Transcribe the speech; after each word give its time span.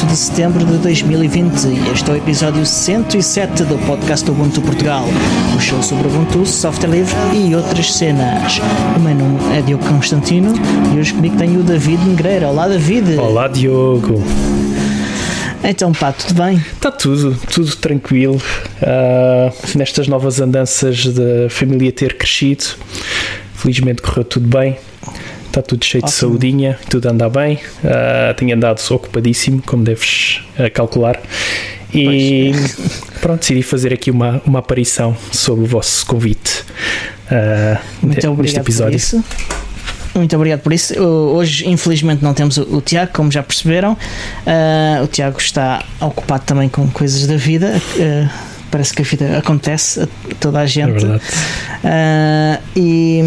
Hoje 0.00 0.06
dia 0.06 0.06
8 0.06 0.06
de 0.06 0.16
setembro 0.16 0.64
de 0.64 0.78
2020 0.78 1.64
e 1.66 1.92
este 1.92 2.10
é 2.10 2.14
o 2.14 2.16
episódio 2.16 2.64
107 2.64 3.64
do 3.64 3.76
podcast 3.86 4.30
Ubuntu 4.30 4.62
Portugal, 4.62 5.04
o 5.54 5.60
show 5.60 5.82
sobre 5.82 6.08
Ubuntu, 6.08 6.46
software 6.46 6.90
livre 6.90 7.14
e 7.34 7.54
outras 7.54 7.92
cenas. 7.92 8.60
O 8.96 9.00
meu 9.00 9.14
nome 9.14 9.38
é 9.56 9.60
Diogo 9.60 9.84
Constantino 9.86 10.54
e 10.94 10.98
hoje 10.98 11.12
comigo 11.12 11.36
tenho 11.36 11.60
o 11.60 11.62
David 11.62 12.02
Negreira. 12.04 12.48
Olá, 12.48 12.66
David. 12.68 13.18
Olá, 13.18 13.46
Diogo. 13.48 14.22
Então, 15.62 15.92
pá, 15.92 16.12
tudo 16.12 16.34
bem? 16.34 16.56
Está 16.56 16.90
tudo, 16.90 17.36
tudo 17.52 17.76
tranquilo. 17.76 18.40
Uh, 18.80 19.76
nestas 19.76 20.08
novas 20.08 20.40
andanças 20.40 21.06
da 21.06 21.50
família 21.50 21.92
ter 21.92 22.16
crescido, 22.16 22.64
felizmente 23.54 24.00
correu 24.00 24.24
tudo 24.24 24.48
bem. 24.48 24.78
Está 25.50 25.62
tudo 25.62 25.84
cheio 25.84 26.04
Ótimo. 26.04 26.12
de 26.12 26.16
saudinha, 26.16 26.78
tudo 26.88 27.08
anda 27.08 27.28
bem. 27.28 27.56
Uh, 27.82 28.32
tenho 28.36 28.54
andado 28.54 28.80
ocupadíssimo, 28.88 29.60
como 29.66 29.82
deves 29.82 30.42
uh, 30.56 30.70
calcular. 30.72 31.20
E 31.92 32.52
pronto, 33.20 33.40
decidi 33.40 33.60
fazer 33.60 33.92
aqui 33.92 34.12
uma, 34.12 34.40
uma 34.46 34.60
aparição 34.60 35.16
sobre 35.32 35.64
o 35.64 35.66
vosso 35.66 36.06
convite 36.06 36.64
uh, 37.26 37.80
Muito 38.00 38.34
neste 38.36 38.60
episódio. 38.60 38.92
Por 38.92 38.96
isso. 38.96 39.24
Muito 40.14 40.36
obrigado 40.36 40.60
por 40.60 40.72
isso. 40.72 40.96
Hoje, 41.02 41.68
infelizmente, 41.68 42.22
não 42.22 42.32
temos 42.32 42.56
o, 42.56 42.80
Tiago, 42.80 43.10
como 43.12 43.32
já 43.32 43.42
perceberam. 43.42 43.94
Uh, 44.46 45.02
o 45.02 45.08
Tiago 45.08 45.40
está 45.40 45.84
ocupado 46.00 46.44
também 46.44 46.68
com 46.68 46.88
coisas 46.90 47.26
da 47.26 47.36
vida. 47.36 47.74
Uh, 47.96 48.28
parece 48.70 48.94
que 48.94 49.02
a 49.02 49.04
vida 49.04 49.38
acontece 49.38 50.00
a 50.00 50.08
toda 50.38 50.60
a 50.60 50.66
gente. 50.66 51.04
É 51.04 51.08
verdade. 51.08 51.22
Uh, 51.84 52.62
e 52.76 53.22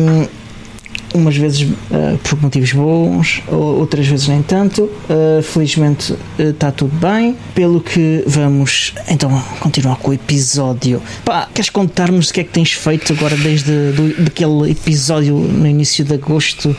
umas 1.13 1.35
vezes 1.35 1.61
uh, 1.61 2.17
por 2.23 2.41
motivos 2.41 2.73
bons, 2.73 3.43
outras 3.47 4.07
vezes 4.07 4.27
nem 4.27 4.41
tanto. 4.41 4.83
Uh, 4.83 5.41
felizmente 5.41 6.15
está 6.37 6.69
uh, 6.69 6.71
tudo 6.71 6.95
bem. 6.95 7.35
Pelo 7.53 7.81
que 7.81 8.23
vamos 8.25 8.93
então 9.07 9.41
continuar 9.59 9.97
com 9.97 10.11
o 10.11 10.13
episódio. 10.13 11.01
Pá, 11.23 11.47
queres 11.53 11.69
contar-nos 11.69 12.29
o 12.29 12.33
que 12.33 12.41
é 12.41 12.43
que 12.43 12.49
tens 12.49 12.73
feito 12.73 13.13
agora 13.13 13.35
desde 13.35 13.91
do, 13.91 14.23
daquele 14.23 14.71
episódio 14.71 15.35
no 15.35 15.67
início 15.67 16.03
de 16.03 16.13
agosto 16.13 16.75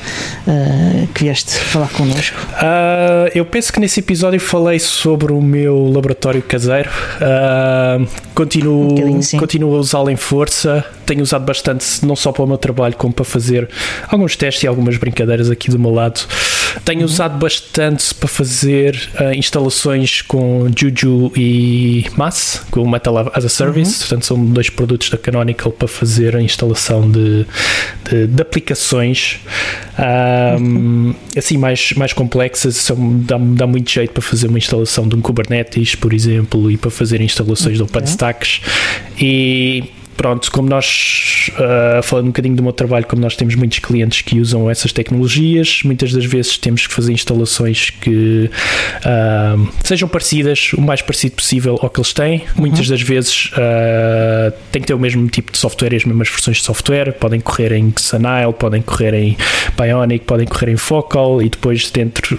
que 1.15 1.25
vieste 1.25 1.53
falar 1.53 1.89
connosco? 1.89 2.37
eu 3.35 3.45
penso 3.45 3.73
que 3.73 3.81
nesse 3.81 4.01
episódio 4.01 4.41
falei 4.41 4.79
sobre 4.79 5.33
o 5.33 5.41
meu 5.41 5.91
laboratório 5.91 6.43
caseiro. 6.43 6.91
continuo, 8.35 8.95
um 8.95 9.39
continuo 9.39 9.77
a 9.77 9.79
usá-lo 9.79 10.11
em 10.11 10.17
força. 10.17 10.85
Tenho 11.07 11.23
usado 11.23 11.45
bastante, 11.45 12.05
não 12.05 12.17
só 12.17 12.33
para 12.33 12.43
o 12.43 12.47
meu 12.47 12.59
trabalho, 12.59 12.95
como 12.97 13.13
para 13.13 13.25
fazer 13.25 13.69
alguns 14.09 14.37
testes 14.37 14.65
e 14.65 14.67
algumas 14.67 14.97
brincadeiras 14.97 15.51
aqui 15.51 15.71
do 15.71 15.79
meu 15.79 15.91
lado. 15.91 16.21
Tenho 16.85 17.01
uhum. 17.01 17.07
usado 17.07 17.39
bastante 17.39 18.15
para 18.15 18.29
fazer 18.29 19.11
uh, 19.21 19.33
instalações 19.35 20.23
com 20.23 20.69
Juju 20.77 21.33
e 21.37 22.05
Mass, 22.17 22.63
com 22.71 22.83
o 22.83 22.91
Metal 22.91 23.31
as 23.33 23.45
a 23.45 23.49
Service. 23.49 23.93
Uhum. 23.93 23.99
Portanto, 24.01 24.27
são 24.27 24.45
dois 24.47 24.71
produtos 24.71 25.11
da 25.11 25.19
Canonical 25.19 25.71
para 25.71 25.87
fazer 25.87 26.35
a 26.37 26.43
instalação 26.43 27.09
de, 27.11 27.47
de, 28.11 28.27
de 28.27 28.43
aplicações 28.43 29.41
um, 29.99 30.63
uhum. 30.63 31.15
assim 31.37 31.57
mais, 31.57 31.93
mais 31.93 32.13
complexas. 32.13 32.77
São, 32.77 33.19
dá, 33.21 33.39
dá 33.39 33.67
muito 33.67 33.91
jeito 33.91 34.13
para 34.13 34.23
fazer 34.23 34.49
uma 34.49 34.59
instalação 34.59 35.07
de 35.07 35.15
um 35.15 35.21
Kubernetes, 35.21 35.95
por 35.95 36.13
exemplo, 36.13 36.71
e 36.71 36.77
para 36.77 36.91
fazer 36.91 37.21
instalações 37.21 37.81
okay. 37.81 37.87
de 37.87 37.99
OpenStacks. 37.99 38.61
E 39.19 39.85
pronto, 40.15 40.51
como 40.51 40.69
nós, 40.69 41.51
uh, 41.55 42.03
falando 42.03 42.27
um 42.27 42.29
bocadinho 42.29 42.57
do 42.57 42.63
meu 42.63 42.73
trabalho, 42.73 43.07
como 43.07 43.21
nós 43.21 43.37
temos 43.37 43.55
muitos 43.55 43.79
clientes 43.79 44.23
que 44.23 44.41
usam 44.41 44.71
essas 44.71 44.93
tecnologias, 44.93 45.81
muitas 45.85 46.13
das 46.13 46.25
vezes 46.25 46.57
temos 46.57 46.87
que 46.87 46.95
fazer 46.95 47.13
instalações 47.13 47.91
que 47.91 48.51
uh, 49.01 49.69
sejam 49.83 50.09
parecidas, 50.09 50.73
o 50.73 50.81
mais 50.81 51.03
parecido 51.03 51.37
possível 51.37 51.79
ao 51.81 51.91
que 51.91 52.01
eles 52.01 52.13
têm. 52.13 52.39
Uhum. 52.39 52.45
Muitas 52.57 52.89
das 52.89 53.03
vezes 53.03 53.51
uh, 53.53 54.53
tem 54.73 54.81
que 54.81 54.89
ter 54.89 54.95
o 54.95 54.99
mesmo 54.99 55.29
tipo 55.29 55.53
de 55.53 55.59
software 55.59 55.93
e 55.93 55.97
as 55.97 56.05
mesmas 56.05 56.29
versões 56.29 56.59
de 56.59 56.63
software, 56.63 57.13
podem 57.13 57.41
correr 57.41 57.73
em 57.73 57.93
Xanile, 57.99 58.53
podem 58.59 58.83
correr 58.83 59.15
em 59.15 59.37
Bionic, 59.77 60.25
podem 60.25 60.47
correr 60.47 60.73
em 60.73 60.77
Focal 60.77 61.43
e 61.43 61.49
depois 61.49 61.91
dentro 61.91 62.39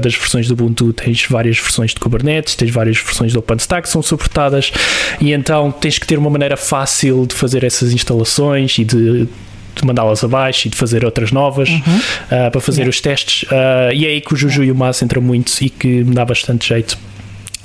das 0.00 0.14
versões 0.14 0.48
do 0.48 0.54
Ubuntu 0.54 0.92
tens 0.92 1.26
várias 1.28 1.58
versões 1.58 1.92
de 1.92 2.00
Kubernetes, 2.00 2.54
tens 2.54 2.70
várias 2.70 2.96
versões 2.98 3.32
do 3.32 3.38
OpenStack 3.38 3.82
que 3.82 3.88
são 3.88 4.02
suportadas 4.02 4.72
e 5.20 5.32
então 5.32 5.70
tens 5.70 5.98
que 5.98 6.06
ter 6.06 6.18
uma 6.18 6.30
maneira 6.30 6.56
fácil 6.56 7.13
de 7.26 7.34
fazer 7.34 7.64
essas 7.64 7.92
instalações 7.92 8.78
e 8.78 8.84
de 8.84 9.28
de 9.74 9.84
mandá-las 9.84 10.22
abaixo 10.22 10.68
e 10.68 10.70
de 10.70 10.76
fazer 10.76 11.04
outras 11.04 11.32
novas 11.32 11.68
uhum. 11.68 11.78
uh, 11.78 12.50
para 12.50 12.60
fazer 12.60 12.82
yeah. 12.82 12.90
os 12.90 13.00
testes. 13.00 13.42
Uh, 13.44 13.92
e 13.92 14.06
é 14.06 14.10
aí 14.10 14.20
que 14.20 14.32
o 14.32 14.36
Juju 14.36 14.64
e 14.64 14.70
o 14.70 14.74
Mas 14.74 15.02
entram 15.02 15.20
muito 15.20 15.52
e 15.60 15.68
que 15.68 16.04
me 16.04 16.14
dá 16.14 16.24
bastante 16.24 16.68
jeito 16.68 16.96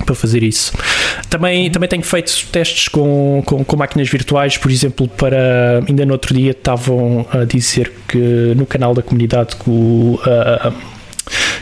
para 0.05 0.15
fazer 0.15 0.43
isso. 0.43 0.73
Também, 1.29 1.65
uhum. 1.65 1.71
também 1.71 1.89
tenho 1.89 2.03
feito 2.03 2.47
testes 2.47 2.87
com, 2.87 3.43
com, 3.45 3.63
com, 3.63 3.77
máquinas 3.77 4.09
virtuais, 4.09 4.57
por 4.57 4.71
exemplo, 4.71 5.07
para 5.07 5.83
ainda 5.87 6.05
no 6.05 6.13
outro 6.13 6.33
dia 6.33 6.51
estavam 6.51 7.25
a 7.31 7.43
dizer 7.43 7.91
que 8.07 8.53
no 8.55 8.65
canal 8.65 8.93
da 8.93 9.01
comunidade 9.01 9.55
que 9.55 9.69
o, 9.69 10.19
uh, 10.23 10.73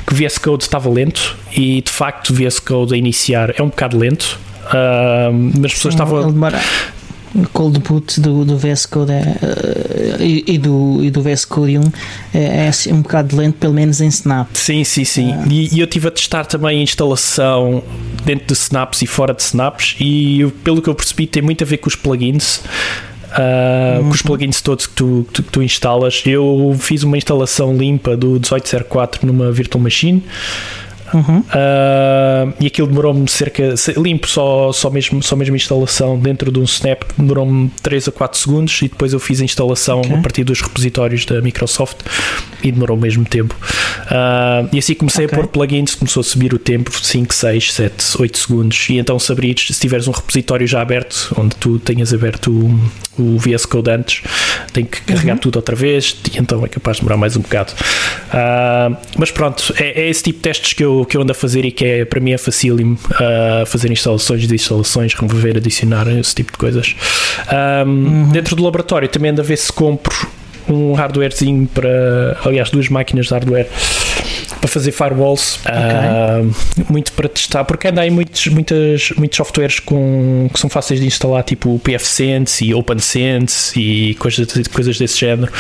que 0.06 0.14
o 0.14 0.16
VS 0.16 0.38
Code 0.38 0.64
estava 0.64 0.90
lento 0.90 1.36
e 1.52 1.82
de 1.82 1.92
facto 1.92 2.30
o 2.30 2.34
VS 2.34 2.60
Code 2.60 2.94
a 2.94 2.98
iniciar 2.98 3.54
é 3.58 3.62
um 3.62 3.68
bocado 3.68 3.98
lento. 3.98 4.40
Mas 5.56 5.66
as 5.66 5.74
pessoas 5.74 5.94
estavam 5.94 6.30
cold 7.54 7.80
boot 7.80 8.20
do, 8.20 8.46
do 8.46 8.58
VS 8.58 8.86
Code 8.86 9.12
é, 9.12 9.22
uh, 9.22 10.22
e, 10.22 10.44
e, 10.48 10.58
do, 10.58 11.00
e 11.04 11.10
do 11.10 11.22
VS 11.22 11.46
Code 11.46 11.78
1 11.78 11.82
é, 12.34 12.70
é 12.88 12.94
um 12.94 13.02
bocado 13.02 13.36
lento, 13.36 13.56
pelo 13.56 13.74
menos 13.74 14.02
em 14.02 14.08
Snap. 14.08 14.48
Sim, 14.54 14.84
sim, 14.84 15.06
sim. 15.06 15.32
Uh, 15.32 15.48
e, 15.50 15.76
e, 15.76 15.80
eu 15.80 15.86
estive 15.86 16.08
a 16.08 16.12
testar 16.12 16.46
também 16.46 16.80
a 16.80 16.84
instalação 16.84 17.84
dentro 18.24 18.48
de 18.48 18.54
Snaps 18.54 19.02
e 19.02 19.08
fora 19.08 19.34
de 19.34 19.42
Snaps, 19.42 19.96
e 20.00 20.42
eu, 20.42 20.52
pelo 20.52 20.82
que 20.82 20.90
eu 20.90 20.96
percebi, 20.96 21.28
tem 21.28 21.42
muito 21.42 21.64
a 21.64 21.68
ver 21.68 21.78
com 21.78 21.88
os 21.88 21.96
plugins. 21.96 22.62
Uh, 23.28 23.98
uhum. 23.98 24.04
com 24.06 24.10
os 24.12 24.22
plugins 24.22 24.62
todos 24.62 24.88
que 24.88 24.94
tu, 24.94 25.28
tu, 25.32 25.44
que 25.44 25.52
tu 25.52 25.62
instalas. 25.62 26.24
Eu 26.26 26.76
fiz 26.80 27.04
uma 27.04 27.18
instalação 27.18 27.76
limpa 27.76 28.16
do 28.16 28.32
1804 28.32 29.28
numa 29.28 29.52
Virtual 29.52 29.84
Machine. 29.84 30.24
Uhum. 31.14 31.40
Uh, 31.40 32.54
e 32.60 32.68
aquilo 32.68 32.88
demorou-me 32.88 33.28
cerca 33.30 33.74
limpo, 33.98 34.28
só, 34.28 34.72
só, 34.72 34.90
mesmo, 34.90 35.22
só 35.24 35.36
mesmo 35.36 35.56
instalação 35.56 36.20
dentro 36.20 36.52
de 36.52 36.60
um 36.60 36.64
Snap, 36.64 37.04
demorou-me 37.18 37.70
3 37.82 38.10
a 38.10 38.12
4 38.12 38.40
segundos 38.40 38.82
e 38.82 38.88
depois 38.88 39.14
eu 39.14 39.20
fiz 39.20 39.42
a 39.42 39.46
instalação 39.46 40.02
okay. 40.02 40.16
a 40.16 40.22
partir 40.22 40.44
dos 40.44 40.62
repositórios 40.62 41.26
da 41.26 41.42
Microsoft 41.42 41.98
e 42.64 42.72
demorou 42.72 42.98
o 42.98 43.00
mesmo 43.00 43.26
tempo. 43.26 43.56
Uh, 44.06 44.70
e 44.72 44.80
assim 44.80 44.94
comecei 44.94 45.26
okay. 45.26 45.38
a 45.38 45.42
pôr 45.42 45.48
plugins, 45.48 45.96
começou 45.96 46.22
a 46.22 46.24
subir 46.24 46.54
o 46.54 46.60
tempo 46.60 46.92
5, 46.92 47.34
6, 47.34 47.74
7, 47.74 48.22
8 48.22 48.38
segundos. 48.38 48.90
E 48.90 48.98
então, 48.98 49.18
se 49.20 49.32
abrires, 49.32 49.68
se 49.68 49.80
tiveres 49.80 50.08
um 50.08 50.12
repositório 50.12 50.68
já 50.68 50.82
aberto, 50.82 51.34
onde 51.38 51.56
tu 51.56 51.80
tenhas 51.80 52.14
aberto 52.14 52.52
o, 52.52 53.22
o 53.22 53.38
VS 53.38 53.66
Code 53.66 53.90
antes, 53.90 54.24
tem 54.74 54.86
que 54.86 55.02
carregar 55.02 55.34
uhum. 55.34 55.40
tudo 55.40 55.58
outra 55.58 55.76
vez 55.76 56.16
e 56.34 56.38
então 56.38 56.64
é 56.64 56.68
capaz 56.68 56.98
de 56.98 57.02
demorar 57.02 57.18
mais 57.18 57.36
um 57.36 57.42
bocado. 57.42 57.74
Uh, 58.28 58.96
mas 59.18 59.32
pronto, 59.32 59.74
é, 59.78 60.02
é, 60.02 60.10
esse 60.10 60.24
tipo 60.24 60.38
de 60.38 60.44
testes 60.44 60.74
que 60.74 60.84
eu, 60.84 60.97
que 61.06 61.18
eu 61.18 61.22
ando 61.22 61.32
a 61.32 61.36
fazer 61.36 61.66
e 61.66 61.72
que 61.72 61.86
é, 61.86 62.06
para 62.06 62.20
mim 62.20 62.32
é 62.32 62.38
facílimo 62.38 62.98
uh, 63.12 63.66
fazer 63.66 63.92
instalações, 63.92 64.50
instalações 64.52 65.14
remover, 65.14 65.58
adicionar, 65.58 66.08
esse 66.08 66.36
tipo 66.36 66.52
de 66.52 66.58
coisas. 66.58 66.96
uhum. 67.86 68.30
Dentro 68.30 68.56
do 68.56 68.64
laboratório 68.64 69.08
também 69.08 69.32
ando 69.32 69.42
a 69.42 69.44
ver 69.44 69.58
se 69.58 69.72
compro 69.72 70.16
um 70.70 70.94
hardwarezinho 70.94 71.68
para, 71.68 72.38
aliás, 72.44 72.70
duas 72.70 72.90
máquinas 72.90 73.28
de 73.28 73.34
hardware 73.34 73.68
para 74.56 74.68
fazer 74.68 74.92
firewalls, 74.92 75.60
okay. 75.60 75.74
uh, 75.76 76.92
muito 76.92 77.12
para 77.14 77.28
testar, 77.30 77.64
porque 77.66 77.88
ainda 77.88 78.04
há 78.04 78.12
muitos, 78.12 78.48
muitas, 78.48 79.12
muitos 79.12 79.38
softwares 79.38 79.80
com, 79.80 80.50
que 80.54 80.60
são 80.60 80.70
fáceis 80.70 81.00
de 81.00 81.06
instalar, 81.06 81.44
tipo 81.44 81.76
o 81.76 81.80
PFSense 81.80 82.66
e 82.66 82.74
OpenSense 82.74 83.80
e 83.80 84.16
coisas, 84.16 84.68
coisas 84.68 84.98
desse 84.98 85.20
género. 85.20 85.52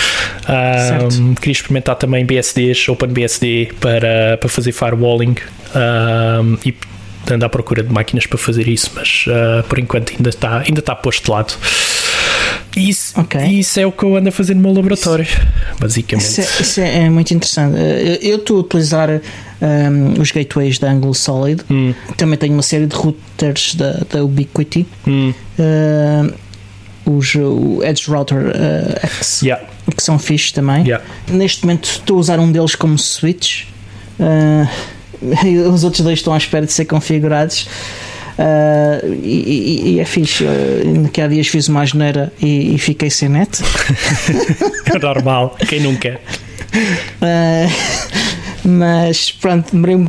Uh, 0.43 1.35
queria 1.35 1.51
experimentar 1.51 1.95
também 1.95 2.25
BSDs, 2.25 2.89
OpenBSD 2.89 3.73
para, 3.79 4.37
para 4.37 4.49
fazer 4.49 4.71
firewalling 4.71 5.35
uh, 5.75 6.59
e 6.65 6.75
ando 7.29 7.45
à 7.45 7.49
procura 7.49 7.83
de 7.83 7.91
máquinas 7.91 8.25
para 8.25 8.37
fazer 8.37 8.69
isso, 8.69 8.89
mas 8.95 9.25
por 9.67 9.77
enquanto 9.77 10.13
ainda 10.13 10.29
está, 10.29 10.63
ainda 10.65 10.79
está 10.79 10.95
posto 10.95 11.25
de 11.25 11.31
lado. 11.31 11.53
Isso, 12.75 13.19
okay. 13.19 13.45
isso 13.59 13.79
é 13.79 13.85
o 13.85 13.91
que 13.91 14.03
eu 14.03 14.15
ando 14.15 14.29
a 14.29 14.31
fazer 14.31 14.53
no 14.53 14.61
meu 14.61 14.73
laboratório, 14.73 15.23
isso, 15.23 15.37
basicamente. 15.79 16.27
Isso, 16.27 16.41
é, 16.41 16.61
isso 16.61 16.81
é, 16.81 17.03
é, 17.03 17.09
muito 17.09 17.33
interessante. 17.33 17.77
Eh, 17.77 18.19
eu 18.21 18.37
estou 18.37 18.57
a 18.57 18.59
utilizar 18.61 19.09
um, 19.09 19.65
ehm, 19.65 20.21
os 20.21 20.31
gateways 20.31 20.77
da 20.77 20.91
Angular 20.91 21.15
Solid. 21.15 21.63
Hum. 21.69 21.93
Também 22.15 22.37
tenho 22.37 22.53
uma 22.53 22.61
série 22.61 22.85
de 22.85 22.95
routers 22.95 23.75
da, 23.75 24.03
da 24.09 24.23
Ubiquiti. 24.23 24.85
Hum. 25.07 25.33
Uh, 25.57 26.33
os, 27.09 27.33
o 27.35 27.81
Edge 27.83 28.09
Router 28.09 28.37
uh, 28.37 29.07
X, 29.07 29.41
yeah. 29.41 29.63
que 29.95 30.03
são 30.03 30.19
fixe 30.19 30.53
também. 30.53 30.83
Yeah. 30.83 31.03
Neste 31.29 31.65
momento 31.65 31.85
estou 31.85 32.17
a 32.17 32.19
usar 32.19 32.39
um 32.39 32.51
deles 32.51 32.75
como 32.75 32.97
switch. 32.97 33.63
Uh, 34.19 34.67
os 35.71 35.83
outros 35.83 36.03
dois 36.03 36.19
estão 36.19 36.33
à 36.33 36.37
espera 36.37 36.65
de 36.65 36.73
ser 36.73 36.85
configurados. 36.85 37.67
Uh, 38.37 39.13
e, 39.23 39.95
e, 39.95 39.99
é 39.99 40.05
fixe. 40.05 40.43
Uh, 40.43 41.09
que 41.09 41.21
há 41.21 41.27
dias 41.27 41.47
fiz 41.47 41.67
uma 41.67 41.81
asneira 41.81 42.31
e, 42.39 42.75
e 42.75 42.77
fiquei 42.77 43.09
sem 43.09 43.29
net. 43.29 43.63
Normal, 45.01 45.55
quem 45.67 45.79
nunca? 45.79 46.19
Uh, 47.21 47.71
mas 48.63 49.31
pronto, 49.31 49.71
demorei 49.71 50.07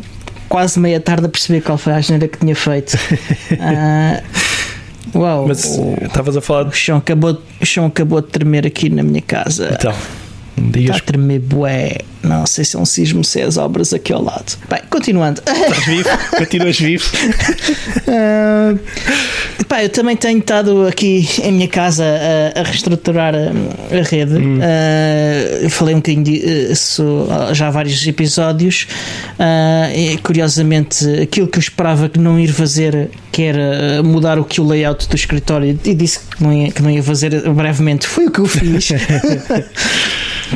quase 0.48 0.78
meia 0.78 1.00
tarde 1.00 1.26
a 1.26 1.28
perceber 1.28 1.62
qual 1.62 1.78
foi 1.78 1.92
a 1.92 1.96
asneira 1.96 2.28
que 2.28 2.38
tinha 2.38 2.54
feito. 2.54 2.94
Uh, 3.52 5.18
uau, 5.18 5.48
Mas 5.48 5.78
estavas 6.02 6.36
a 6.36 6.40
falar 6.40 6.66
o 6.66 6.72
chão, 6.72 6.98
acabou, 6.98 7.40
o 7.60 7.66
chão 7.66 7.86
acabou 7.86 8.20
de 8.20 8.28
tremer 8.28 8.66
aqui 8.66 8.90
na 8.90 9.02
minha 9.02 9.22
casa. 9.22 9.70
Então, 9.72 9.94
Está 10.66 10.78
digas 10.78 10.96
a 10.96 11.00
tremer 11.00 11.40
bué. 11.40 11.98
Não 12.22 12.44
sei 12.46 12.64
se 12.64 12.76
é 12.76 12.78
um 12.78 12.84
sismo, 12.84 13.24
se 13.24 13.40
é 13.40 13.44
as 13.44 13.56
obras 13.56 13.92
aqui 13.92 14.12
ao 14.12 14.22
lado. 14.22 14.58
Bem, 14.68 14.80
continuando. 14.90 15.40
estás 15.46 15.84
vivo, 15.86 16.08
continuas 16.36 16.78
vivo. 16.78 17.04
Ah, 18.08 18.74
pá, 19.68 19.84
eu 19.84 19.88
também 19.88 20.16
tenho 20.16 20.38
estado 20.38 20.86
aqui 20.86 21.28
em 21.42 21.52
minha 21.52 21.68
casa 21.68 22.04
a, 22.04 22.60
a 22.60 22.62
reestruturar 22.64 23.34
a, 23.34 23.96
a 23.96 24.02
rede. 24.02 24.34
Ah, 24.60 25.60
eu 25.62 25.70
falei 25.70 25.94
um 25.94 25.98
bocadinho 25.98 26.24
disso 26.24 27.28
já 27.52 27.68
há 27.68 27.70
vários 27.70 28.04
episódios. 28.06 28.88
Ah, 29.38 29.90
e, 29.94 30.18
curiosamente, 30.18 31.08
aquilo 31.22 31.46
que 31.46 31.58
eu 31.58 31.62
esperava 31.62 32.08
que 32.08 32.18
não 32.18 32.38
ir 32.38 32.52
fazer, 32.52 33.10
que 33.30 33.42
era 33.42 34.02
mudar 34.02 34.38
o 34.38 34.44
que 34.44 34.60
o 34.60 34.66
layout 34.66 35.08
do 35.08 35.14
escritório, 35.14 35.78
e 35.84 35.94
disse 35.94 36.20
que 36.20 36.42
não 36.42 36.52
ia, 36.52 36.72
que 36.72 36.82
não 36.82 36.90
ia 36.90 37.02
fazer 37.02 37.48
brevemente, 37.50 38.06
foi 38.06 38.26
o 38.26 38.30
que 38.30 38.40
eu 38.40 38.46
fiz. 38.46 38.88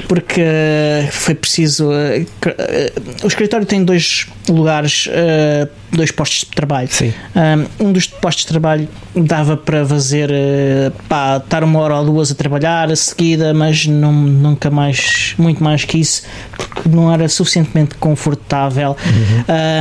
porque 0.08 0.42
foi 1.10 1.34
preciso. 1.34 1.90
cr- 2.40 2.50
uh, 2.50 3.24
o 3.24 3.26
escritório 3.26 3.66
tem 3.66 3.84
dois 3.84 4.26
lugares, 4.48 5.08
dois 5.92 6.10
postos 6.10 6.40
de 6.40 6.56
trabalho. 6.56 6.88
Sim. 6.90 7.12
Um, 7.78 7.86
Um 7.86 7.92
dos 7.92 8.06
postos 8.06 8.44
de 8.44 8.48
trabalho 8.48 8.88
dava 9.14 9.56
para 9.56 9.84
fazer, 9.84 10.30
uh, 10.30 10.90
pá, 11.08 11.36
estar 11.36 11.62
uma 11.62 11.78
hora 11.80 11.96
ou 11.96 12.04
duas 12.04 12.30
a 12.30 12.34
trabalhar 12.34 12.90
a 12.90 12.96
seguida, 12.96 13.52
mas 13.52 13.86
não, 13.86 14.12
nunca 14.12 14.70
mais, 14.70 15.34
muito 15.38 15.62
mais 15.62 15.84
que 15.84 15.98
isso, 15.98 16.22
porque 16.56 16.88
não 16.88 17.12
era 17.12 17.28
suficientemente 17.28 17.94
confortável. 17.96 18.96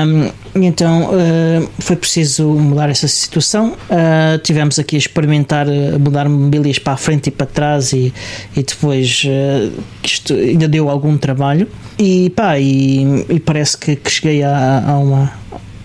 Um, 0.06 0.32
e 0.54 0.66
então 0.66 1.12
uh, 1.12 1.70
foi 1.80 1.96
preciso 1.96 2.46
mudar 2.50 2.90
essa 2.90 3.08
situação. 3.08 3.78
Uh, 3.90 4.38
tivemos 4.40 4.78
aqui 4.78 4.98
a 4.98 5.00
experimentar 5.00 5.66
mudar 6.00 6.28
mobílias 6.28 6.78
para 6.78 6.94
a 6.94 6.98
frente 6.98 7.28
e 7.28 7.32
para 7.32 7.48
trás, 7.48 7.94
e, 7.94 8.14
e 8.56 8.64
depois 8.64 9.24
uh, 9.26 9.72
isto 10.04 10.34
ainda 10.34 10.68
deu 10.68 10.90
algum 10.90 11.18
trabalho. 11.18 11.68
E 11.98 12.30
pá, 12.32 12.60
e, 12.60 13.26
e 13.30 13.40
parece 13.40 13.78
que, 13.78 13.96
que 13.96 14.12
cheguei 14.12 14.44
a, 14.44 14.84
a 14.88 14.98
uma, 14.98 15.32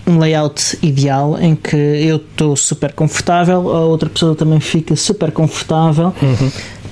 um 0.07 0.17
layout 0.19 0.77
ideal 0.81 1.37
em 1.39 1.55
que 1.55 1.75
eu 1.75 2.15
estou 2.17 2.55
super 2.55 2.93
confortável, 2.93 3.75
a 3.75 3.85
outra 3.85 4.09
pessoa 4.09 4.33
também 4.35 4.59
fica 4.59 4.95
super 4.95 5.31
confortável. 5.31 6.13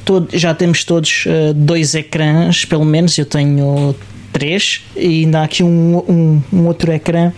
Todo- 0.04 0.28
já 0.34 0.54
temos 0.54 0.84
todos 0.84 1.26
uh, 1.26 1.54
dois 1.54 1.96
ecrãs, 1.96 2.66
pelo 2.66 2.86
menos 2.86 3.18
eu 3.18 3.26
tenho 3.26 3.96
três, 4.34 4.82
e 4.96 5.24
ainda 5.24 5.40
há 5.40 5.44
aqui 5.46 5.64
um, 5.64 5.98
um, 6.08 6.42
um 6.54 6.68
outro 6.68 6.92
ecrã 6.92 7.32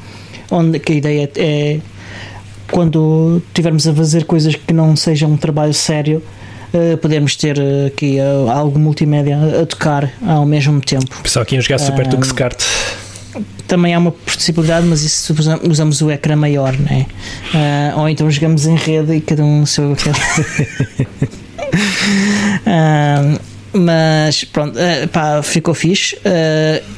onde 0.49 0.81
a 0.85 0.91
ideia 0.91 1.31
é 1.37 1.79
quando 2.71 3.41
tivermos 3.53 3.87
a 3.87 3.93
fazer 3.93 4.25
coisas 4.25 4.55
que 4.55 4.73
não 4.73 4.95
sejam 4.95 5.31
um 5.31 5.37
trabalho 5.37 5.73
sério. 5.73 6.21
uh, 6.73 6.97
podermos 6.97 7.35
ter 7.35 7.57
uh, 7.57 7.87
aqui 7.87 8.17
uh, 8.19 8.49
algo 8.49 8.77
multimédia 8.79 9.37
a 9.61 9.65
tocar 9.65 10.11
ao 10.25 10.45
mesmo 10.45 10.81
tempo. 10.81 11.21
Pessoal 11.23 11.45
que 11.45 11.55
ia 11.55 11.61
jogar 11.61 11.77
Super 11.79 12.05
Ah, 12.07 12.09
Tux 12.09 12.31
Kart. 12.33 12.61
Também 13.67 13.93
há 13.93 13.99
uma 13.99 14.11
possibilidade, 14.11 14.85
mas 14.87 15.01
isso 15.03 15.33
usa- 15.37 15.59
usamos 15.69 16.01
o 16.01 16.09
ecrã 16.11 16.35
maior, 16.35 16.77
né? 16.77 17.05
Ah, 17.53 17.93
ou 17.97 18.07
então 18.09 18.29
jogamos 18.31 18.65
em 18.65 18.75
rede 18.75 19.13
e 19.15 19.21
cada 19.21 19.43
um 19.43 19.61
no 19.61 19.67
seu 19.67 19.91
ecrã. 19.93 20.11
Ah, 22.65 23.37
mas 23.73 24.43
pronto, 24.45 24.77
ah, 24.79 25.07
pá, 25.07 25.43
ficou 25.43 25.73
fixe. 25.73 26.17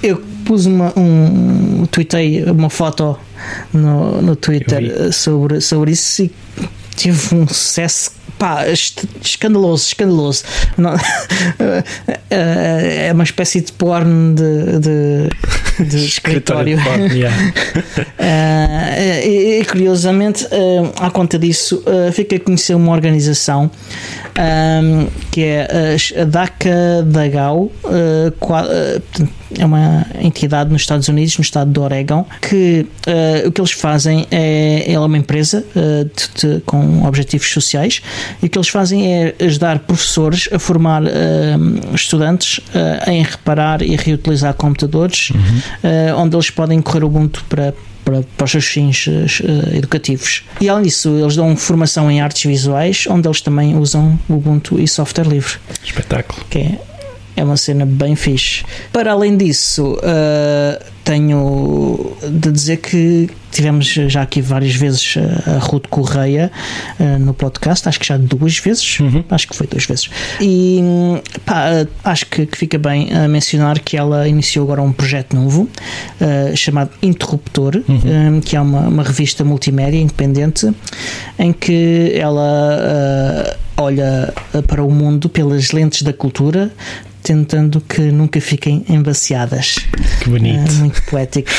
Eu 0.02 0.22
pus 0.46 0.66
uma, 0.66 0.94
um. 0.98 1.86
Tuitei 1.90 2.44
uma 2.44 2.70
foto 2.70 3.18
no, 3.74 4.22
no 4.22 4.36
Twitter 4.36 5.12
sobre, 5.12 5.60
sobre 5.62 5.92
isso 5.92 6.24
e 6.24 6.32
tive 6.96 7.36
um 7.36 7.48
sucesso. 7.48 8.12
Pá, 8.40 8.66
escandaloso, 9.22 9.86
escandaloso. 9.88 10.44
Não- 10.78 10.92
Ah, 10.96 11.84
é 12.32 13.12
uma 13.14 13.24
espécie 13.24 13.60
de 13.62 13.72
porn 13.74 14.34
de, 14.34 14.80
de, 14.80 15.86
de 15.86 15.98
escritório. 16.06 16.78
de 16.78 16.84
porno, 16.84 17.08
yeah. 17.08 17.36
Ah, 18.18 18.98
e, 19.26 19.60
e, 19.60 19.66
curiosamente, 19.66 20.48
ah, 20.52 21.08
à 21.08 21.12
conta 21.12 21.38
disso, 21.38 21.84
ah, 21.86 22.12
fica 22.12 22.38
a 22.38 22.40
conhecer 22.40 22.76
uma 22.76 22.92
organização 22.94 23.70
ah, 24.38 25.08
que 25.32 25.44
é 25.44 25.68
a- 26.18 26.24
DACA 26.26 27.04
Dagao, 27.06 27.72
é 29.58 29.66
uma 29.66 30.06
entidade 30.22 30.72
nos 30.72 30.82
Estados 30.82 31.08
Unidos, 31.08 31.38
no 31.38 31.42
estado 31.42 31.72
do 31.72 31.82
Oregon, 31.82 32.26
que 32.42 32.86
ah, 33.08 33.48
o 33.48 33.52
que 33.52 33.60
eles 33.62 33.72
fazem 33.72 34.28
é, 34.32 34.84
ela 34.92 35.06
é 35.06 35.08
uma 35.08 35.18
empresa 35.18 35.66
ah, 35.76 36.04
de- 36.04 36.56
de- 36.56 36.62
com 36.62 37.04
objetivos 37.06 37.50
sociais 37.52 38.02
e 38.42 38.46
o 38.46 38.50
que 38.50 38.58
eles 38.58 38.68
fazem 38.70 39.14
é 39.14 39.36
ajudar 39.44 39.80
professores 39.80 40.48
a 40.52 40.60
formar 40.60 41.04
ah, 41.06 41.10
estudantes 41.96 42.60
em 43.08 43.24
reparar 43.24 43.82
e 43.82 43.96
reutilizar 43.96 44.54
computadores, 44.54 45.32
ah, 45.84 46.16
onde 46.18 46.36
eles 46.36 46.50
podem 46.50 46.82
correr 46.82 47.04
o 47.04 47.08
Ubuntu 47.08 47.44
para 47.50 47.74
para, 48.06 48.24
para 48.38 48.46
os 48.46 48.50
seus 48.52 48.66
fins 48.66 49.06
eh, 49.08 49.78
educativos. 49.78 50.44
E 50.60 50.68
além 50.68 50.86
disso, 50.86 51.10
eles 51.20 51.36
dão 51.36 51.56
formação 51.56 52.10
em 52.10 52.22
artes 52.22 52.44
visuais, 52.44 53.06
onde 53.08 53.28
eles 53.28 53.40
também 53.40 53.78
usam 53.78 54.18
o 54.28 54.34
Ubuntu 54.36 54.80
e 54.80 54.88
software 54.88 55.26
livre, 55.28 55.54
Espetáculo. 55.84 56.44
que 56.50 56.58
é, 56.60 56.80
é 57.36 57.44
uma 57.44 57.58
cena 57.58 57.86
bem 57.86 58.16
fixe. 58.16 58.64
Para 58.92 59.12
além 59.12 59.38
disso, 59.38 59.98
eh, 60.04 60.86
tenho 61.10 62.16
de 62.22 62.52
dizer 62.52 62.78
que 62.78 63.28
tivemos 63.52 63.88
já 63.88 64.22
aqui 64.22 64.44
várias 64.44 64.76
vezes 64.76 65.16
a 65.48 65.58
Ruth 65.58 65.88
Correia 65.90 66.52
eh, 67.00 67.18
no 67.18 67.34
podcast, 67.34 67.90
acho 67.90 68.00
que 68.00 68.06
já 68.06 68.16
duas 68.16 68.60
vezes, 68.60 69.00
Uhum. 69.00 69.24
acho 69.28 69.48
que 69.48 69.56
foi 69.56 69.66
duas 69.66 69.86
vezes. 69.86 70.08
E 70.40 70.80
pá, 71.46 71.68
eh, 71.70 71.88
acho 72.04 72.28
que, 72.28 72.46
que 72.46 72.56
fica 72.56 72.78
bem 72.78 73.12
a 73.12 73.28
mencionar 73.28 73.80
que 73.80 73.98
ela 73.98 74.28
iniciou 74.28 74.66
agora 74.66 74.84
um 74.84 74.92
projeto 74.92 75.36
novo 75.36 75.68
eh, 76.22 76.56
chamado 76.56 76.92
Interruptor, 77.02 77.78
eh, 77.78 78.40
que 78.46 78.56
é 78.56 78.62
uma, 78.62 78.82
uma 78.82 79.02
revista 79.04 79.44
multimédia 79.44 79.98
independente 80.00 80.72
em 81.40 81.52
que 81.52 82.12
ela 82.14 82.78
eh, 82.80 83.58
olha 83.78 84.32
eh, 84.54 84.62
para 84.62 84.84
o 84.84 84.92
mundo 84.92 85.28
pelas 85.28 85.72
lentes 85.72 86.04
da 86.04 86.14
cultura. 86.14 86.72
Tentando 87.22 87.82
que 87.82 88.00
nunca 88.00 88.40
fiquem 88.40 88.84
embaciadas. 88.90 89.76
Que 90.24 90.30
bonito. 90.30 90.72
Eh, 90.72 90.76
muito 90.76 90.99
poético. 91.02 91.50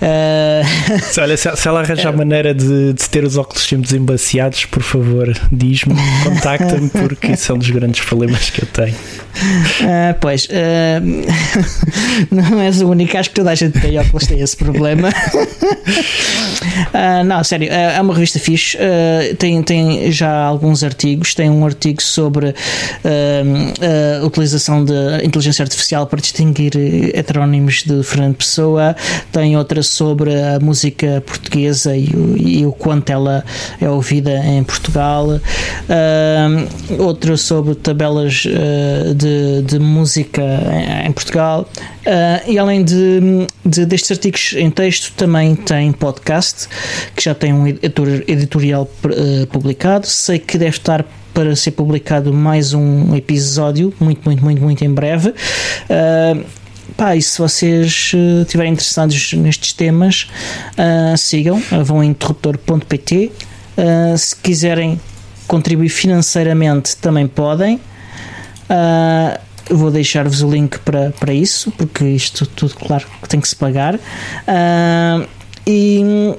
Eh, 0.00 0.62
Se- 1.10 1.20
Olha, 1.20 1.36
se, 1.36 1.54
se 1.56 1.68
ela 1.68 1.80
arranjar 1.80 2.12
maneira 2.16 2.54
de, 2.54 2.92
de 2.92 3.08
ter 3.08 3.24
os 3.24 3.36
óculos 3.36 3.62
sempre 3.64 3.84
desembaciados, 3.86 4.64
por 4.66 4.82
favor, 4.82 5.32
diz-me, 5.52 5.94
contacta-me, 6.24 6.88
porque 6.90 7.32
isso 7.32 7.52
é 7.52 7.54
um 7.54 7.58
dos 7.58 7.70
grandes 7.70 8.04
problemas 8.04 8.50
que 8.50 8.62
eu 8.62 8.66
tenho. 8.66 8.94
Ah, 9.82 10.14
pois, 10.20 10.46
ah, 10.52 11.00
não 12.30 12.60
és 12.60 12.80
o 12.80 12.88
único, 12.88 13.18
acho 13.18 13.30
que 13.30 13.34
toda 13.34 13.50
a 13.50 13.54
gente 13.56 13.80
tem 13.80 13.98
óculos 13.98 14.28
tem 14.28 14.40
esse 14.40 14.56
problema. 14.56 15.08
Ah, 16.92 17.24
não, 17.24 17.42
sério, 17.42 17.68
é 17.70 18.00
uma 18.00 18.14
revista 18.14 18.38
fixe, 18.38 18.78
tem, 19.38 19.60
tem 19.62 20.10
já 20.12 20.32
alguns 20.44 20.84
artigos, 20.84 21.34
tem 21.34 21.50
um 21.50 21.64
artigo 21.66 22.00
sobre 22.00 22.54
a 23.04 24.24
utilização 24.24 24.84
de 24.84 24.92
inteligência 25.24 25.62
artificial 25.64 26.06
para 26.06 26.20
distinguir 26.20 26.72
heterónimos 27.14 27.82
de 27.84 28.02
Fernando 28.04 28.36
Pessoa, 28.36 28.73
tem 29.32 29.56
outra 29.56 29.82
sobre 29.82 30.34
a 30.34 30.58
música 30.60 31.22
portuguesa 31.26 31.96
e 31.96 32.06
o, 32.14 32.36
e 32.36 32.66
o 32.66 32.72
quanto 32.72 33.10
ela 33.10 33.44
é 33.80 33.88
ouvida 33.88 34.30
em 34.46 34.62
Portugal, 34.62 35.40
ah, 35.88 36.48
outra 36.98 37.36
sobre 37.36 37.74
tabelas 37.74 38.44
ah, 38.46 39.14
de, 39.14 39.62
de 39.62 39.78
música 39.78 40.42
em, 40.42 41.08
em 41.08 41.12
Portugal. 41.12 41.68
Ah, 42.06 42.42
e 42.46 42.58
além 42.58 42.84
de, 42.84 43.46
de- 43.64 43.86
destes 43.86 44.10
artigos 44.10 44.54
em 44.56 44.70
texto, 44.70 45.12
também 45.16 45.54
tem 45.54 45.92
podcast 45.92 46.68
que 47.16 47.22
já 47.24 47.34
tem 47.34 47.52
um 47.52 47.66
editor- 47.66 48.22
editorial 48.28 48.88
eh, 49.04 49.46
publicado. 49.46 50.06
Sei 50.06 50.38
que 50.38 50.58
deve 50.58 50.76
estar 50.76 51.04
para 51.32 51.56
ser 51.56 51.72
publicado 51.72 52.32
mais 52.32 52.72
um 52.74 53.14
episódio, 53.16 53.92
muito, 53.98 54.20
muito, 54.24 54.44
muito, 54.44 54.62
muito 54.62 54.84
em 54.84 54.90
breve. 54.92 55.34
Ah, 55.90 56.36
Pá, 56.96 57.16
e 57.16 57.22
se 57.22 57.38
vocês 57.38 58.12
eh, 58.14 58.42
estiverem 58.42 58.72
interessados 58.72 59.32
nestes 59.32 59.72
temas, 59.72 60.28
ah, 60.78 61.16
sigam, 61.16 61.60
ah, 61.72 61.82
vão 61.82 62.00
a 62.00 62.06
interruptor.pt. 62.06 63.32
Ah, 63.76 64.16
se 64.16 64.36
quiserem 64.36 65.00
contribuir 65.48 65.88
financeiramente, 65.88 66.96
também 66.96 67.26
podem. 67.26 67.80
Eu 69.68 69.78
vou 69.78 69.90
deixar-vos 69.90 70.42
o 70.42 70.50
link 70.50 70.78
para, 70.80 71.10
para 71.12 71.32
isso, 71.32 71.70
porque 71.72 72.04
isto 72.04 72.46
tudo, 72.46 72.74
claro, 72.74 73.06
tem 73.28 73.40
que 73.40 73.48
se 73.48 73.56
pagar. 73.56 73.98
Ah, 74.46 75.26
e 75.66 76.34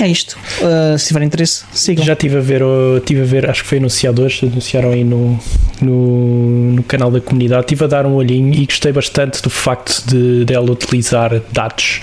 é 0.00 0.08
isto. 0.08 0.36
Ah, 0.62 0.96
se 0.96 1.08
tiverem 1.08 1.26
interesse, 1.26 1.64
sigam. 1.72 2.04
Já 2.04 2.12
estive 2.12 2.36
a 2.36 2.40
ver, 2.40 2.62
oh, 2.62 3.00
tive 3.00 3.22
a 3.22 3.24
ver, 3.24 3.50
acho 3.50 3.62
que 3.62 3.68
foi 3.68 3.78
anunciado 3.78 4.22
hoje, 4.22 4.46
anunciaram 4.46 4.90
aí 4.90 5.04
no, 5.04 5.38
no, 5.80 6.72
no 6.74 6.82
canal 6.84 7.10
da 7.10 7.20
comunidade. 7.20 7.62
Estive 7.62 7.84
a 7.84 7.88
dar 7.88 8.06
um 8.06 8.14
olhinho 8.14 8.54
e 8.54 8.64
gostei 8.66 8.92
bastante 8.92 9.42
do 9.42 9.50
facto 9.50 10.04
de 10.06 10.44
dela 10.44 10.70
utilizar 10.70 11.40
dados 11.52 12.02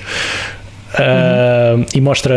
uh, 0.96 1.86
e 1.94 2.02
mostra, 2.02 2.36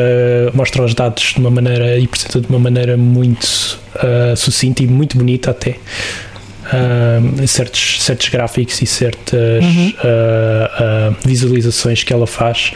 mostra 0.54 0.82
os 0.84 0.94
dados 0.94 1.34
de 1.34 1.40
uma 1.40 1.50
maneira 1.50 1.98
e 1.98 2.04
apresenta 2.04 2.40
de 2.40 2.48
uma 2.48 2.58
maneira 2.58 2.96
muito 2.96 3.78
uh, 3.96 4.36
sucinta 4.36 4.82
e 4.82 4.86
muito 4.86 5.16
bonita 5.16 5.50
até 5.50 5.76
uh, 6.72 7.46
certos, 7.46 8.02
certos 8.02 8.28
gráficos 8.28 8.80
e 8.82 8.86
certas 8.86 9.64
uhum. 9.64 9.92
uh, 9.98 11.16
visualizações 11.24 12.02
que 12.02 12.12
ela 12.12 12.26
faz, 12.26 12.72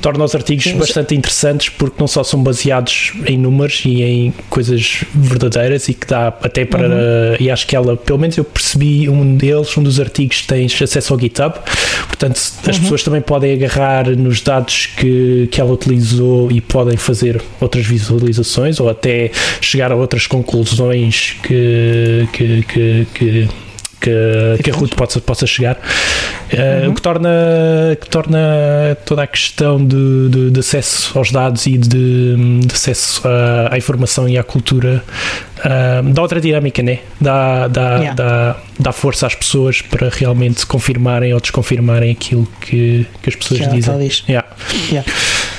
torna 0.00 0.24
os 0.24 0.34
artigos 0.34 0.64
Sim. 0.64 0.78
bastante 0.78 1.14
interessantes 1.14 1.68
porque 1.68 1.96
não 1.98 2.06
só 2.06 2.22
são 2.22 2.42
baseados 2.42 3.12
em 3.26 3.36
números 3.36 3.82
e 3.84 4.02
em 4.02 4.34
coisas 4.48 5.04
verdadeiras 5.14 5.88
e 5.88 5.94
que 5.94 6.06
dá 6.06 6.28
até 6.28 6.64
para. 6.64 6.88
Uhum. 6.88 7.36
E 7.40 7.50
acho 7.50 7.66
que 7.66 7.74
ela, 7.74 7.96
pelo 7.96 8.18
menos 8.18 8.36
eu 8.36 8.44
percebi 8.44 9.08
um 9.08 9.36
deles, 9.36 9.76
um 9.76 9.82
dos 9.82 9.98
artigos 9.98 10.42
tens 10.42 10.80
acesso 10.80 11.12
ao 11.12 11.18
GitHub, 11.18 11.54
portanto 12.06 12.36
as 12.36 12.76
uhum. 12.76 12.82
pessoas 12.82 13.02
também 13.02 13.20
podem 13.20 13.52
agarrar 13.52 14.08
nos 14.10 14.40
dados 14.40 14.86
que, 14.96 15.48
que 15.50 15.60
ela 15.60 15.72
utilizou 15.72 16.50
e 16.50 16.60
podem 16.60 16.96
fazer 16.96 17.42
outras 17.60 17.84
visualizações 17.84 18.78
ou 18.80 18.88
até 18.88 19.30
chegar 19.60 19.90
a 19.90 19.96
outras 19.96 20.26
conclusões 20.26 21.36
que, 21.42 22.28
que 22.32 22.55
que, 22.62 23.06
que, 23.14 23.48
que, 24.00 24.62
que 24.62 24.70
a 24.70 24.74
Ruth 24.74 24.94
possa, 24.94 25.20
possa 25.20 25.46
chegar, 25.46 25.76
uh, 25.76 26.84
uhum. 26.84 26.90
o 26.90 26.94
que 26.94 27.02
torna, 27.02 27.30
que 28.00 28.08
torna 28.08 28.38
toda 29.04 29.22
a 29.22 29.26
questão 29.26 29.84
de, 29.84 30.28
de, 30.28 30.50
de 30.50 30.60
acesso 30.60 31.18
aos 31.18 31.30
dados 31.30 31.66
e 31.66 31.76
de, 31.76 32.60
de 32.60 32.74
acesso 32.74 33.22
à, 33.26 33.74
à, 33.74 33.78
informação 33.78 34.28
e 34.28 34.38
à 34.38 34.44
cultura 34.44 35.02
uh, 35.58 36.12
dá 36.12 36.22
outra 36.22 36.40
dinâmica, 36.40 36.82
né? 36.82 37.00
dá, 37.20 37.68
dá, 37.68 37.96
yeah. 37.96 38.14
dá, 38.14 38.56
dá 38.78 38.92
força 38.92 39.26
às 39.26 39.34
pessoas 39.34 39.80
para 39.80 40.08
realmente 40.08 40.66
confirmarem 40.66 41.32
ou 41.32 41.40
desconfirmarem 41.40 42.12
aquilo 42.12 42.46
que, 42.60 43.06
que 43.22 43.28
as 43.28 43.36
pessoas 43.36 43.70
dizem. 43.70 44.10
Yeah. 44.28 44.48
Yeah. 44.90 45.12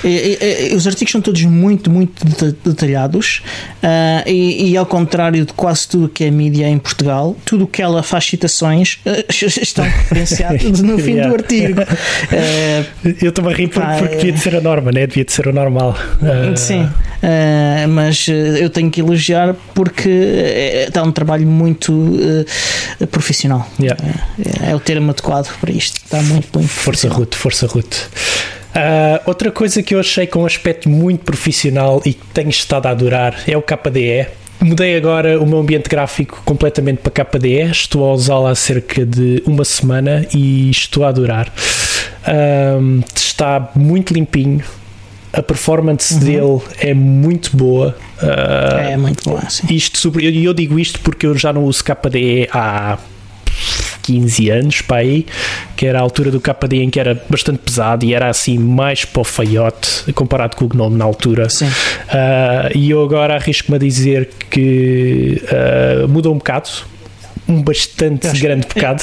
E, 0.04 0.70
e, 0.72 0.76
os 0.76 0.86
artigos 0.86 1.12
são 1.12 1.22
todos 1.22 1.44
muito, 1.44 1.90
muito 1.90 2.24
detalhados 2.64 3.42
uh, 3.84 4.30
e, 4.30 4.72
e, 4.72 4.78
ao 4.78 4.86
contrário 4.86 5.46
de 5.46 5.54
quase 5.54 5.88
tudo 5.88 6.08
que 6.08 6.24
é 6.24 6.32
mídia 6.32 6.68
em 6.68 6.78
Portugal, 6.78 7.36
tudo 7.44 7.64
o 7.64 7.68
que 7.68 7.82
ela 7.82 8.04
faz 8.04 8.26
citações 8.26 9.00
uh, 9.06 9.26
estão 9.62 9.84
referenciados 9.84 10.82
no 10.82 10.98
fim 11.00 11.14
yeah. 11.14 11.30
do 11.30 11.36
artigo. 11.36 11.82
Uh, 11.82 13.18
Eu 13.22 13.30
estou 13.30 13.48
a 13.50 13.54
rir 13.54 13.68
porque, 13.68 13.98
porque 14.00 14.16
devia 14.18 14.32
de 14.34 14.40
ser 14.40 14.56
a 14.56 14.62
norma, 14.62 14.92
né? 14.92 15.08
devia 15.08 15.26
de 15.26 15.32
ser 15.32 15.48
o 15.48 15.54
normal. 15.54 15.98
Sim, 16.56 16.88
mas 17.90 18.28
eu 18.28 18.70
tenho 18.70 18.90
que 18.92 19.02
elogiar 19.02 19.56
porque 19.74 20.10
está 20.88 21.04
um 21.04 21.12
trabalho 21.12 21.48
muito 21.48 21.92
profissional. 23.08 23.68
Yeah. 23.80 24.02
É, 24.64 24.72
é, 24.72 24.76
o 24.76 24.80
termo 24.80 25.12
adequado 25.12 25.52
para 25.60 25.72
isto. 25.72 25.98
Está 25.98 26.22
muito, 26.22 26.48
muito 26.54 26.70
Força 26.70 27.10
Ruth, 27.10 27.36
força 27.36 27.68
Ruth. 27.68 27.96
Uh, 28.78 29.20
outra 29.26 29.52
coisa 29.52 29.82
que 29.82 29.96
eu 29.96 30.00
achei 30.00 30.28
com 30.28 30.44
um 30.44 30.46
aspecto 30.46 30.88
muito 30.88 31.24
profissional 31.24 32.02
e 32.06 32.14
que 32.14 32.26
tenho 32.28 32.50
estado 32.50 32.86
a 32.86 32.92
adorar 32.92 33.36
é 33.48 33.58
o 33.58 33.62
KDE. 33.62 34.28
Mudei 34.60 34.96
agora 34.96 35.40
o 35.40 35.46
meu 35.46 35.60
ambiente 35.60 35.90
gráfico 35.90 36.42
completamente 36.44 37.00
para 37.00 37.26
KDE, 37.26 37.72
estou 37.72 38.10
a 38.10 38.14
usá-lo 38.14 38.48
há 38.48 38.56
cerca 38.56 39.06
de 39.06 39.42
uma 39.46 39.64
semana 39.64 40.28
e 40.34 40.70
estou 40.70 41.06
a 41.06 41.10
adorar. 41.10 41.52
Uh, 42.28 43.04
está 43.16 43.72
muito 43.76 44.14
limpinho, 44.14 44.64
a 45.34 45.42
performance 45.42 46.14
uhum. 46.14 46.20
dele 46.20 46.62
é 46.80 46.94
muito 46.94 47.56
boa. 47.56 47.96
Uh, 48.22 48.92
é 48.92 48.98
muito 48.98 49.24
boa, 49.30 49.48
sim. 49.50 49.68
Isto, 49.70 50.20
e 50.20 50.44
eu 50.44 50.54
digo 50.54 50.80
isto 50.80 51.00
porque 51.02 51.26
eu 51.26 51.38
já 51.38 51.54
não 51.54 51.66
uso 51.66 51.84
KDE 51.84 52.50
há 52.52 52.98
15 54.08 54.50
anos 54.50 54.82
para 54.82 54.98
aí, 54.98 55.26
que 55.76 55.86
era 55.86 56.00
a 56.00 56.02
altura 56.02 56.32
do 56.32 56.40
KD 56.40 56.78
em 56.78 56.90
que 56.90 57.00
era 57.00 57.22
bastante 57.30 57.60
pesado 57.60 58.06
e 58.06 58.14
era 58.14 58.30
assim 58.30 58.58
mais 58.58 59.04
para 59.04 59.22
o 59.22 59.24
feiote 59.26 60.12
comparado 60.14 60.56
com 60.56 60.66
o 60.66 60.68
Gnome 60.70 60.96
na 60.96 61.04
altura. 61.04 61.50
Sim. 61.50 61.66
Uh, 61.68 62.72
e 62.74 62.90
eu 62.90 63.04
agora 63.04 63.36
arrisco-me 63.36 63.76
a 63.76 63.80
dizer 63.80 64.30
que 64.50 65.42
uh, 65.44 66.08
mudou 66.08 66.34
um 66.34 66.38
bocado 66.38 66.70
um 67.48 67.62
bastante 67.62 68.28
grande 68.40 68.68
pecado. 68.68 69.02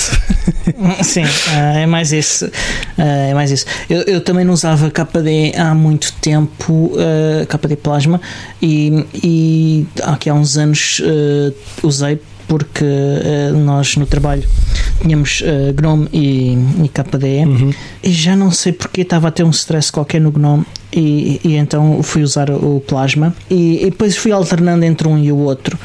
Sim, 1.02 1.24
uh, 1.24 1.78
é 1.78 1.86
mais 1.86 2.12
isso. 2.12 2.46
Uh, 2.46 3.30
é 3.30 3.34
mais 3.34 3.50
isso. 3.50 3.66
Eu, 3.88 4.02
eu, 4.02 4.20
também 4.20 4.44
não 4.44 4.52
usava 4.52 4.90
KD 4.90 5.54
há 5.56 5.74
muito 5.74 6.12
tempo, 6.14 6.92
uh, 6.94 7.46
KD 7.46 7.76
Plasma, 7.76 8.20
e, 8.60 9.04
e 9.22 9.86
aqui 10.02 10.28
há 10.28 10.34
uns 10.34 10.56
anos 10.56 11.00
usei 11.82 12.20
porque 12.46 12.84
uh, 12.84 13.56
nós 13.56 13.96
no 13.96 14.06
trabalho 14.06 14.44
tínhamos 15.00 15.42
uh, 15.42 15.72
GNOME 15.72 16.08
e, 16.12 16.58
e 16.84 16.88
KDE 16.88 17.44
uhum. 17.46 17.72
e 18.02 18.12
já 18.12 18.36
não 18.36 18.50
sei 18.50 18.72
porque 18.72 19.00
estava 19.00 19.28
a 19.28 19.30
ter 19.30 19.44
um 19.44 19.50
stress 19.50 19.90
qualquer 19.90 20.20
no 20.20 20.30
GNOME 20.30 20.64
e, 20.92 21.40
e 21.42 21.56
então 21.56 22.02
fui 22.02 22.22
usar 22.22 22.50
o 22.50 22.80
Plasma 22.86 23.34
e, 23.50 23.82
e 23.82 23.90
depois 23.90 24.16
fui 24.16 24.32
alternando 24.32 24.84
entre 24.84 25.08
um 25.08 25.18
e 25.18 25.32
o 25.32 25.38
outro 25.38 25.78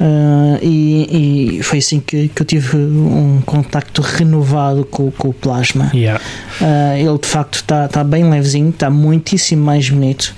Uh, 0.00 0.58
e, 0.60 1.58
e, 1.58 1.62
foi 1.62 1.78
assim 1.78 2.00
que, 2.00 2.28
que, 2.28 2.42
eu 2.42 2.46
tive 2.46 2.76
um 2.76 3.40
contacto 3.46 4.02
renovado 4.02 4.84
com, 4.84 5.10
com 5.12 5.28
o 5.28 5.32
plasma. 5.32 5.90
Yeah. 5.94 6.20
Uh, 6.60 6.96
ele 6.96 7.18
de 7.18 7.28
facto 7.28 7.56
está 7.56 7.86
tá 7.86 8.02
bem 8.02 8.28
levezinho, 8.28 8.70
está 8.70 8.90
muitíssimo 8.90 9.64
mais 9.64 9.88
bonito, 9.88 10.34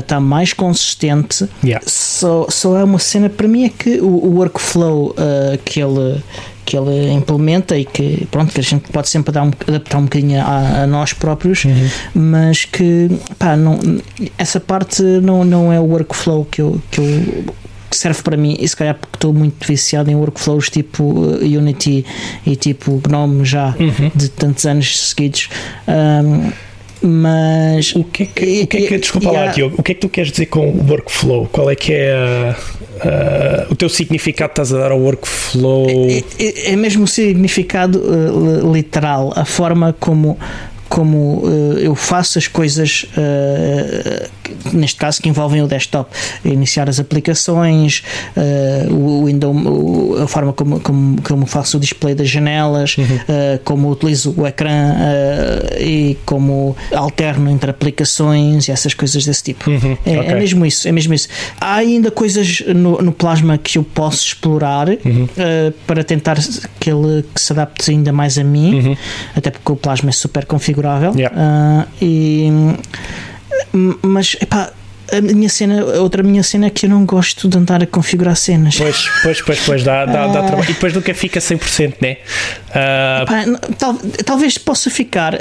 está 0.00 0.18
uh, 0.18 0.20
mais 0.20 0.52
consistente. 0.52 1.48
Yeah. 1.62 1.84
Só, 1.88 2.46
só 2.48 2.76
é 2.76 2.82
uma 2.82 2.98
cena 2.98 3.28
para 3.28 3.46
mim 3.46 3.64
é 3.64 3.68
que 3.68 4.00
o, 4.00 4.08
o 4.08 4.34
workflow 4.36 5.14
que 5.64 5.80
ele 5.80 6.22
que 6.64 6.76
ele 6.76 7.10
implementa 7.10 7.78
e 7.78 7.84
que 7.86 8.28
pronto 8.30 8.52
que 8.52 8.60
a 8.60 8.62
gente 8.62 8.90
pode 8.90 9.08
sempre 9.08 9.32
dar 9.32 9.42
um, 9.42 9.50
adaptar 9.66 9.98
um 9.98 10.02
bocadinho 10.02 10.42
a, 10.42 10.82
a 10.82 10.86
nós 10.86 11.14
próprios 11.14 11.64
uhum. 11.64 11.88
mas 12.14 12.66
que 12.66 13.08
pá, 13.38 13.56
não, 13.56 13.78
essa 14.36 14.60
parte 14.60 15.02
não, 15.02 15.44
não 15.44 15.72
é 15.72 15.80
o 15.80 15.84
workflow 15.84 16.44
que 16.44 16.60
eu, 16.60 16.78
que 16.90 17.00
eu 17.00 17.54
que 17.90 17.96
serve 17.96 18.22
para 18.22 18.36
mim, 18.36 18.56
e 18.58 18.68
se 18.68 18.76
calhar 18.76 18.94
porque 18.94 19.16
estou 19.16 19.32
muito 19.32 19.66
viciado 19.66 20.10
em 20.10 20.14
workflows 20.14 20.70
tipo 20.70 21.04
uh, 21.04 21.38
Unity 21.42 22.04
e 22.46 22.56
tipo 22.56 23.00
GNOME 23.06 23.44
já 23.44 23.74
uhum. 23.78 24.10
de 24.14 24.28
tantos 24.28 24.66
anos 24.66 25.08
seguidos. 25.08 25.48
Um, 25.86 26.50
mas 27.00 27.94
o 27.94 28.02
que 28.02 28.24
é 28.24 28.26
que, 28.26 28.62
o 28.62 28.66
que, 28.66 28.76
é 28.76 28.86
que 28.88 28.98
desculpa 28.98 29.30
lá, 29.30 29.46
Diogo, 29.46 29.76
o 29.78 29.82
que 29.82 29.92
é 29.92 29.94
que 29.94 30.00
tu 30.00 30.08
queres 30.08 30.32
dizer 30.32 30.46
com 30.46 30.84
workflow? 30.88 31.46
Qual 31.46 31.70
é 31.70 31.76
que 31.76 31.92
é 31.92 32.12
a, 32.12 32.56
a, 33.68 33.72
o 33.72 33.76
teu 33.76 33.88
significado 33.88 34.52
que 34.52 34.60
estás 34.60 34.72
a 34.72 34.78
dar 34.78 34.90
ao 34.90 34.98
workflow? 34.98 35.86
É, 35.88 36.24
é, 36.40 36.72
é 36.72 36.76
mesmo 36.76 37.04
o 37.04 37.06
significado 37.06 38.00
uh, 38.00 38.72
literal, 38.72 39.32
a 39.36 39.44
forma 39.44 39.94
como 40.00 40.36
como 40.88 41.46
uh, 41.46 41.78
eu 41.78 41.94
faço 41.94 42.38
as 42.38 42.48
coisas, 42.48 43.06
uh, 43.12 44.28
neste 44.72 44.98
caso 44.98 45.20
que 45.20 45.28
envolvem 45.28 45.62
o 45.62 45.66
desktop, 45.66 46.10
iniciar 46.44 46.88
as 46.88 47.00
aplicações, 47.00 48.02
uh, 48.36 48.94
o 48.94 49.26
window, 49.26 50.22
a 50.22 50.26
forma 50.26 50.52
como, 50.52 50.80
como, 50.80 51.22
como 51.22 51.46
faço 51.46 51.76
o 51.76 51.80
display 51.80 52.14
das 52.14 52.28
janelas, 52.28 52.96
uhum. 52.96 53.18
como 53.64 53.90
utilizo 53.90 54.34
o 54.36 54.46
ecrã 54.46 54.94
e 55.78 56.16
como 56.24 56.76
alterno 56.92 57.50
entre 57.50 57.70
aplicações 57.70 58.68
e 58.68 58.72
essas 58.72 58.94
coisas 58.94 59.24
desse 59.24 59.42
tipo. 59.42 59.70
Uhum. 59.70 59.96
É, 60.04 60.20
okay. 60.20 60.32
é, 60.32 60.34
mesmo 60.34 60.66
isso, 60.66 60.88
é 60.88 60.92
mesmo 60.92 61.14
isso. 61.14 61.28
Há 61.60 61.76
ainda 61.76 62.10
coisas 62.10 62.62
no, 62.66 63.00
no 63.02 63.12
Plasma 63.12 63.58
que 63.58 63.78
eu 63.78 63.84
posso 63.84 64.26
explorar 64.26 64.88
uhum. 64.88 65.28
para 65.86 66.04
tentar 66.04 66.38
que 66.78 66.90
ele 66.90 67.24
que 67.34 67.40
se 67.40 67.52
adapte 67.52 67.90
ainda 67.90 68.12
mais 68.12 68.38
a 68.38 68.44
mim, 68.44 68.74
uhum. 68.74 68.96
até 69.34 69.50
porque 69.50 69.72
o 69.72 69.76
Plasma 69.76 70.10
é 70.10 70.12
super 70.12 70.44
configurável. 70.44 71.12
Yeah. 71.14 71.36
Uh, 71.36 71.86
e, 72.00 72.48
mas, 74.02 74.36
epá, 74.40 74.72
a 75.12 75.20
minha 75.20 75.48
cena, 75.48 75.84
outra 76.00 76.22
minha 76.22 76.42
cena 76.42 76.66
é 76.66 76.70
que 76.70 76.86
eu 76.86 76.90
não 76.90 77.04
gosto 77.04 77.48
de 77.48 77.56
andar 77.56 77.82
a 77.82 77.86
configurar 77.86 78.36
cenas. 78.36 78.76
Pois, 78.76 79.08
pois, 79.22 79.40
pois, 79.40 79.60
pois 79.60 79.82
dá, 79.82 80.04
dá, 80.04 80.26
dá 80.26 80.42
uh, 80.42 80.46
trabalho. 80.46 80.70
E 80.70 80.74
depois 80.74 80.92
nunca 80.92 81.14
fica 81.14 81.40
100%, 81.40 81.94
né? 82.00 82.18
Uh... 82.68 83.74
Tal, 83.76 83.94
talvez 84.24 84.58
possa 84.58 84.90
ficar, 84.90 85.34
uh, 85.34 85.38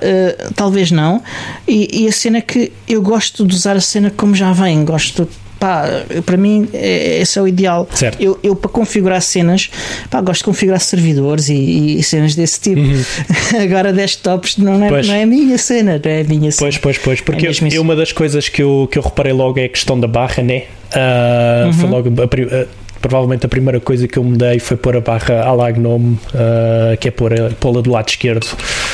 talvez 0.55 0.91
não. 0.91 1.21
E, 1.67 2.03
e, 2.03 2.07
a 2.07 2.11
cena 2.11 2.37
é 2.37 2.41
que 2.41 2.71
eu 2.87 3.01
gosto 3.01 3.45
de 3.45 3.55
usar 3.55 3.75
a 3.75 3.81
cena 3.81 4.09
como 4.09 4.33
já 4.35 4.51
vem, 4.53 4.85
gosto 4.85 5.27
pá, 5.59 5.85
para 6.25 6.37
mim 6.37 6.67
é, 6.73 7.19
esse 7.19 7.37
é 7.37 7.41
o 7.41 7.47
ideal. 7.47 7.87
Certo. 7.93 8.21
Eu, 8.21 8.39
eu 8.43 8.55
para 8.55 8.69
configurar 8.69 9.21
cenas, 9.21 9.69
pá, 10.09 10.21
gosto 10.21 10.39
de 10.39 10.45
configurar 10.45 10.79
servidores 10.79 11.49
e, 11.49 11.97
e 11.97 12.03
cenas 12.03 12.35
desse 12.35 12.59
tipo. 12.59 12.81
Uhum. 12.81 13.03
Agora 13.61 13.93
desktops 13.93 14.57
não 14.57 14.83
é, 14.83 15.01
não 15.01 15.13
é 15.13 15.23
a 15.23 15.25
minha 15.25 15.57
cena, 15.57 16.01
não 16.03 16.11
é 16.11 16.21
a 16.21 16.23
minha 16.23 16.51
cena. 16.51 16.69
Pois, 16.69 16.77
pois, 16.77 16.97
pois, 16.97 17.21
porque 17.21 17.47
é 17.47 17.49
eu, 17.49 17.67
eu, 17.71 17.81
uma 17.81 17.95
das 17.95 18.11
coisas 18.11 18.49
que 18.49 18.61
eu, 18.61 18.87
que 18.91 18.97
eu 18.97 19.03
reparei 19.03 19.33
logo 19.33 19.59
é 19.59 19.65
a 19.65 19.69
questão 19.69 19.99
da 19.99 20.07
barra, 20.07 20.43
né? 20.43 20.63
Uh, 20.87 21.67
uhum. 21.67 21.73
Foi 21.73 21.89
logo 21.89 22.09
a, 22.09 22.23
a, 22.23 22.65
provavelmente 23.01 23.45
a 23.45 23.49
primeira 23.49 23.79
coisa 23.79 24.07
que 24.07 24.17
eu 24.17 24.23
mudei 24.23 24.59
foi 24.59 24.77
pôr 24.77 24.95
a 24.95 25.01
barra 25.01 25.43
à 25.43 25.51
la 25.53 25.71
Gnome, 25.71 26.17
uh, 26.33 26.97
que 26.99 27.07
é 27.07 27.11
pôr, 27.11 27.31
pô-la 27.59 27.81
do 27.81 27.91
lado 27.91 28.09
esquerdo. 28.09 28.47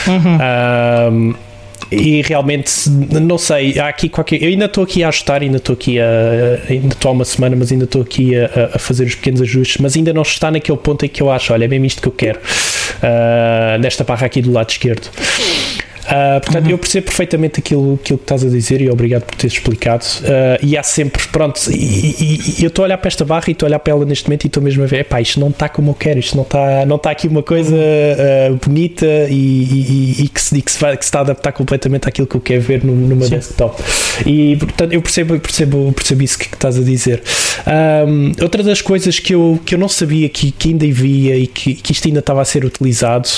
Uhum. 0.08 1.32
Uh, 1.32 1.53
e 1.92 2.22
realmente 2.22 2.90
não 2.90 3.38
sei, 3.38 3.80
há 3.80 3.88
aqui 3.88 4.10
qualquer. 4.10 4.42
Eu 4.42 4.50
ainda 4.50 4.66
estou 4.66 4.84
aqui 4.84 5.04
a 5.04 5.10
ajustar, 5.10 5.42
ainda 5.42 5.58
estou 5.58 5.74
aqui 5.74 6.00
a. 6.00 6.06
Ainda 6.70 6.94
estou 6.94 7.10
há 7.10 7.12
uma 7.12 7.26
semana, 7.26 7.56
mas 7.56 7.72
ainda 7.72 7.86
estou 7.86 8.02
aqui 8.02 8.36
a, 8.36 8.72
a, 8.74 8.80
fazer 8.80 9.06
os 9.06 9.16
pequenos 9.16 9.42
ajustes, 9.42 9.78
mas 9.80 9.96
ainda 9.96 10.14
não 10.14 10.22
está 10.22 10.50
naquele 10.50 10.78
ponto 10.78 11.06
em 11.06 11.10
que 11.10 11.22
eu 11.22 11.32
acho, 11.32 11.54
olha, 11.54 11.66
é 11.66 11.68
mesmo 11.68 11.86
isto 11.86 12.02
que 12.02 12.08
eu 12.08 12.12
quero. 12.12 12.40
Uh, 12.40 13.80
nesta 13.80 14.04
barra 14.04 14.26
aqui 14.26 14.42
do 14.42 14.52
lado 14.52 14.70
esquerdo. 14.70 15.10
Uh, 16.14 16.40
portanto, 16.42 16.66
uhum. 16.66 16.72
eu 16.72 16.78
percebo 16.78 17.06
perfeitamente 17.08 17.60
aquilo, 17.60 17.96
aquilo 17.96 18.20
que 18.20 18.24
estás 18.24 18.46
a 18.46 18.50
dizer 18.50 18.82
e 18.82 18.90
obrigado 18.90 19.24
por 19.24 19.36
teres 19.36 19.54
explicado. 19.54 20.06
Uh, 20.22 20.64
e 20.64 20.78
há 20.78 20.84
sempre, 20.84 21.28
pronto, 21.30 21.60
e, 21.72 21.76
e, 21.76 22.56
e 22.60 22.64
eu 22.64 22.68
estou 22.68 22.84
a 22.84 22.86
olhar 22.86 22.98
para 23.00 23.08
esta 23.08 23.26
barra 23.26 23.46
e 23.48 23.52
estou 23.52 23.66
a 23.66 23.70
olhar 23.70 23.80
para 23.80 23.94
ela 23.94 24.06
neste 24.06 24.28
momento 24.28 24.44
e 24.44 24.48
estou 24.48 24.62
mesmo 24.62 24.84
a 24.84 24.86
ver, 24.86 25.06
pá, 25.06 25.20
isto 25.20 25.40
não 25.40 25.50
está 25.50 25.68
como 25.68 25.90
eu 25.90 25.96
quero, 25.96 26.20
isto 26.20 26.36
não 26.36 26.44
está, 26.44 26.86
não 26.86 26.98
está 26.98 27.10
aqui 27.10 27.28
uma 27.28 27.42
coisa 27.42 27.76
uh, 27.76 28.60
bonita 28.64 29.06
e, 29.30 30.24
e, 30.24 30.30
que, 30.30 30.40
se, 30.40 30.62
que, 30.62 30.72
se 30.72 30.80
vai, 30.80 30.96
que 30.96 31.04
se 31.04 31.08
está 31.08 31.20
a 31.20 31.22
adaptar 31.22 31.52
completamente 31.52 32.08
àquilo 32.08 32.28
que 32.28 32.36
eu 32.36 32.42
quero 32.42 32.62
ver 32.62 32.84
numa 32.84 33.26
Sim. 33.26 33.32
desktop. 33.32 33.82
E 34.26 34.56
portanto, 34.58 34.94
eu 34.94 35.02
percebo, 35.02 35.40
percebo, 35.40 35.92
percebo 35.94 36.24
isso 36.24 36.38
que, 36.38 36.48
que 36.48 36.56
estás 36.56 36.78
a 36.78 36.82
dizer. 36.82 37.24
Um, 37.66 38.32
outra 38.42 38.62
das 38.62 38.82
coisas 38.82 39.20
que 39.20 39.34
eu, 39.34 39.60
que 39.66 39.74
eu 39.74 39.80
não 39.80 39.90
sabia 39.90 40.30
que, 40.30 40.52
que 40.52 40.70
ainda 40.70 40.86
havia 40.86 41.38
e 41.38 41.48
que, 41.48 41.74
que 41.74 41.92
isto 41.92 42.08
ainda 42.08 42.20
estava 42.20 42.42
a 42.42 42.46
ser 42.46 42.66
utilizado 42.66 43.30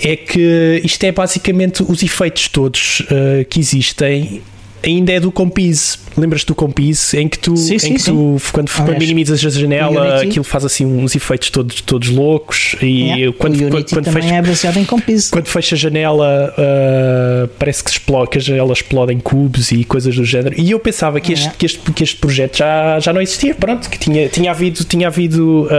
é 0.00 0.16
que 0.16 0.80
isto 0.84 1.02
é 1.04 1.10
basicamente 1.10 1.82
os 1.82 2.03
efeitos 2.04 2.48
todos 2.48 3.00
uh, 3.00 3.44
que 3.48 3.58
existem 3.60 4.42
ainda 4.84 5.12
é 5.12 5.20
do 5.20 5.32
Compise. 5.32 5.98
Lembras-te 6.16 6.46
do 6.46 6.54
Compise? 6.54 7.18
Em 7.18 7.28
que 7.28 7.38
tu, 7.38 7.56
sim, 7.56 7.74
em 7.74 7.78
sim, 7.78 7.94
que 7.94 8.04
tu 8.04 8.36
quando, 8.52 8.70
ah, 8.70 8.82
quando 8.84 8.98
minimizas 8.98 9.44
a 9.44 9.50
janela, 9.50 10.20
aquilo 10.22 10.44
faz 10.44 10.64
assim 10.64 10.84
uns 10.84 11.16
efeitos 11.16 11.50
todos, 11.50 11.80
todos 11.80 12.08
loucos. 12.08 12.76
E 12.80 13.10
yeah. 13.10 13.36
quando, 13.36 13.54
o 13.54 13.70
quando, 13.70 13.90
quando 13.90 14.12
fecha, 14.12 14.34
é 14.34 14.42
baseado 14.42 14.76
em 14.76 14.84
Compise. 14.84 15.30
Quando 15.30 15.48
fecha 15.48 15.74
a 15.74 15.78
janela, 15.78 16.54
uh, 16.56 17.48
parece 17.58 17.82
que, 17.82 17.90
explode, 17.90 18.30
que 18.30 18.38
a 18.38 18.40
janela 18.40 18.72
explode 18.72 19.12
em 19.12 19.18
cubos 19.18 19.72
e 19.72 19.84
coisas 19.84 20.14
do 20.14 20.24
género. 20.24 20.54
E 20.58 20.70
eu 20.70 20.78
pensava 20.78 21.20
que, 21.20 21.32
este, 21.32 21.50
que, 21.56 21.66
este, 21.66 21.92
que 21.92 22.04
este 22.04 22.16
projeto 22.16 22.58
já, 22.58 23.00
já 23.00 23.12
não 23.12 23.20
existia. 23.20 23.54
Pronto, 23.54 23.88
que 23.88 23.98
tinha, 23.98 24.28
tinha 24.28 24.50
havido, 24.50 24.84
tinha 24.84 25.08
havido 25.08 25.62
uh, 25.62 25.74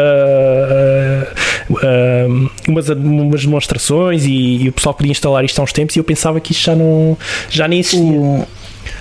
uh, 1.71 2.51
umas, 2.67 2.89
umas 2.89 3.41
demonstrações 3.41 4.25
e, 4.25 4.63
e, 4.63 4.69
o 4.69 4.73
pessoal 4.73 4.93
podia 4.93 5.11
instalar 5.11 5.45
isto 5.45 5.59
há 5.59 5.63
uns 5.63 5.71
tempos. 5.71 5.95
E 5.95 5.99
eu 5.99 6.03
pensava 6.03 6.39
que 6.39 6.51
isto 6.51 6.65
já, 6.65 6.75
não, 6.75 7.17
já 7.49 7.67
nem 7.67 7.79
existia. 7.79 8.01
O 8.01 8.45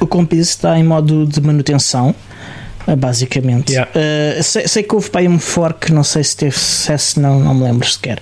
o 0.00 0.06
Compis 0.06 0.48
está 0.48 0.78
em 0.78 0.84
modo 0.84 1.26
de 1.26 1.40
manutenção, 1.40 2.14
eh, 2.86 2.96
basicamente. 2.96 3.72
Yeah. 3.72 3.90
Uh, 3.90 4.42
sei, 4.42 4.68
sei, 4.68 4.82
que 4.82 4.94
houve 4.94 5.08
para 5.10 5.22
aí 5.22 5.28
um 5.28 5.38
fork, 5.38 5.92
não 5.92 6.04
sei 6.04 6.22
se 6.22 6.36
teve 6.36 6.56
sucesso, 6.58 7.20
não, 7.20 7.40
não 7.40 7.54
me 7.54 7.64
lembro 7.64 7.88
sequer. 7.88 8.20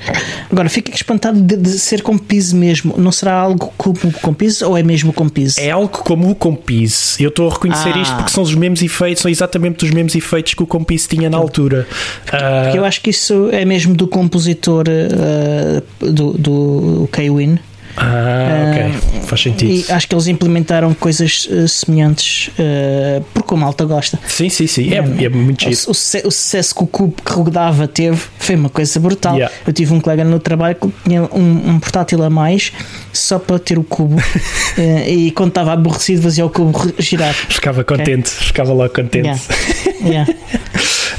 Agora, 0.50 0.69
fico 0.69 0.91
espantado 0.91 1.41
de, 1.41 1.57
de 1.57 1.71
ser 1.71 2.02
Compis 2.02 2.52
mesmo. 2.52 2.95
Não 2.97 3.11
será 3.11 3.35
algo 3.35 3.73
como 3.76 3.99
o 4.05 4.12
Compis 4.21 4.62
ou 4.62 4.76
é 4.76 4.83
mesmo 4.83 5.11
o 5.11 5.12
Compis? 5.12 5.59
É 5.59 5.71
algo 5.71 5.88
como 5.88 6.31
o 6.31 6.35
Compis. 6.35 7.19
Eu 7.19 7.29
estou 7.29 7.49
a 7.49 7.52
reconhecer 7.52 7.93
ah. 7.95 7.99
isto 8.02 8.17
porque 8.17 8.31
são 8.31 8.43
os 8.43 8.55
mesmos 8.55 8.83
efeitos, 8.83 9.23
são 9.23 9.31
exatamente 9.31 9.85
os 9.85 9.91
mesmos 9.91 10.14
efeitos 10.14 10.55
que 10.55 10.62
o 10.62 10.67
Compis 10.67 11.07
tinha 11.07 11.29
na 11.29 11.38
altura. 11.38 11.87
Uh, 12.29 12.76
eu 12.76 12.85
acho 12.85 13.00
que 13.00 13.11
isso 13.11 13.49
é 13.52 13.64
mesmo 13.64 13.95
do 13.95 14.07
compositor 14.07 14.85
uh, 14.88 16.11
do, 16.11 16.33
do 16.33 17.09
K-Win. 17.11 17.59
Ah, 17.97 18.71
ok. 18.71 19.21
Uh, 19.21 19.27
Faz 19.27 19.43
sentido. 19.43 19.71
E 19.71 19.93
acho 19.93 20.09
que 20.09 20.15
eles 20.15 20.27
implementaram 20.27 20.95
coisas 20.95 21.47
uh, 21.51 21.69
semelhantes 21.69 22.49
uh, 22.49 23.23
porque 23.35 23.55
o 23.55 23.57
malta 23.57 23.85
gosta. 23.85 24.19
Sim, 24.27 24.49
sim, 24.49 24.67
sim. 24.67 24.93
É, 24.93 25.25
é 25.25 25.29
muito 25.29 25.63
giro. 25.63 25.77
O, 25.87 25.91
o, 25.91 25.95
sucesso 25.95 26.75
que 26.75 26.83
o 26.83 26.87
cubo 26.87 27.15
que 27.23 27.33
rodava 27.33 27.87
teve 27.87 28.21
foi 28.39 28.55
uma 28.57 28.69
coisa 28.69 28.99
brutal. 28.99 29.35
Yeah. 29.35 29.55
Eu 29.67 29.73
tive 29.73 29.93
um 29.93 30.00
colega 30.00 30.25
no 30.25 30.39
trabalho 30.39 30.76
que 30.76 30.89
tinha 31.05 31.23
um, 31.23 31.71
um 31.71 31.81
portátil 31.81 32.23
a 32.23 32.31
mais 32.31 32.73
só 33.13 33.39
para 33.39 33.59
ter 33.59 33.78
o 33.78 33.85
cubo 33.85 34.17
e 35.07 35.31
quando 35.33 35.50
estava 35.50 35.73
aborrecido 35.73 36.23
fazia 36.23 36.47
o 36.47 36.50
cubo 36.50 36.95
girar. 36.99 37.35
Ficava 37.35 37.85
contente, 37.85 38.33
okay. 38.33 38.47
ficava 38.47 38.73
logo 38.73 38.93
contente. 38.95 39.26
Yeah. 39.26 39.43
Yeah. 40.02 40.35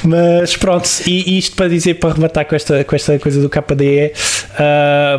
Mas 0.04 0.58
pronto, 0.58 0.90
e, 1.08 1.38
isto 1.38 1.56
para 1.56 1.70
dizer, 1.70 1.96
para 1.96 2.14
rematar 2.14 2.46
com 2.46 2.56
esta, 2.56 2.84
com 2.84 2.96
esta 2.96 3.18
coisa 3.18 3.42
do 3.42 3.50
KDE, 3.50 4.12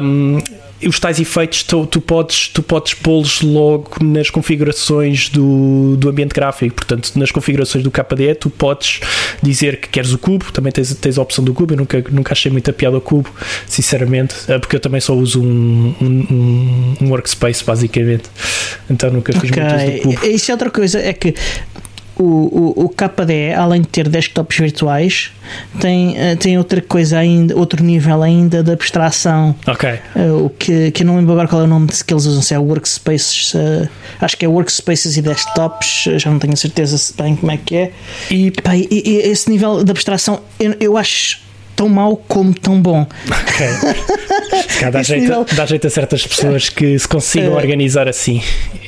um, 0.01 0.39
os 0.83 0.99
tais 0.99 1.19
efeitos 1.21 1.63
tu, 1.63 1.87
tu 1.87 2.01
podes, 2.01 2.49
tu 2.49 2.63
podes 2.63 2.95
pô-los 2.95 3.41
logo 3.43 3.97
nas 4.03 4.31
configurações 4.31 5.29
do, 5.29 5.97
do 5.97 6.09
ambiente 6.09 6.33
gráfico. 6.33 6.75
Portanto, 6.75 7.13
nas 7.17 7.31
configurações 7.31 7.83
do 7.85 7.91
KDE, 7.91 8.35
tu 8.35 8.51
podes 8.51 9.01
dizer 9.43 9.81
que 9.81 9.89
queres 9.89 10.13
o 10.13 10.19
cubo, 10.19 10.53
também 10.53 10.73
tens, 10.73 10.95
tens 10.95 11.19
a 11.19 11.23
opção 11.23 11.45
do 11.45 11.55
cubo. 11.55 11.75
Eu 11.75 11.79
nunca, 11.79 12.05
nunca 12.11 12.33
achei 12.33 12.51
muita 12.51 12.73
piada 12.73 12.97
ao 12.97 13.01
cubo, 13.01 13.31
sinceramente, 13.67 14.35
eh, 14.49 14.59
porque 14.59 14.77
eu 14.77 14.81
também 14.81 15.01
só 15.01 15.15
uso 15.15 15.43
um, 15.43 15.95
um, 16.01 16.97
um 17.01 17.11
workspace, 17.11 17.65
basicamente. 17.65 18.25
Então 18.91 19.11
nunca 19.11 19.33
fiz 19.33 19.51
okay. 19.51 19.63
muito 19.63 19.77
uso 19.77 19.93
do 19.93 20.03
cubo. 20.03 20.27
Isso 20.27 20.51
é 20.51 20.55
outra 20.55 20.71
coisa, 20.71 20.99
é 20.99 21.13
que 21.13 21.35
o, 22.19 22.25
o, 22.25 22.85
o 22.85 22.89
KDE, 22.89 23.53
além 23.55 23.83
de 23.83 23.89
ter 23.89 24.09
desktops 24.09 24.57
virtuais, 24.57 25.33
tem, 25.81 26.17
eh, 26.17 26.37
tem 26.37 26.57
outra 26.57 26.81
coisa 26.81 27.19
ainda, 27.19 27.57
outro 27.57 27.83
nível 27.83 28.23
ainda 28.23 28.63
de 28.63 28.73
abstração. 28.73 29.55
Ok. 29.67 29.91
Uh, 30.15 30.47
o 30.47 30.51
que, 30.51 30.91
que 30.91 31.03
eu 31.03 31.07
não 31.07 31.17
lembro 31.17 31.33
agora 31.33 31.49
qual 31.49 31.63
é 31.63 31.65
o 31.65 31.69
nome 31.69 31.89
que 31.89 32.13
eles 32.13 32.25
usam, 32.25 32.43
se 32.43 32.55
é 32.55 32.59
Workspaces, 32.59 33.55
uh, 33.55 33.89
acho 34.21 34.37
que 34.37 34.45
é 34.45 34.49
Workspaces 34.49 35.17
e 35.17 35.23
Desktops, 35.23 36.09
já 36.17 36.31
não 36.31 36.39
tenho 36.39 36.57
certeza 36.57 37.15
bem 37.17 37.37
como 37.37 37.53
é 37.53 37.57
que 37.57 37.77
é. 37.77 37.93
E, 38.31 38.51
pá, 38.51 38.77
e, 38.77 38.89
e 38.91 39.17
esse 39.19 39.51
nível 39.51 39.83
de 39.83 39.91
abstração 39.91 40.41
eu, 40.59 40.75
eu 40.81 40.97
acho 40.97 41.44
tão 41.75 41.89
mau 41.89 42.17
como 42.17 42.55
tão 42.55 42.81
bom. 42.81 43.07
Ok. 43.29 44.91
dá, 44.91 45.03
jeito, 45.03 45.23
nível... 45.23 45.47
dá 45.55 45.67
jeito 45.67 45.87
a 45.87 45.91
certas 45.91 46.27
pessoas 46.27 46.69
que 46.69 46.99
se 46.99 47.09
consigam 47.09 47.53
uh, 47.53 47.57
organizar 47.57 48.09
assim. 48.09 48.43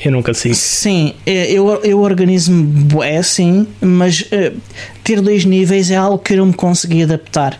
Eu 0.04 0.12
não 0.12 0.22
consigo. 0.22 0.54
Sim, 0.54 1.14
eh, 1.26 1.52
eu, 1.52 1.68
eu 1.82 2.00
organizo-me 2.00 2.86
é 3.02 3.18
assim, 3.18 3.66
mas 3.80 4.20
uh, 4.22 4.56
ter 5.02 5.20
dois 5.20 5.44
níveis 5.44 5.90
é 5.90 5.96
algo 5.96 6.18
que 6.18 6.34
eu 6.34 6.38
não 6.38 6.46
me 6.46 6.54
consegui 6.54 7.02
adaptar. 7.02 7.58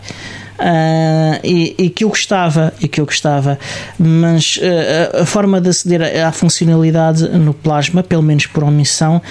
Uh, 0.59 1.37
e, 1.43 1.75
e, 1.77 1.89
que 1.91 2.03
eu 2.03 2.09
gostava 2.09 2.73
e 2.81 2.87
que 2.87 2.99
eu 2.99 3.05
gostava 3.05 3.59
mas 3.99 4.57
uh, 4.57 5.21
a 5.21 5.25
forma 5.27 5.61
de 5.61 5.69
aceder 5.69 6.25
à 6.25 6.31
funcionalidade 6.31 7.29
no 7.29 7.53
plasma 7.53 8.01
pelo 8.01 8.23
menos 8.23 8.47
por 8.47 8.63
omissão 8.63 9.21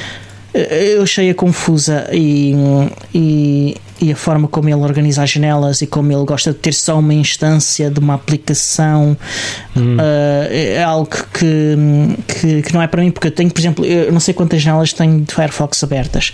eu 0.55 1.03
achei-a 1.03 1.35
confusa 1.35 2.09
e, 2.13 2.55
e, 3.13 3.77
e, 4.01 4.13
a 4.13 4.17
forma 4.17 4.49
como 4.49 4.69
ele 4.69 4.81
organiza 4.81 5.23
as 5.23 5.31
janelas 5.31 5.83
e 5.83 5.87
como 5.87 6.13
ele 6.13 6.25
gosta 6.25 6.53
de 6.53 6.59
ter 6.59 6.73
só 6.73 6.99
uma 6.99 7.15
instância 7.15 7.91
de 7.91 7.99
uma 7.99 8.15
aplicação 8.15 9.17
hum. 9.77 9.97
uh, 9.97 10.49
é 10.51 10.83
algo 10.83 11.09
que, 11.09 11.77
que, 12.27 12.63
que, 12.63 12.75
não 12.75 12.83
é 12.83 12.87
para 12.87 13.03
mim, 13.03 13.11
porque 13.11 13.29
eu 13.29 13.33
tenho, 13.33 13.51
por 13.51 13.61
exemplo, 13.61 13.85
eu 13.85 14.13
não 14.13 14.21
sei 14.21 14.35
quantas 14.35 14.63
janelas 14.63 14.93
tenho 14.93 15.21
de 15.23 15.35
Firefox 15.35 15.83
abertas, 15.83 16.33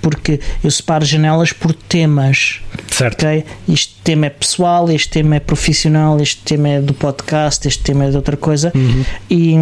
porque 0.00 0.40
eu 0.62 0.70
separo 0.70 1.04
janelas 1.04 1.52
por 1.52 1.72
temas. 1.72 2.60
Certo. 2.90 3.22
Okay? 3.22 3.44
Este 3.68 3.94
tema 4.04 4.26
é 4.26 4.30
pessoal, 4.30 4.90
este 4.90 5.08
tema 5.08 5.36
é 5.36 5.40
profissional, 5.40 6.20
este 6.20 6.42
tema 6.42 6.68
é 6.68 6.80
do 6.80 6.94
podcast, 6.94 7.66
este 7.66 7.82
tema 7.82 8.04
é 8.04 8.10
de 8.10 8.16
outra 8.16 8.36
coisa. 8.36 8.72
Uhum. 8.74 9.04
e, 9.30 9.56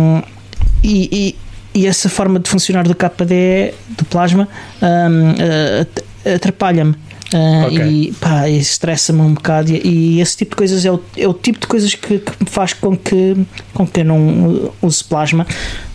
e 0.83 1.37
e 1.74 1.87
essa 1.87 2.09
forma 2.09 2.40
de 2.40 2.50
funcionar 2.50 2.87
do 2.87 2.94
KDE, 2.94 3.74
do 3.96 4.05
plasma, 4.05 4.48
um, 4.83 5.31
uh, 5.31 6.35
atrapalha-me. 6.35 6.94
Uh, 7.32 7.66
okay. 7.66 7.86
E 7.86 8.12
pá, 8.12 8.48
estressa-me 8.48 9.20
um 9.20 9.34
bocado. 9.34 9.72
E, 9.72 9.80
e, 9.84 10.20
esse 10.20 10.38
tipo 10.38 10.50
de 10.50 10.56
coisas 10.56 10.84
é 10.84 10.90
o, 10.90 11.00
é 11.16 11.28
o 11.28 11.34
tipo 11.34 11.60
de 11.60 11.66
coisas 11.66 11.94
que, 11.94 12.18
que 12.18 12.32
faz 12.46 12.72
com 12.72 12.96
que, 12.96 13.36
com 13.72 13.86
que 13.86 14.00
eu 14.00 14.04
não 14.04 14.72
use 14.82 15.04
plasma. 15.04 15.46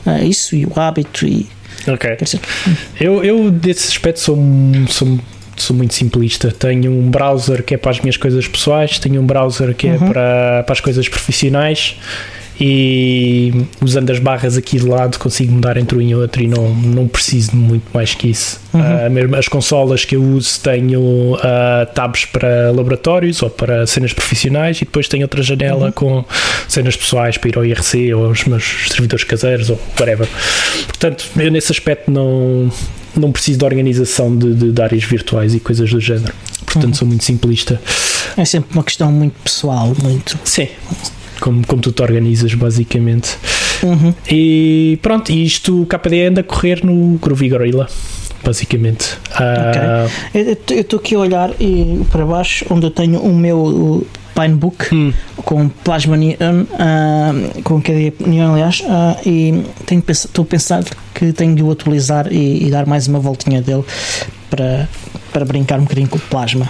Uh, 0.06 0.24
isso 0.24 0.56
e 0.56 0.66
o 0.66 0.80
hábito. 0.80 1.26
E, 1.26 1.48
ok. 1.88 2.18
Eu, 3.00 3.24
eu, 3.24 3.52
desse 3.52 3.90
aspecto, 3.90 4.20
sou, 4.20 4.38
sou 4.90 5.20
sou 5.58 5.76
muito 5.76 5.94
simplista. 5.94 6.52
Tenho 6.52 6.92
um 6.92 7.10
browser 7.10 7.64
que 7.64 7.76
é 7.76 7.78
para 7.78 7.92
as 7.92 8.00
minhas 8.00 8.18
coisas 8.18 8.48
pessoais, 8.48 9.00
tenho 9.00 9.22
um 9.22 9.26
browser 9.26 9.74
que 9.74 9.88
é 9.88 9.94
uhum. 9.94 10.10
para, 10.10 10.64
para 10.64 10.74
as 10.74 10.82
coisas 10.82 11.08
profissionais 11.08 11.98
e 12.60 13.66
usando 13.82 14.10
as 14.12 14.20
barras 14.20 14.56
aqui 14.56 14.78
de 14.78 14.86
lado 14.86 15.20
consigo 15.20 15.52
mudar 15.52 15.76
entre 15.78 15.98
um 15.98 16.02
e 16.02 16.16
outro 16.16 16.42
e 16.42 16.48
não, 16.48 16.74
não 16.74 17.08
preciso 17.08 17.52
de 17.52 17.58
muito 17.58 17.86
mais 17.94 18.14
que 18.14 18.30
isso. 18.30 18.60
Uhum. 18.74 18.82
Uh, 18.82 19.10
mesmo 19.10 19.36
as 19.36 19.48
consolas 19.48 20.06
que 20.06 20.16
eu 20.16 20.24
uso 20.24 20.60
tenho 20.62 21.34
uh, 21.34 21.86
tabs 21.94 22.26
para 22.26 22.72
laboratórios 22.72 23.42
ou 23.42 23.50
para 23.50 23.86
cenas 23.86 24.14
profissionais 24.14 24.78
e 24.78 24.86
depois 24.86 25.08
tenho 25.08 25.24
outra 25.24 25.44
janela 25.44 25.88
uhum. 25.88 25.92
com 25.92 26.26
cenas 26.68 26.96
pessoais 26.96 27.38
para 27.38 27.50
ir 27.50 27.58
ao 27.58 27.66
IRC 27.66 28.14
ou 28.14 28.28
aos 28.28 28.46
meus 28.46 28.88
servidores 28.90 29.26
caseiros 29.26 29.70
ou 29.70 29.80
whatever. 30.00 30.28
Portanto, 30.88 31.26
eu 31.36 31.52
nesse 31.52 31.72
aspecto 31.74 32.10
não, 32.10 32.72
não 33.18 33.32
preciso 33.34 33.60
de 33.60 33.66
organização 33.66 34.36
de, 34.36 34.54
de, 34.54 34.72
de 34.72 34.82
áreas 34.82 35.04
virtuais 35.04 35.54
e 35.54 35.60
coisas 35.60 35.90
do 35.90 36.00
género. 36.00 36.34
Portanto, 36.66 36.86
uhum. 36.86 36.94
sou 36.94 37.08
muito 37.08 37.24
simplista. 37.24 37.82
É 38.38 38.46
sempre 38.46 38.74
uma 38.74 38.84
questão 38.84 39.12
muito 39.12 39.36
pessoal, 39.44 39.94
muito. 40.02 40.38
Sim 40.46 40.70
como, 41.40 41.66
como 41.66 41.82
tu 41.82 41.92
te 41.92 42.02
organizas, 42.02 42.54
basicamente. 42.54 43.38
Uhum. 43.84 44.14
E 44.30 45.00
pronto, 45.02 45.32
isto 45.32 45.82
o 45.82 45.86
KDE 45.86 46.28
anda 46.28 46.42
a 46.42 46.44
correr 46.44 46.84
no 46.84 47.18
Groovy 47.18 47.50
Gorilla 47.50 47.88
basicamente. 48.44 49.18
Okay. 49.32 50.44
Uh, 50.44 50.70
eu 50.70 50.82
estou 50.82 51.00
aqui 51.00 51.16
a 51.16 51.20
olhar 51.20 51.50
e 51.60 52.06
para 52.12 52.24
baixo, 52.24 52.64
onde 52.70 52.86
eu 52.86 52.92
tenho 52.92 53.20
o 53.20 53.34
meu 53.34 54.06
Pinebook 54.36 54.94
hum. 54.94 55.14
com 55.38 55.70
Plasma 55.70 56.16
Neon, 56.16 56.64
uh, 56.64 57.64
com 57.64 57.82
KDE 57.82 58.14
Neon, 58.20 58.54
aliás, 58.54 58.82
uh, 58.82 59.18
e 59.28 59.64
estou 60.10 60.44
a 60.44 60.46
pensar 60.46 60.84
que 61.14 61.34
tenho 61.34 61.56
de 61.56 61.64
o 61.64 61.72
atualizar 61.72 62.32
e, 62.32 62.68
e, 62.68 62.70
dar 62.70 62.86
mais 62.86 63.08
uma 63.08 63.20
voltinha 63.20 63.62
dele 63.62 63.84
para, 64.50 64.88
para 65.32 65.46
brincar 65.46 65.80
um 65.80 65.84
bocadinho 65.84 66.10
com 66.10 66.18
o 66.18 66.22
Plasma. 66.22 66.70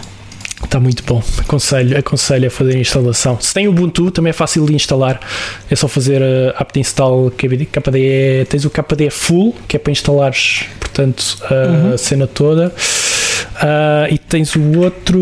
Está 0.65 0.79
muito 0.79 1.03
bom. 1.03 1.23
Aconselho, 1.39 1.97
aconselho 1.97 2.47
a 2.47 2.49
fazer 2.49 2.75
a 2.75 2.79
instalação. 2.79 3.39
Se 3.39 3.53
tem 3.53 3.67
Ubuntu, 3.67 4.11
também 4.11 4.31
é 4.31 4.33
fácil 4.33 4.65
de 4.65 4.75
instalar. 4.75 5.19
É 5.69 5.75
só 5.75 5.87
fazer 5.87 6.21
a 6.21 6.59
apt 6.59 6.79
install 6.79 7.31
KDE. 7.31 8.45
Tens 8.49 8.65
o 8.65 8.69
KDE 8.69 9.09
Full, 9.09 9.55
que 9.67 9.77
é 9.77 9.79
para 9.79 9.91
instalares, 9.91 10.65
portanto, 10.79 11.37
a 11.43 11.53
uhum. 11.53 11.97
cena 11.97 12.27
toda. 12.27 12.73
Uh, 13.55 14.13
e 14.13 14.17
tens 14.17 14.55
o 14.55 14.79
outro, 14.79 15.17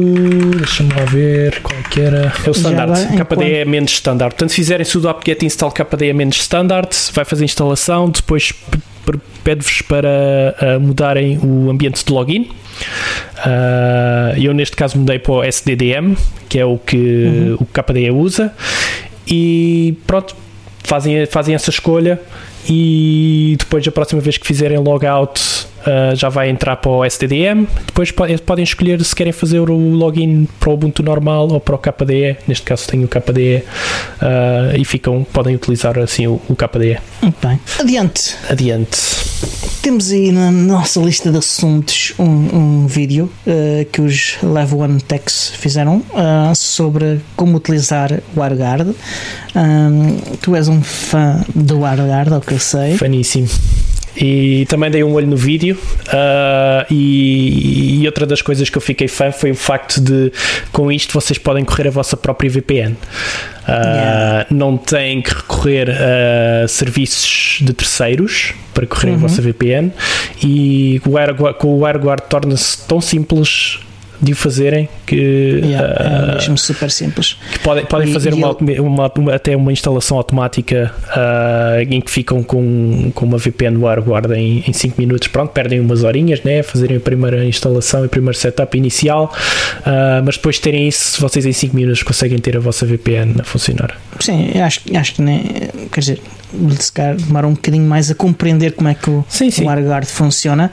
deixa-me 0.57 0.93
lá 0.93 1.05
ver 1.05 1.61
qual 1.61 1.77
é 1.79 1.83
que 1.83 2.01
era. 2.01 2.33
É 2.45 2.49
o 2.49 2.51
standard. 2.51 3.25
KDE 3.25 3.53
é 3.53 3.65
menos 3.65 3.91
standard. 3.91 4.33
Portanto, 4.33 4.49
se 4.49 4.55
fizerem 4.55 4.85
sudo 4.85 5.09
apt-get 5.09 5.43
install 5.43 5.71
KDE 5.71 6.09
é 6.09 6.13
menos 6.13 6.37
standard, 6.37 6.89
vai 7.13 7.25
fazer 7.25 7.43
a 7.43 7.45
instalação, 7.45 8.09
depois 8.09 8.53
pede-vos 9.43 9.81
para 9.81 10.55
uh, 10.61 10.79
mudarem 10.79 11.37
o 11.43 11.69
ambiente 11.69 12.03
de 12.03 12.11
login. 12.11 12.49
Uh, 13.45 14.39
eu, 14.41 14.53
neste 14.53 14.75
caso, 14.75 14.97
mudei 14.97 15.19
para 15.19 15.33
o 15.33 15.43
SDDM, 15.43 16.15
que 16.49 16.59
é 16.59 16.65
o 16.65 16.77
que 16.77 16.95
uhum. 16.95 17.57
o 17.59 17.65
KDE 17.65 18.11
usa, 18.11 18.53
e 19.27 19.97
pronto, 20.07 20.35
fazem, 20.83 21.25
fazem 21.25 21.53
essa 21.55 21.69
escolha. 21.69 22.19
E 22.67 23.55
depois, 23.59 23.85
a 23.87 23.91
próxima 23.91 24.21
vez 24.21 24.37
que 24.37 24.47
fizerem 24.47 24.77
logout, 24.77 25.67
uh, 25.87 26.15
já 26.15 26.29
vai 26.29 26.49
entrar 26.49 26.75
para 26.77 26.91
o 26.91 27.05
STDM. 27.05 27.67
Depois 27.85 28.11
podem 28.11 28.63
escolher 28.63 29.03
se 29.03 29.15
querem 29.15 29.33
fazer 29.33 29.69
o 29.69 29.75
login 29.75 30.47
para 30.59 30.69
o 30.69 30.73
Ubuntu 30.73 31.03
normal 31.03 31.47
ou 31.51 31.59
para 31.59 31.75
o 31.75 31.77
KDE. 31.77 32.37
Neste 32.47 32.63
caso 32.63 32.87
tenho 32.87 33.05
o 33.05 33.07
KDE 33.07 33.57
uh, 33.57 33.63
ah, 34.21 34.77
e 34.77 34.85
ficam, 34.85 35.25
podem 35.31 35.55
utilizar 35.55 35.97
assim 35.99 36.27
o, 36.27 36.41
o 36.49 36.55
KDE. 36.55 36.97
Muito 37.21 37.47
bem. 37.47 37.59
Adiante. 37.79 38.35
Adiante. 38.49 38.97
Temos 39.81 40.11
aí 40.11 40.31
na 40.31 40.49
nossa 40.49 40.99
lista 41.01 41.29
de 41.29 41.37
assuntos 41.37 42.13
um, 42.17 42.23
um 42.25 42.87
vídeo 42.87 43.29
uh, 43.45 43.85
que 43.91 44.01
os 44.01 44.37
Level 44.41 44.79
One 44.79 45.01
Techs 45.01 45.49
fizeram 45.49 46.01
sobre 46.55 47.19
como 47.35 47.57
utilizar 47.57 48.21
o 48.35 48.39
WireGuard. 48.39 48.95
Um, 49.55 50.17
tu 50.41 50.55
és 50.55 50.67
um 50.67 50.81
fã 50.81 51.43
do 51.53 51.81
WireGuard, 51.81 52.33
é 52.33 52.37
o 52.37 52.41
que 52.41 52.53
eu 52.53 52.59
sei. 52.59 52.97
Faníssimo. 52.97 53.47
E 54.15 54.65
também 54.67 54.91
dei 54.91 55.03
um 55.03 55.13
olho 55.13 55.27
no 55.27 55.37
vídeo. 55.37 55.77
Uh, 56.07 56.85
e, 56.91 58.01
e, 58.01 58.05
outra 58.05 58.25
das 58.25 58.41
coisas 58.41 58.69
que 58.69 58.77
eu 58.77 58.81
fiquei 58.81 59.07
fã 59.07 59.31
foi 59.31 59.51
o 59.51 59.55
facto 59.55 59.99
de, 59.99 60.31
com 60.71 60.91
isto, 60.91 61.13
vocês 61.13 61.37
podem 61.37 61.65
correr 61.65 61.87
a 61.87 61.91
vossa 61.91 62.15
própria 62.15 62.49
VPN. 62.49 62.91
Uh, 62.93 63.71
yeah. 63.71 64.45
Não 64.51 64.77
têm 64.77 65.21
que 65.21 65.33
recorrer 65.33 65.89
a 65.89 66.67
serviços 66.67 67.59
de 67.61 67.73
terceiros 67.73 68.53
para 68.73 68.85
correr 68.85 69.09
uhum. 69.09 69.15
a 69.15 69.19
vossa 69.19 69.41
VPN. 69.41 69.91
E 70.43 71.01
com 71.59 71.67
o 71.69 71.83
WireGuard 71.83 72.23
torna-se 72.29 72.85
tão 72.87 73.01
simples 73.01 73.79
de 74.23 74.31
o 74.31 74.35
fazerem 74.35 74.87
que 75.05 75.15
yeah, 75.15 75.87
uh, 75.87 76.31
é 76.31 76.35
mesmo 76.35 76.57
super 76.57 76.89
simples. 76.89 77.37
que 77.51 77.59
podem, 77.59 77.85
podem 77.85 78.09
e, 78.09 78.13
fazer 78.13 78.31
e 78.31 78.35
uma, 78.35 78.55
eu... 78.67 78.85
uma, 78.85 79.11
uma, 79.17 79.35
até 79.35 79.55
uma 79.55 79.71
instalação 79.71 80.17
automática 80.17 80.93
uh, 81.09 81.81
em 81.81 81.99
que 81.99 82.09
ficam 82.09 82.41
com, 82.41 83.11
com 83.13 83.25
uma 83.25 83.37
VPN 83.37 83.77
WireGuard 83.83 84.33
em 84.33 84.71
5 84.71 84.99
minutos. 84.99 85.27
Pronto, 85.27 85.51
perdem 85.51 85.79
umas 85.79 86.03
horinhas 86.03 86.41
né, 86.43 86.63
fazerem 86.63 86.97
a 86.97 86.99
primeira 87.01 87.43
instalação 87.45 88.03
e 88.03 88.05
o 88.05 88.09
primeiro 88.09 88.37
setup 88.37 88.77
inicial. 88.77 89.33
Uh, 89.79 90.23
mas 90.23 90.37
depois 90.37 90.55
de 90.55 90.61
terem 90.61 90.87
isso 90.87 91.19
vocês 91.19 91.45
em 91.45 91.53
5 91.53 91.75
minutos 91.75 92.01
conseguem 92.01 92.37
ter 92.39 92.55
a 92.55 92.59
vossa 92.59 92.85
VPN 92.85 93.41
a 93.41 93.43
funcionar. 93.43 93.99
Sim, 94.19 94.51
acho, 94.61 94.81
acho 94.95 95.15
que 95.15 95.21
nem, 95.21 95.43
quer 95.91 95.99
dizer 95.99 96.21
se 96.79 96.91
calhar 96.91 97.15
demora 97.15 97.47
um 97.47 97.53
bocadinho 97.53 97.85
mais 97.85 98.11
a 98.11 98.15
compreender 98.15 98.73
como 98.73 98.87
é 98.87 98.93
que 98.93 99.09
o, 99.09 99.25
sim, 99.27 99.49
sim. 99.49 99.65
o 99.65 100.05
funciona, 100.05 100.71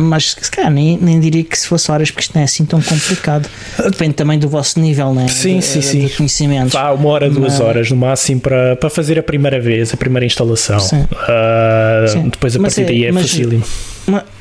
mas 0.00 0.36
se 0.40 0.50
calhar 0.50 0.70
nem, 0.70 0.98
nem 1.00 1.18
diria 1.18 1.44
que 1.44 1.58
se 1.58 1.66
fosse 1.66 1.90
horas, 1.90 2.10
porque 2.10 2.22
isto 2.22 2.34
não 2.34 2.42
é 2.42 2.43
assim 2.44 2.64
tão 2.64 2.80
complicado. 2.80 3.48
Depende 3.90 4.14
também 4.14 4.38
do 4.38 4.48
vosso 4.48 4.78
nível 4.80 5.12
né? 5.14 5.28
sim, 5.28 5.58
de, 5.58 5.64
sim, 5.64 5.82
sim. 5.82 6.06
de 6.06 6.16
conhecimento. 6.16 6.72
Vá 6.72 6.92
uma 6.92 7.08
hora, 7.08 7.30
duas 7.30 7.54
mas... 7.54 7.60
horas 7.60 7.90
no 7.90 7.96
máximo 7.96 8.40
para, 8.40 8.76
para 8.76 8.90
fazer 8.90 9.18
a 9.18 9.22
primeira 9.22 9.60
vez, 9.60 9.92
a 9.92 9.96
primeira 9.96 10.26
instalação. 10.26 10.78
Uh, 10.78 12.30
depois 12.30 12.56
a 12.56 12.58
mas 12.58 12.74
partir 12.74 12.82
é, 12.82 12.92
daí 12.92 13.04
é 13.06 13.12
facílimo. 13.12 13.64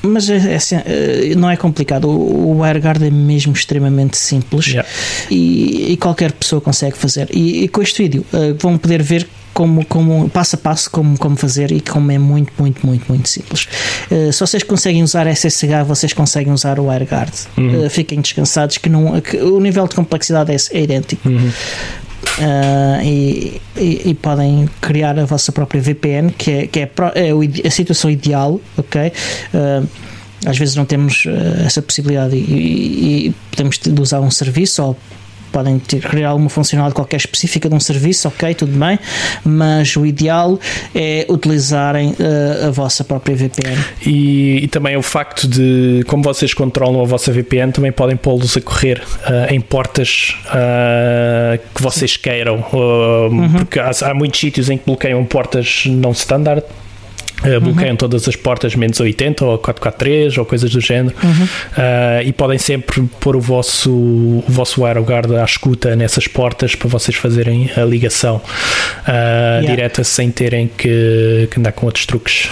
Mas 0.02 0.30
é, 0.30 0.36
é, 0.36 0.56
assim, 0.56 0.76
é, 0.76 1.36
não 1.36 1.50
é 1.50 1.56
complicado. 1.56 2.10
O 2.10 2.60
WireGuard 2.60 3.06
é 3.06 3.10
mesmo 3.10 3.54
extremamente 3.54 4.18
simples 4.18 4.68
yeah. 4.68 4.88
e, 5.32 5.94
e, 5.94 5.98
qualquer 5.98 6.34
pessoa 6.34 6.60
consegue 6.62 6.98
fazer. 6.98 7.30
E, 7.32 7.63
e 7.63 7.68
com 7.68 7.82
este 7.82 8.04
vídeo 8.04 8.26
uh, 8.34 8.56
vão 8.60 8.78
poder 8.78 9.02
ver 9.02 9.28
como, 9.54 9.86
como 9.86 10.30
passo 10.30 10.56
a 10.56 10.60
passo 10.60 10.89
como, 10.89 11.18
como 11.18 11.36
fazer 11.36 11.72
e 11.72 11.80
como 11.80 12.12
é 12.12 12.18
muito, 12.18 12.52
muito, 12.58 12.86
muito, 12.86 13.06
muito 13.08 13.30
simples. 13.30 13.68
Uh, 14.12 14.34
se 14.34 14.39
vocês 14.39 14.63
conseguem 14.63 15.04
usar 15.04 15.28
SSH, 15.28 15.86
vocês 15.86 16.13
conseguem 16.13 16.52
usar 16.52 16.80
o 16.80 16.88
WireGuard. 16.88 17.32
Uhum. 17.58 17.86
Uh, 17.86 17.89
fiquem 17.89 18.20
descansados 18.20 18.78
que, 18.78 18.89
não, 18.89 19.20
que 19.22 19.38
o 19.38 19.60
nível 19.60 19.88
de 19.88 19.96
complexidade 19.96 20.52
é, 20.52 20.78
é 20.78 20.84
idêntico. 20.84 21.30
Uhum. 21.30 21.52
Uh, 22.39 23.04
e, 23.04 23.62
e, 23.78 24.02
e, 24.06 24.13
podem 24.16 24.68
criar 24.82 25.20
a 25.20 25.26
vossa 25.26 25.52
própria 25.52 25.82
VPN, 25.82 26.32
que 26.32 26.52
é, 26.52 26.68
que 26.68 26.80
é, 26.80 26.89
é 27.16 27.68
a 27.68 27.72
situação 27.72 28.10
ideal, 28.10 28.60
ok? 28.76 29.12
Às 30.46 30.58
vezes 30.58 30.76
não 30.76 30.86
temos 30.86 31.26
essa 31.66 31.82
possibilidade 31.82 32.36
e, 32.36 33.28
e, 33.28 33.36
podemos 33.52 33.80
usar 34.00 34.20
um 34.20 34.32
serviço 34.32 34.84
ou 34.84 34.98
podem 35.54 35.78
ter, 35.78 36.02
criar 36.02 36.30
alguma 36.30 36.50
funcionalidade 36.50 36.96
qualquer 36.96 37.18
específica 37.18 37.70
de 37.70 37.76
um 37.76 37.80
serviço, 37.80 38.28
ok, 38.28 38.56
tudo 38.56 38.78
bem, 38.78 39.00
mas 39.46 39.96
o 39.96 40.06
ideal 40.06 40.60
é 40.96 41.26
utilizarem 41.30 42.10
uh, 42.12 42.68
a 42.68 42.72
vossa 42.72 43.04
própria 43.04 43.36
VPN. 43.36 43.78
E, 44.06 44.63
e, 44.63 44.68
também 44.68 44.98
o 44.98 45.04
facto 45.04 45.48
de, 45.48 46.04
como 46.08 46.24
vocês 46.24 46.54
controlam 46.54 47.02
a 47.02 47.06
vossa 47.06 47.32
VPN, 47.32 47.72
também 47.72 47.92
podem 47.92 48.18
pô-los 48.18 48.58
a 48.58 48.62
correr 48.62 49.02
uh, 49.02 49.54
em 49.54 49.62
portas 49.62 50.36
uh, 50.48 51.60
que 51.74 51.82
vocês 51.82 52.18
queiram, 52.18 52.66
uhum. 52.74 53.54
porque 53.54 53.80
há, 53.80 53.92
há 54.02 54.13
muitos 54.13 54.39
sítios 54.39 54.70
em 54.70 54.78
que 54.78 54.86
bloqueiam 54.86 55.24
portas 55.24 55.84
não 55.86 56.12
standard 56.12 56.63
Uh, 57.44 57.60
bloqueiam 57.60 57.92
uhum. 57.92 57.96
todas 57.98 58.28
as 58.28 58.36
portas 58.36 58.76
menos 58.76 59.00
80 59.00 59.46
ou 59.46 59.58
443 59.58 60.38
ou 60.38 60.46
coisas 60.46 60.72
do 60.72 60.80
género 60.80 61.16
uhum. 61.22 61.44
uh, 61.44 62.22
e 62.26 62.32
podem 62.32 62.58
sempre 62.58 63.04
pôr 63.20 63.36
o 63.36 63.42
vosso, 63.42 63.92
o 63.92 64.46
vosso 64.48 64.84
WireGuard 64.84 65.36
à 65.36 65.44
escuta 65.44 65.96
nessas 65.96 66.28
portas 66.28 66.76
para 66.76 66.88
vocês 66.88 67.18
fazerem 67.18 67.70
a 67.76 67.82
ligação 67.82 68.38
uh, 68.38 68.42
yeah. 69.08 69.68
direta 69.68 70.04
sem 70.04 70.32
terem 70.32 70.70
que, 70.70 71.48
que 71.52 71.60
andar 71.60 71.74
com 71.74 71.86
outros 71.86 72.06
truques 72.06 72.50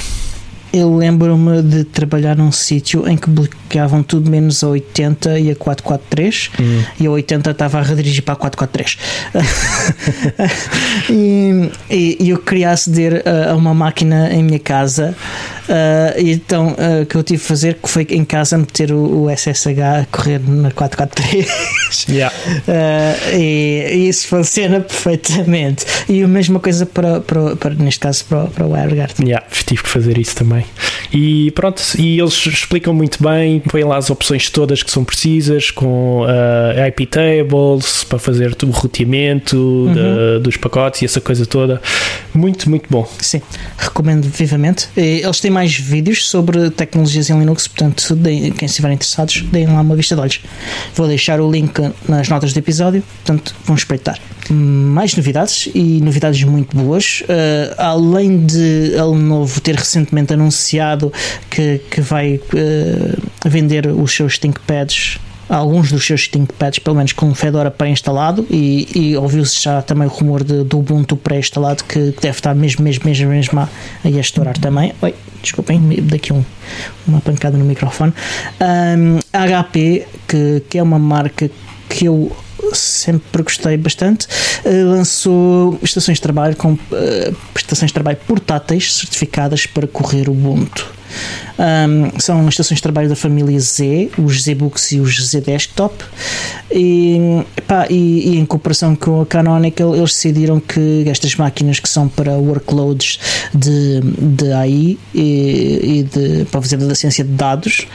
eu 0.74 0.96
lembro-me 0.96 1.62
de 1.62 1.84
trabalhar 1.84 2.36
num 2.38 2.52
sítio 2.52 3.08
em 3.08 3.18
que 3.18 3.30
bloqueavam 3.30 4.02
tudo 4.02 4.30
menos 4.30 4.64
a 4.64 4.70
80 4.70 5.40
e 5.40 5.52
a 5.52 5.56
443 5.56 6.52
hum. 6.60 6.84
e 7.00 7.08
a 7.08 7.12
80 7.12 7.52
estava 7.52 7.80
a 7.80 7.82
redirigir 7.82 8.24
para 8.24 8.34
a 8.34 8.38
443 8.38 8.98
e, 11.10 11.72
e, 11.90 12.18
e, 12.20 12.30
eu 12.30 12.38
queria 12.38 12.72
aceder 12.72 13.24
a, 13.28 13.56
uma 13.56 13.74
máquina 13.74 14.32
em 14.34 14.44
minha 14.44 14.60
casa 14.60 15.16
uh, 15.68 16.20
então 16.20 16.70
uh, 16.70 17.04
o 17.04 17.06
que 17.06 17.16
eu 17.16 17.24
tive 17.24 17.44
a 17.44 17.46
fazer 17.46 17.78
foi 17.84 18.08
em 18.10 18.24
casa 18.24 18.58
meter 18.58 18.92
o, 18.94 19.26
o 19.26 19.30
SSH 19.30 19.80
a 19.80 20.06
correr 20.10 20.40
na 20.40 20.72
443 20.72 22.06
yeah. 22.10 22.34
uh, 22.36 23.38
e, 23.38 23.88
e, 23.92 24.10
isso 24.10 24.28
funciona 24.28 24.80
perfeitamente. 24.80 25.86
E 26.08 26.24
a 26.24 26.28
mesma 26.28 26.60
coisa 26.60 26.86
para, 26.86 27.22
para, 27.22 27.56
para 27.56 27.74
neste 27.76 28.00
caso 28.00 28.26
para, 28.26 28.46
para 28.48 28.66
o 28.66 28.72
WireGuard 28.72 29.14
yeah, 29.24 29.46
tive 29.66 29.84
que 29.84 29.90
fazer 29.90 30.18
isso 30.18 30.36
também 30.36 30.61
E 31.14 31.52
pronto, 31.52 31.82
e 32.00 32.20
eles 32.20 32.34
explicam 32.46 32.94
muito 32.94 33.22
bem, 33.22 33.60
põem 33.60 33.84
lá 33.84 33.98
as 33.98 34.10
opções 34.10 34.50
todas 34.50 34.82
que 34.82 34.90
são 34.90 35.04
precisas, 35.04 35.70
com 35.70 36.22
uh, 36.22 36.88
IP 36.88 37.06
tables 37.06 38.06
para 38.06 38.18
fazer 38.18 38.56
o 38.64 38.70
roteamento 38.70 39.58
uhum. 39.58 39.94
de, 39.94 40.44
dos 40.44 40.56
pacotes 40.56 41.02
e 41.02 41.06
essa 41.06 41.20
coisa 41.20 41.46
toda. 41.46 41.82
Muito, 42.34 42.70
muito 42.70 42.88
bom. 42.90 43.08
Sim, 43.20 43.42
recomendo 43.78 44.24
vivamente. 44.24 44.88
Eles 44.96 45.42
têm 45.42 45.52
mais 45.52 45.76
vídeos 45.76 46.28
sobre 46.28 46.70
tecnologias 46.70 47.30
em 47.30 47.38
Linux, 47.38 47.68
portanto, 47.68 48.16
deem, 48.16 48.52
quem 48.52 48.66
estiver 48.66 48.92
interessados, 48.92 49.42
deem 49.52 49.68
lá 49.68 49.82
uma 49.82 49.96
vista 49.96 50.16
de 50.16 50.22
olhos. 50.22 50.40
Vou 50.96 51.08
deixar 51.08 51.42
o 51.42 51.52
link 51.52 51.74
nas 52.08 52.30
notas 52.30 52.54
do 52.54 52.60
episódio, 52.60 53.04
portanto, 53.24 53.54
vão 53.66 53.76
espreitar 53.76 54.18
mais 54.54 55.16
novidades 55.16 55.70
e 55.74 56.02
novidades 56.02 56.44
muito 56.44 56.76
boas. 56.76 57.22
Uh, 57.22 57.76
além 57.78 58.46
de 58.46 58.92
Lenovo 58.96 59.62
ter 59.62 59.76
recentemente 59.76 60.34
anunciado 60.34 60.51
que, 61.50 61.80
que 61.90 62.02
vai 62.02 62.36
uh, 62.36 63.50
vender 63.50 63.88
os 63.88 64.14
seus 64.14 64.38
ThinkPads 64.38 65.20
alguns 65.58 65.92
dos 65.92 66.06
seus 66.06 66.28
ThinkPads, 66.28 66.80
pelo 66.80 66.96
menos 66.96 67.12
com 67.12 67.34
Fedora 67.36 67.70
pré-instalado, 67.70 68.48
e, 68.50 68.88
e 68.96 69.18
ouviu-se 69.18 69.62
já 69.62 69.82
também 69.82 70.08
o 70.08 70.10
rumor 70.10 70.44
de, 70.44 70.64
do 70.64 70.80
Ubuntu 70.80 71.18
pré-instalado 71.18 71.84
que, 71.84 72.16
deve 72.22 72.38
estar 72.38 72.56
mesmo, 72.56 72.84
mesmo, 72.84 73.06
mesmo, 73.06 73.30
mesmo 73.30 73.60
a, 73.60 73.70
a 74.04 74.10
estourar 74.10 74.58
também. 74.58 74.94
Oi, 75.02 75.14
desculpem, 75.42 75.82
daqui 76.04 76.32
um, 76.32 76.44
uma 77.06 77.20
pancada 77.20 77.58
no 77.58 77.66
microfone. 77.66 78.14
Um, 78.62 79.20
HP, 79.34 80.08
que, 80.28 80.64
que 80.70 80.78
é 80.78 80.84
uma 80.84 81.00
marca 81.00 81.50
que 81.90 82.06
eu 82.06 82.32
sempre 82.74 83.44
gostei 83.44 83.78
bastante. 83.78 84.28
Uh, 84.66 84.86
lançou 84.86 85.80
estações 85.82 86.18
de 86.18 86.22
trabalho 86.22 86.56
com 86.56 86.74
uh, 86.74 86.80
prestações 87.54 87.90
de 87.90 87.94
trabalho 87.94 88.18
portáteis 88.28 88.94
certificadas 88.94 89.66
para 89.66 89.88
correr 89.88 90.30
o 90.30 90.32
Ubuntu. 90.32 91.01
Um, 91.60 92.20
são 92.20 92.42
as 92.42 92.54
estações 92.54 92.78
de 92.78 92.84
trabalho 92.84 93.10
da 93.10 93.16
família 93.16 93.60
Z, 93.60 94.12
os 94.18 94.44
Z-Books 94.44 94.92
e 94.94 95.00
os 95.00 95.30
Z 95.30 95.42
Desktop. 95.42 96.04
E, 96.72 97.44
epá, 97.58 97.88
e, 97.90 98.30
e, 98.30 98.40
em 98.40 98.46
cooperação 98.46 98.96
com 98.96 99.22
a 99.22 99.26
Canonical, 99.26 99.96
eles 99.96 100.14
decidiram 100.14 100.60
que 100.60 101.04
estas 101.08 101.36
máquinas 101.36 101.80
que 101.80 101.90
são 101.90 102.08
para 102.08 102.34
workloads 102.34 103.20
de, 103.54 104.00
de 104.02 104.52
AI 104.54 104.98
e, 105.14 106.00
e 106.00 106.04
de, 106.04 106.46
para 106.46 106.62
fazer 106.62 106.78
da 106.78 106.96
ciência 106.96 107.24
de 107.24 107.32
dados, 107.32 107.88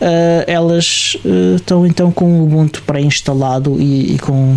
uh, 0.00 0.44
elas 0.46 1.16
uh, 1.24 1.56
estão 1.56 1.86
então 1.86 2.10
com 2.10 2.40
o 2.40 2.44
Ubuntu 2.44 2.82
pré-instalado 2.82 3.80
e, 3.80 4.14
e 4.14 4.18
com 4.18 4.56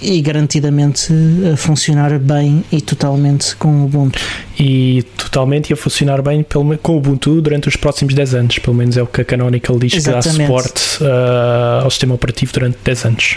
e 0.00 0.20
garantidamente 0.20 1.12
a 1.52 1.56
funcionar 1.56 2.18
bem 2.18 2.64
e 2.70 2.80
totalmente 2.80 3.56
com 3.56 3.68
o 3.68 3.84
Ubuntu. 3.84 4.20
E 4.58 5.02
totalmente 5.16 5.72
a 5.72 5.76
funcionar 5.76 6.20
bem 6.22 6.42
pelo, 6.42 6.76
com 6.78 6.92
o 6.92 6.96
Ubuntu 6.98 7.40
durante 7.40 7.68
os 7.68 7.76
próximos 7.76 8.14
10 8.14 8.34
anos, 8.34 8.58
pelo 8.58 8.76
menos 8.76 8.96
é 8.96 9.02
o 9.02 9.06
que 9.06 9.22
a 9.22 9.24
Canonical 9.24 9.78
diz 9.78 9.94
Exatamente. 9.94 10.30
que 10.30 10.38
dá 10.38 10.44
suporte 10.44 11.02
uh, 11.02 11.84
ao 11.84 11.90
sistema 11.90 12.14
operativo 12.14 12.52
durante 12.52 12.78
10 12.84 13.04
anos. 13.04 13.36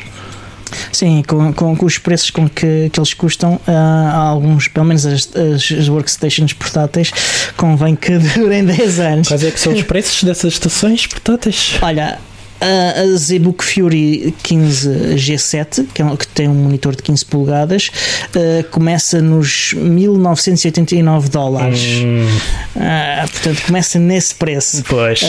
Sim, 0.92 1.24
com, 1.28 1.54
com, 1.54 1.76
com, 1.76 1.86
os 1.86 1.98
preços 1.98 2.32
com 2.32 2.50
que, 2.50 2.90
que 2.92 3.00
eles 3.00 3.14
custam, 3.14 3.60
há 3.68 4.18
alguns, 4.18 4.68
pelo 4.68 4.86
menos 4.86 5.06
as, 5.06 5.30
as, 5.36 5.72
as, 5.72 5.88
workstations 5.88 6.54
portáteis, 6.54 7.12
convém 7.56 7.96
que 7.96 8.18
durem 8.36 8.66
10 8.66 9.00
anos. 9.00 9.28
Quais 9.28 9.44
é 9.44 9.52
que 9.52 9.60
são 9.60 9.74
os 9.74 9.84
preços 9.84 10.24
dessas 10.24 10.54
estações 10.54 11.06
portáteis? 11.06 11.78
Olha, 11.82 12.20
a, 12.64 13.18
ZBook 13.18 13.64
Fury 13.64 14.34
15 14.44 15.16
G7, 15.16 15.86
que, 15.94 16.02
é, 16.02 16.18
que 16.18 16.28
tem 16.28 16.48
um 16.48 16.54
monitor 16.54 16.96
de 16.96 17.04
15 17.04 17.26
polegadas, 17.26 17.92
uh, 18.36 18.64
começa 18.72 19.22
nos 19.22 19.74
1989 19.74 21.30
dólares. 21.30 22.02
Hum. 22.04 22.26
Uh, 22.76 23.30
portanto, 23.30 23.62
começa 23.66 24.00
nesse 24.00 24.36
preço. 24.36 24.84
Pois. 24.88 25.22
Uh, 25.22 25.26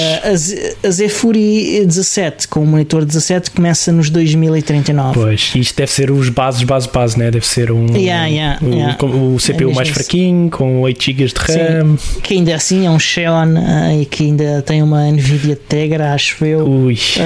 a, 0.87 0.91
Z, 0.91 1.09
Fury 1.09 1.85
17, 1.85 2.49
com 2.49 2.63
o 2.63 2.67
monitor 2.67 3.05
17, 3.05 3.51
começa 3.51 3.93
nos 3.93 4.11
2039. 4.11 5.15
Pois, 5.15 5.53
isto 5.55 5.77
deve 5.77 5.91
ser 5.91 6.11
os 6.11 6.29
bases, 6.29 6.63
base, 6.63 6.89
base, 6.89 7.19
né? 7.19 7.31
Deve 7.31 7.47
ser 7.47 7.71
um. 7.71 7.87
Yeah, 7.95 8.27
yeah, 8.27 8.59
um, 8.63 8.73
yeah. 8.73 8.99
o 9.05 9.37
CPU 9.39 9.71
é 9.71 9.75
mais 9.75 9.89
isso. 9.89 9.95
fraquinho, 9.95 10.51
com 10.51 10.81
8 10.81 11.05
GB 11.05 11.27
de 11.27 11.35
RAM. 11.35 11.97
Sim, 11.97 12.21
que 12.23 12.35
ainda 12.35 12.55
assim 12.55 12.87
é 12.87 12.91
um 12.91 12.99
Xeon 12.99 13.55
e 14.01 14.05
que 14.07 14.25
ainda 14.25 14.63
tem 14.63 14.83
uma 14.83 15.11
Nvidia 15.11 15.57
Tegra, 15.57 16.13
acho 16.15 16.45
eu. 16.45 16.67
Ui. 16.67 16.95
Uh, 16.95 17.24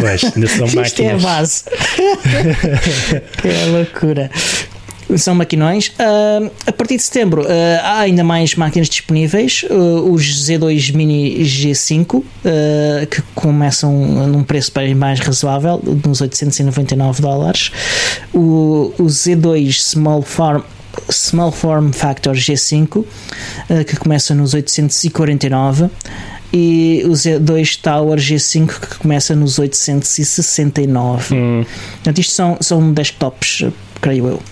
pois, 0.00 0.24
ainda 0.24 0.48
são 0.48 0.66
máquinas. 0.66 0.86
Isto 0.88 1.02
é 1.02 1.10
a 1.10 1.18
base. 1.18 1.64
que 3.40 3.48
loucura. 3.70 4.30
São 5.16 5.34
maquinões. 5.34 5.88
Uh, 5.88 6.50
a 6.66 6.72
partir 6.72 6.96
de 6.96 7.02
setembro 7.02 7.42
uh, 7.42 7.46
há 7.82 8.00
ainda 8.00 8.22
mais 8.22 8.54
máquinas 8.54 8.88
disponíveis. 8.88 9.64
Uh, 9.68 10.12
os 10.12 10.46
Z2 10.46 10.94
Mini 10.94 11.42
G5, 11.42 12.22
que 13.10 13.22
começam 13.34 13.92
num 14.28 14.44
preço 14.44 14.72
bem 14.74 14.94
mais 14.94 15.20
razoável, 15.20 15.82
nos 16.06 16.20
899 16.20 17.22
dólares. 17.22 17.72
O, 18.32 18.92
o 18.98 19.04
Z2 19.04 19.72
Small 19.80 20.22
Farm 20.22 20.62
Small 21.10 21.52
Form 21.52 21.92
Factor 21.92 22.34
G5, 22.34 23.04
que 23.86 23.96
começa 23.96 24.34
nos 24.34 24.54
849 24.54 25.90
e 26.52 27.02
o 27.06 27.10
Z2 27.10 27.80
Tower 27.80 28.18
G5 28.18 28.80
que 28.80 28.98
começa 28.98 29.34
nos 29.36 29.58
869. 29.58 31.34
Hum. 31.34 31.64
Portanto, 31.92 32.18
isto 32.18 32.32
são, 32.32 32.58
são 32.60 32.92
desktops, 32.92 33.66
creio 34.00 34.26
eu. 34.26 34.42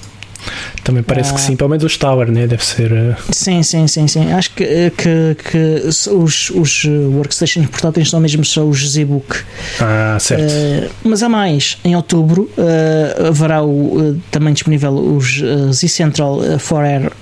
Também 0.85 1.03
parece 1.03 1.31
ah. 1.31 1.35
que 1.35 1.40
sim, 1.40 1.57
pelo 1.57 1.70
menos 1.70 1.85
os 1.85 1.96
Tower, 1.96 2.31
né? 2.31 2.46
Deve 2.46 2.64
ser. 2.64 2.92
Uh... 2.92 3.14
Sim, 3.31 3.62
sim, 3.62 3.87
sim, 3.87 4.07
sim. 4.07 4.33
Acho 4.33 4.51
que, 4.53 4.64
eh, 4.64 4.90
que, 4.96 5.37
que 5.51 5.83
os, 5.87 6.51
os 6.51 6.85
workstations 6.85 7.66
portáteis 7.66 8.11
são 8.11 8.20
mesmo 8.20 8.44
só 8.44 8.64
os 8.64 8.88
ZBook. 8.90 9.37
Ah, 9.81 10.16
certo. 10.20 10.51
Uh, 10.51 10.90
mas 11.05 11.22
há 11.22 11.29
mais. 11.29 11.79
Em 11.85 11.94
outubro 11.96 12.51
uh, 12.57 13.27
haverá 13.29 13.62
o, 13.62 14.18
também 14.31 14.53
disponível 14.53 14.92
os 14.94 15.42
Z 15.72 15.88
Central 15.88 16.38
4R 16.38 17.12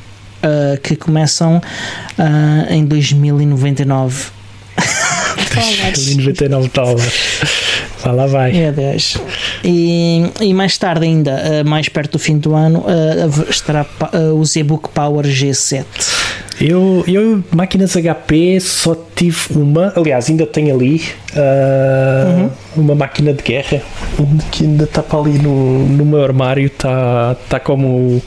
que 0.82 0.94
começam 0.94 1.60
em 2.70 2.84
2099 2.84 4.30
99 6.14 6.68
dólares. 6.68 7.64
Lá, 8.06 8.12
lá 8.12 8.26
vai. 8.26 8.56
É 8.56 8.70
10. 8.70 9.18
E, 9.64 10.30
e 10.40 10.54
mais 10.54 10.78
tarde, 10.78 11.06
ainda, 11.06 11.32
eh, 11.32 11.64
mais 11.64 11.88
perto 11.88 12.12
do 12.12 12.18
fim 12.18 12.38
do 12.38 12.54
ano, 12.54 12.84
eh, 12.86 13.50
estará 13.50 13.84
eh, 14.12 14.18
o 14.30 14.44
ZBook 14.44 14.90
Power 14.90 15.24
G7. 15.24 15.84
Eu, 16.60 17.04
eu, 17.06 17.42
máquinas 17.50 17.94
HP, 17.96 18.60
só 18.60 18.96
tive 19.14 19.36
uma, 19.50 19.92
aliás, 19.94 20.30
ainda 20.30 20.46
tenho 20.46 20.74
ali 20.74 21.02
uh, 21.34 22.40
uhum. 22.40 22.50
uma 22.76 22.94
máquina 22.94 23.34
de 23.34 23.42
guerra 23.42 23.82
que 24.50 24.64
ainda 24.64 24.84
está 24.84 25.02
para 25.02 25.18
ali 25.18 25.38
no, 25.38 25.86
no 25.86 26.06
meu 26.06 26.22
armário, 26.22 26.66
está 26.66 27.36
tá 27.46 27.60
como 27.60 28.22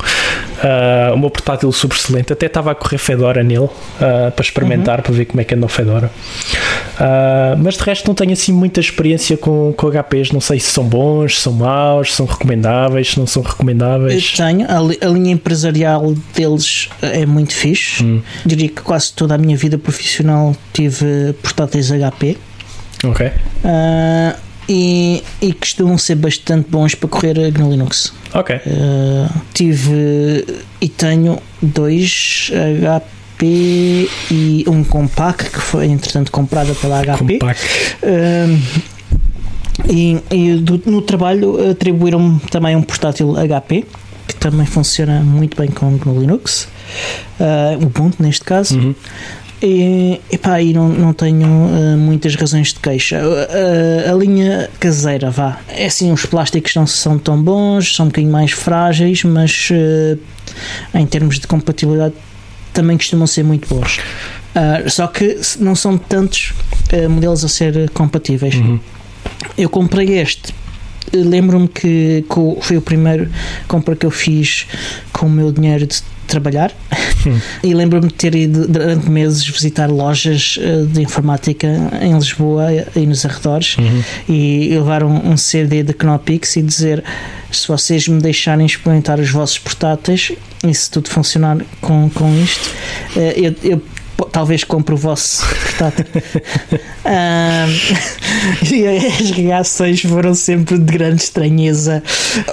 Uh, 0.60 1.14
o 1.14 1.18
meu 1.18 1.30
portátil 1.30 1.72
super 1.72 1.96
excelente. 1.96 2.34
Até 2.34 2.48
estava 2.48 2.72
a 2.72 2.76
correr 2.76 2.98
Fedora 2.98 3.42
nele 3.44 3.60
uh, 3.60 3.72
para 4.36 4.44
experimentar, 4.44 4.98
uhum. 4.98 5.04
para 5.04 5.14
ver 5.14 5.26
como 5.26 5.42
é 5.42 5.44
que 5.44 5.56
anda 5.56 5.66
o 5.66 5.70
Fedora. 5.70 6.12
Uh, 7.00 7.58
mas 7.58 7.76
de 7.76 7.84
resto 7.84 8.08
não 8.08 8.14
tenho 8.16 8.34
assim 8.34 8.52
muita 8.52 8.80
experiência 8.80 9.38
com, 9.38 9.74
com 9.76 9.90
HPs. 9.90 10.32
Não 10.32 10.42
sei 10.42 10.60
se 10.60 10.72
são 10.72 10.84
bons, 10.84 11.38
se 11.38 11.44
são 11.44 11.54
maus, 11.54 12.12
se 12.12 12.18
são 12.18 12.26
recomendáveis, 12.26 13.12
se 13.12 13.20
não 13.20 13.26
são 13.26 13.42
recomendáveis. 13.42 14.34
Eu 14.38 14.46
tenho. 14.46 14.68
A, 14.70 14.78
a 14.78 15.10
linha 15.10 15.32
empresarial 15.32 16.14
deles 16.36 16.90
é 17.02 17.26
muito 17.26 17.54
fixe. 17.54 18.04
Hum. 18.04 18.22
Diria 18.46 18.68
que 18.68 18.82
quase 18.82 19.14
toda 19.14 19.36
a 19.36 19.38
minha 19.38 19.56
vida 19.56 19.78
profissional 19.78 20.56
tive 20.74 21.34
portáteis 21.42 21.90
HP. 21.90 22.38
Ok. 23.06 23.28
Uh, 23.64 24.49
e, 24.70 25.24
e 25.42 25.52
costumam 25.52 25.98
ser 25.98 26.16
bastante 26.16 26.70
bons 26.70 26.94
para 26.94 27.10
correr 27.10 27.52
GNU 27.52 27.72
Linux. 27.72 28.14
Ok. 28.36 28.56
Uh, 28.56 29.42
tive 29.52 30.46
e 30.80 30.88
tenho 30.88 31.40
dois 31.60 32.52
HP 32.52 34.08
e 34.30 34.64
um 34.68 34.84
Compaq 34.84 35.50
que 35.50 35.60
foi 35.60 35.88
entretanto 35.88 36.32
comprada 36.32 36.76
pela 36.76 37.02
HP. 37.02 37.40
Compaq. 37.40 37.60
Uh, 38.04 38.90
e, 39.90 40.22
e 40.30 40.56
do, 40.58 40.80
no 40.86 41.02
trabalho 41.02 41.72
atribuíram-me 41.72 42.40
também 42.52 42.76
um 42.76 42.84
portátil 42.84 43.34
HP 43.34 43.86
que 44.28 44.36
também 44.36 44.68
funciona 44.68 45.22
muito 45.22 45.58
bem 45.58 45.72
com 45.72 45.98
GNU 45.98 46.20
Linux, 46.20 46.68
uh, 47.40 47.84
Ubuntu 47.84 48.22
neste 48.22 48.46
caso. 48.46 48.78
Uhum. 48.78 48.96
E, 49.62 50.22
epá, 50.32 50.62
e 50.62 50.74
não, 50.74 50.88
não 50.88 51.14
tenho 51.14 51.46
uh, 51.46 51.98
muitas 51.98 52.36
razões 52.36 52.74
de 52.74 52.80
queixa. 52.80 53.22
Uh, 53.22 54.10
a 54.10 54.14
linha 54.14 54.70
caseira, 54.80 55.30
vá. 55.30 55.60
É 55.68 55.88
assim, 55.88 56.12
os 56.12 56.26
plásticos 56.26 56.74
não 56.76 56.88
são 56.88 57.20
tão 57.20 57.42
bons, 57.42 57.96
são 57.96 58.06
um 58.06 58.10
bocadinho 58.10 58.32
mais 58.32 58.52
frágeis, 58.52 59.24
mas 59.24 59.70
em 60.94 61.06
termos 61.06 61.40
de 61.40 61.48
compatibilidade 61.48 62.14
também 62.74 62.98
costumam 62.98 63.28
ser 63.28 63.44
muito 63.44 63.68
bons. 63.68 64.00
só 64.88 65.08
que 65.08 65.38
não 65.60 65.76
são 65.76 65.98
tantos 65.98 66.54
modelos 67.10 67.44
a 67.44 67.50
ser 67.50 67.90
compatíveis. 67.90 68.56
Uhum. 68.56 68.80
Eu 69.58 69.70
comprei 69.70 70.20
este 70.20 70.54
lembro-me 71.12 71.68
que 71.68 72.24
foi 72.62 72.78
o 72.78 72.82
primeiro 72.82 73.30
compra 73.68 73.96
que 73.96 74.06
eu 74.06 74.12
fiz 74.12 74.68
com 75.12 75.26
o 75.26 75.30
meu 75.30 75.52
dinheiro 75.52 75.88
de 75.88 76.04
trabalhar 76.30 76.72
hum. 77.26 77.40
e 77.64 77.74
lembro-me 77.74 78.08
de 78.08 78.14
ter 78.14 78.36
ido 78.36 78.68
durante 78.68 79.10
meses 79.10 79.48
visitar 79.48 79.90
lojas 79.90 80.58
eh, 80.62 80.86
de 80.86 81.02
informática 81.02 81.68
em 82.02 82.14
Lisboa 82.14 82.68
e 82.96 83.06
nos 83.06 83.26
arredores 83.26 83.78
uhum. 83.78 84.04
e 84.28 84.70
levar 84.70 85.04
um, 85.04 85.32
um 85.32 85.38
CD 85.38 85.84
de 85.84 85.94
Knopix 85.94 86.56
e 86.56 86.62
dizer 86.62 87.04
se 87.52 87.68
vocês 87.68 88.08
me 88.08 88.22
deixarem 88.22 88.66
experimentar 88.66 89.20
os 89.20 89.32
vossos 89.32 89.58
portáteis 89.58 90.32
e 90.64 90.74
se 90.74 90.90
tudo 90.92 91.10
funcionar 91.10 91.58
com, 91.82 92.10
com 92.10 92.34
isto, 92.44 92.70
eh, 93.16 93.34
eu, 93.38 93.56
eu 93.64 93.82
talvez 94.26 94.64
compre 94.64 94.94
o 94.94 94.98
vosso 94.98 95.46
portátil. 95.48 96.06
e 98.72 98.88
as 98.88 99.32
reações 99.32 100.02
foram 100.02 100.34
sempre 100.34 100.78
de 100.78 100.92
grande 100.92 101.22
estranheza. 101.22 102.04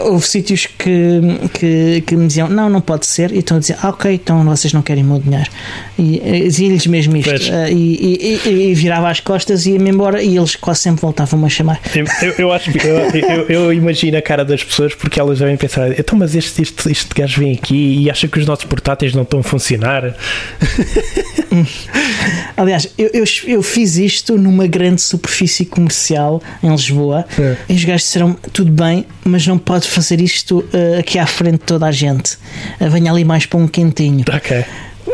Houve 0.00 0.26
sítios 0.26 0.66
que, 0.66 1.20
que, 1.52 2.00
que 2.06 2.16
me 2.16 2.26
diziam: 2.26 2.48
Não, 2.48 2.68
não 2.68 2.80
pode 2.80 3.06
ser. 3.06 3.32
E 3.32 3.38
estão 3.38 3.56
a 3.56 3.60
dizer: 3.60 3.76
ah, 3.82 3.90
Ok, 3.90 4.12
então 4.12 4.44
vocês 4.44 4.72
não 4.72 4.82
querem 4.82 5.04
o 5.04 5.06
meu 5.06 5.18
dinheiro. 5.18 5.50
E 5.98 6.42
dizia-lhes 6.44 6.86
mesmo 6.86 7.16
isto. 7.16 7.30
Uh, 7.30 7.68
e, 7.70 8.40
e, 8.44 8.70
e, 8.70 8.74
virava 8.74 9.08
as 9.08 9.20
costas 9.20 9.66
e 9.66 9.72
ia-me 9.72 9.90
embora. 9.90 10.22
E 10.22 10.36
eles 10.36 10.56
quase 10.56 10.80
sempre 10.80 11.00
voltavam-me 11.00 11.46
a 11.46 11.48
chamar. 11.48 11.80
Eu, 12.22 12.32
eu 12.38 12.52
acho 12.52 12.70
que 12.72 12.86
eu, 12.86 12.98
eu, 13.10 13.46
eu, 13.48 13.72
imagino 13.72 14.16
a 14.16 14.22
cara 14.22 14.44
das 14.44 14.62
pessoas 14.62 14.94
porque 14.94 15.20
elas 15.20 15.38
devem 15.38 15.56
pensar: 15.56 15.98
Então, 15.98 16.18
mas 16.18 16.34
este, 16.34 16.62
este, 16.62 16.90
este 16.90 17.14
gajo 17.14 17.40
vem 17.40 17.52
aqui 17.52 18.02
e 18.02 18.10
acha 18.10 18.28
que 18.28 18.38
os 18.38 18.46
nossos 18.46 18.64
portáteis 18.64 19.14
não 19.14 19.22
estão 19.22 19.40
a 19.40 19.42
funcionar. 19.42 20.14
Aliás, 22.56 22.88
eu, 22.96 23.10
eu, 23.12 23.24
eu, 23.46 23.62
fiz 23.62 23.96
isto 23.96 24.36
numa 24.36 24.66
grande 24.66 25.00
superfície 25.00 25.64
comercial 25.64 26.42
em 26.62 26.70
Lisboa 26.70 27.26
é. 27.38 27.56
e 27.68 27.74
os 27.74 27.84
gajos 27.84 28.02
disseram 28.02 28.34
tudo 28.52 28.70
bem, 28.70 29.06
mas 29.24 29.46
não 29.46 29.58
pode 29.58 29.88
fazer 29.88 30.20
isto 30.20 30.60
uh, 30.60 30.98
aqui 30.98 31.18
à 31.18 31.26
frente 31.26 31.58
de 31.58 31.64
toda 31.64 31.86
a 31.86 31.92
gente. 31.92 32.36
Uh, 32.80 32.90
venha 32.90 33.12
ali 33.12 33.24
mais 33.24 33.46
para 33.46 33.58
um 33.58 33.68
quentinho. 33.68 34.24
Ok. 34.36 34.64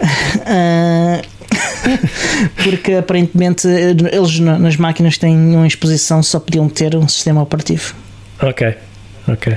Uh, 0.03 1.23
porque 2.63 2.95
aparentemente 2.95 3.69
eles 3.69 4.39
nas 4.39 4.77
máquinas 4.77 5.19
têm 5.19 5.37
uma 5.37 5.67
exposição 5.67 6.23
só 6.23 6.41
podiam 6.41 6.69
ter 6.69 6.97
um 6.97 7.07
sistema 7.07 7.43
operativo. 7.43 7.95
Ok, 8.41 8.75
ok. 9.29 9.57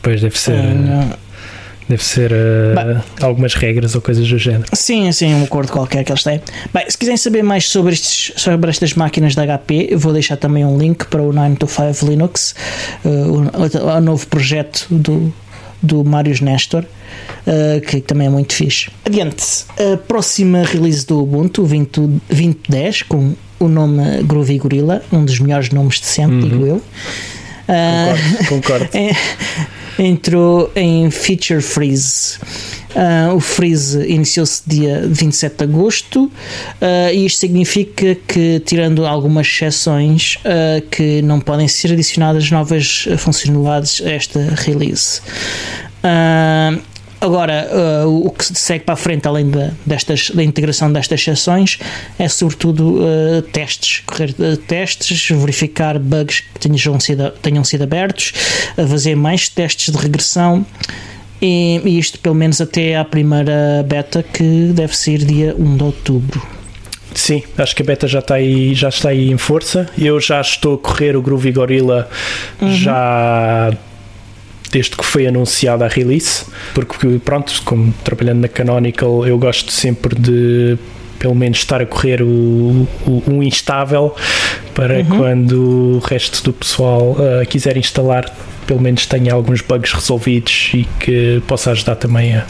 Pois 0.00 0.20
deve 0.20 0.38
ser. 0.38 0.52
Uh, 0.52 1.27
Deve 1.88 2.04
ser 2.04 2.30
uh, 2.32 3.02
algumas 3.22 3.54
regras 3.54 3.94
ou 3.94 4.02
coisas 4.02 4.28
do 4.28 4.38
género. 4.38 4.64
Sim, 4.74 5.10
sim, 5.10 5.34
um 5.34 5.44
acordo 5.44 5.72
qualquer 5.72 6.04
que 6.04 6.12
eles 6.12 6.22
têm. 6.22 6.40
Bem, 6.72 6.84
se 6.88 6.98
quiserem 6.98 7.16
saber 7.16 7.42
mais 7.42 7.66
sobre, 7.68 7.94
estes, 7.94 8.32
sobre 8.36 8.68
estas 8.68 8.92
máquinas 8.92 9.34
da 9.34 9.44
HP, 9.58 9.88
eu 9.90 9.98
vou 9.98 10.12
deixar 10.12 10.36
também 10.36 10.66
um 10.66 10.76
link 10.76 11.06
para 11.06 11.22
o 11.22 11.32
925 11.32 12.10
Linux, 12.10 12.54
uh, 13.04 13.08
o, 13.08 13.96
o, 13.96 14.00
novo 14.02 14.26
projeto 14.26 14.86
do, 14.90 15.32
do 15.80 16.04
Marius 16.04 16.42
Nestor, 16.42 16.84
uh, 16.84 17.80
que 17.80 18.02
também 18.02 18.26
é 18.26 18.30
muito 18.30 18.52
fixe. 18.52 18.90
Adiante, 19.06 19.44
a 19.78 19.96
próxima 19.96 20.64
release 20.64 21.06
do 21.06 21.22
Ubuntu 21.22 21.64
20, 21.64 22.00
2010, 22.28 23.02
com 23.02 23.34
o 23.58 23.66
nome 23.66 24.22
Groovy 24.24 24.58
Gorilla, 24.58 25.02
um 25.10 25.24
dos 25.24 25.40
melhores 25.40 25.70
nomes 25.70 26.00
de 26.00 26.06
sempre, 26.06 26.36
uhum. 26.36 26.48
digo 26.48 26.66
eu. 26.66 26.82
Concordo, 27.66 28.48
concordo. 28.48 28.88
Entrou 29.98 30.70
em 30.76 31.10
Feature 31.10 31.60
Freeze. 31.60 32.38
Uh, 32.94 33.34
o 33.34 33.40
freeze 33.40 34.00
iniciou-se 34.08 34.62
dia 34.66 35.02
27 35.06 35.56
de 35.56 35.64
agosto 35.64 36.24
uh, 36.24 37.12
e 37.12 37.26
isto 37.26 37.38
significa 37.38 38.16
que, 38.26 38.60
tirando 38.60 39.06
algumas 39.06 39.46
exceções, 39.46 40.36
uh, 40.36 40.80
que 40.88 41.20
não 41.22 41.38
podem 41.38 41.68
ser 41.68 41.92
adicionadas 41.92 42.50
novas 42.50 43.06
funcionalidades 43.18 44.00
a 44.04 44.10
esta 44.10 44.40
release. 44.56 45.20
Agora, 47.20 47.68
uh, 48.04 48.26
o 48.26 48.30
que 48.30 48.44
segue 48.44 48.84
para 48.84 48.94
a 48.94 48.96
frente, 48.96 49.26
além 49.26 49.50
de, 49.50 49.70
destas, 49.84 50.30
da 50.30 50.42
integração 50.42 50.92
destas 50.92 51.22
sessões, 51.22 51.78
é 52.16 52.28
sobretudo 52.28 53.00
uh, 53.00 53.42
testes, 53.52 54.02
correr 54.06 54.34
uh, 54.38 54.56
testes, 54.56 55.28
verificar 55.30 55.98
bugs 55.98 56.40
que 56.40 56.60
tenham 56.60 57.00
sido, 57.00 57.30
tenham 57.42 57.64
sido 57.64 57.82
abertos, 57.82 58.32
fazer 58.76 59.16
mais 59.16 59.48
testes 59.48 59.92
de 59.92 59.98
regressão. 60.00 60.64
E, 61.42 61.80
e 61.84 61.98
isto 61.98 62.18
pelo 62.18 62.34
menos 62.34 62.60
até 62.60 62.96
à 62.96 63.04
primeira 63.04 63.84
beta 63.86 64.22
que 64.22 64.72
deve 64.72 64.96
ser 64.96 65.18
dia 65.18 65.54
1 65.58 65.76
de 65.76 65.82
outubro. 65.84 66.42
Sim, 67.14 67.42
acho 67.56 67.74
que 67.74 67.82
a 67.82 67.84
beta 67.84 68.06
já 68.06 68.18
está 68.20 68.34
aí, 68.34 68.74
já 68.74 68.88
está 68.88 69.08
aí 69.08 69.30
em 69.30 69.38
força. 69.38 69.88
Eu 69.98 70.20
já 70.20 70.40
estou 70.40 70.74
a 70.74 70.78
correr 70.78 71.16
o 71.16 71.22
Groovy 71.22 71.50
Gorilla 71.50 72.08
uhum. 72.60 72.72
já 72.72 73.72
desde 74.70 74.96
que 74.96 75.04
foi 75.04 75.26
anunciada 75.26 75.84
a 75.84 75.88
release, 75.88 76.44
porque 76.74 77.20
pronto, 77.24 77.52
como 77.64 77.92
trabalhando 78.04 78.40
na 78.40 78.48
Canonical, 78.48 79.26
eu 79.26 79.38
gosto 79.38 79.72
sempre 79.72 80.14
de 80.14 80.78
pelo 81.18 81.34
menos 81.34 81.58
estar 81.58 81.80
a 81.80 81.86
correr 81.86 82.22
o, 82.22 82.86
o, 83.06 83.22
o 83.26 83.42
instável 83.42 84.14
para 84.74 84.98
uhum. 84.98 85.04
quando 85.04 85.96
o 85.96 85.98
resto 85.98 86.44
do 86.44 86.52
pessoal 86.52 87.16
uh, 87.18 87.46
quiser 87.48 87.76
instalar 87.76 88.32
pelo 88.68 88.80
menos 88.80 89.06
tenha 89.06 89.32
alguns 89.32 89.62
bugs 89.62 89.92
resolvidos 89.92 90.70
e 90.74 90.86
que 91.00 91.42
possa 91.46 91.70
ajudar 91.70 91.96
também 91.96 92.36
a, 92.36 92.44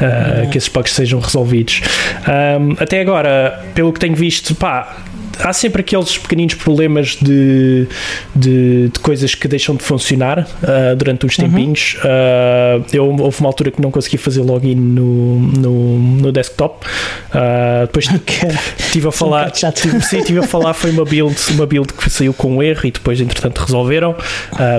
a 0.00 0.40
uhum. 0.40 0.50
que 0.50 0.56
esses 0.56 0.70
bugs 0.70 0.94
sejam 0.94 1.20
resolvidos. 1.20 1.82
Um, 2.26 2.74
até 2.80 3.02
agora, 3.02 3.62
pelo 3.74 3.92
que 3.92 4.00
tenho 4.00 4.16
visto, 4.16 4.54
pá, 4.54 4.96
há 5.42 5.52
sempre 5.52 5.80
aqueles 5.80 6.18
pequeninos 6.18 6.54
problemas 6.54 7.16
de, 7.20 7.86
de, 8.34 8.88
de 8.88 9.00
coisas 9.00 9.34
que 9.34 9.48
deixam 9.48 9.74
de 9.74 9.82
funcionar 9.82 10.40
uh, 10.40 10.96
durante 10.96 11.26
uns 11.26 11.36
uhum. 11.38 11.44
tempinhos. 11.44 11.96
Uhum. 11.96 12.82
Uh, 12.82 12.86
eu, 12.92 13.06
houve 13.06 13.40
uma 13.40 13.48
altura 13.48 13.70
que 13.70 13.80
não 13.80 13.90
consegui 13.90 14.16
fazer 14.16 14.40
login 14.42 14.74
no, 14.74 15.38
no, 15.40 15.98
no 15.98 16.32
desktop. 16.32 16.86
Uh, 16.86 17.86
depois 17.86 18.08
estive 18.78 19.08
a 19.08 19.12
falar. 19.12 19.52
Um 19.52 20.00
sim, 20.00 20.18
estive 20.18 20.38
a 20.38 20.42
falar, 20.42 20.74
foi 20.74 20.90
uma 20.90 21.04
build, 21.04 21.36
uma 21.52 21.66
build 21.66 21.92
que 21.92 22.10
saiu 22.10 22.32
com 22.32 22.56
um 22.56 22.62
erro 22.62 22.80
e 22.84 22.90
depois, 22.90 23.20
entretanto, 23.20 23.58
resolveram. 23.58 24.14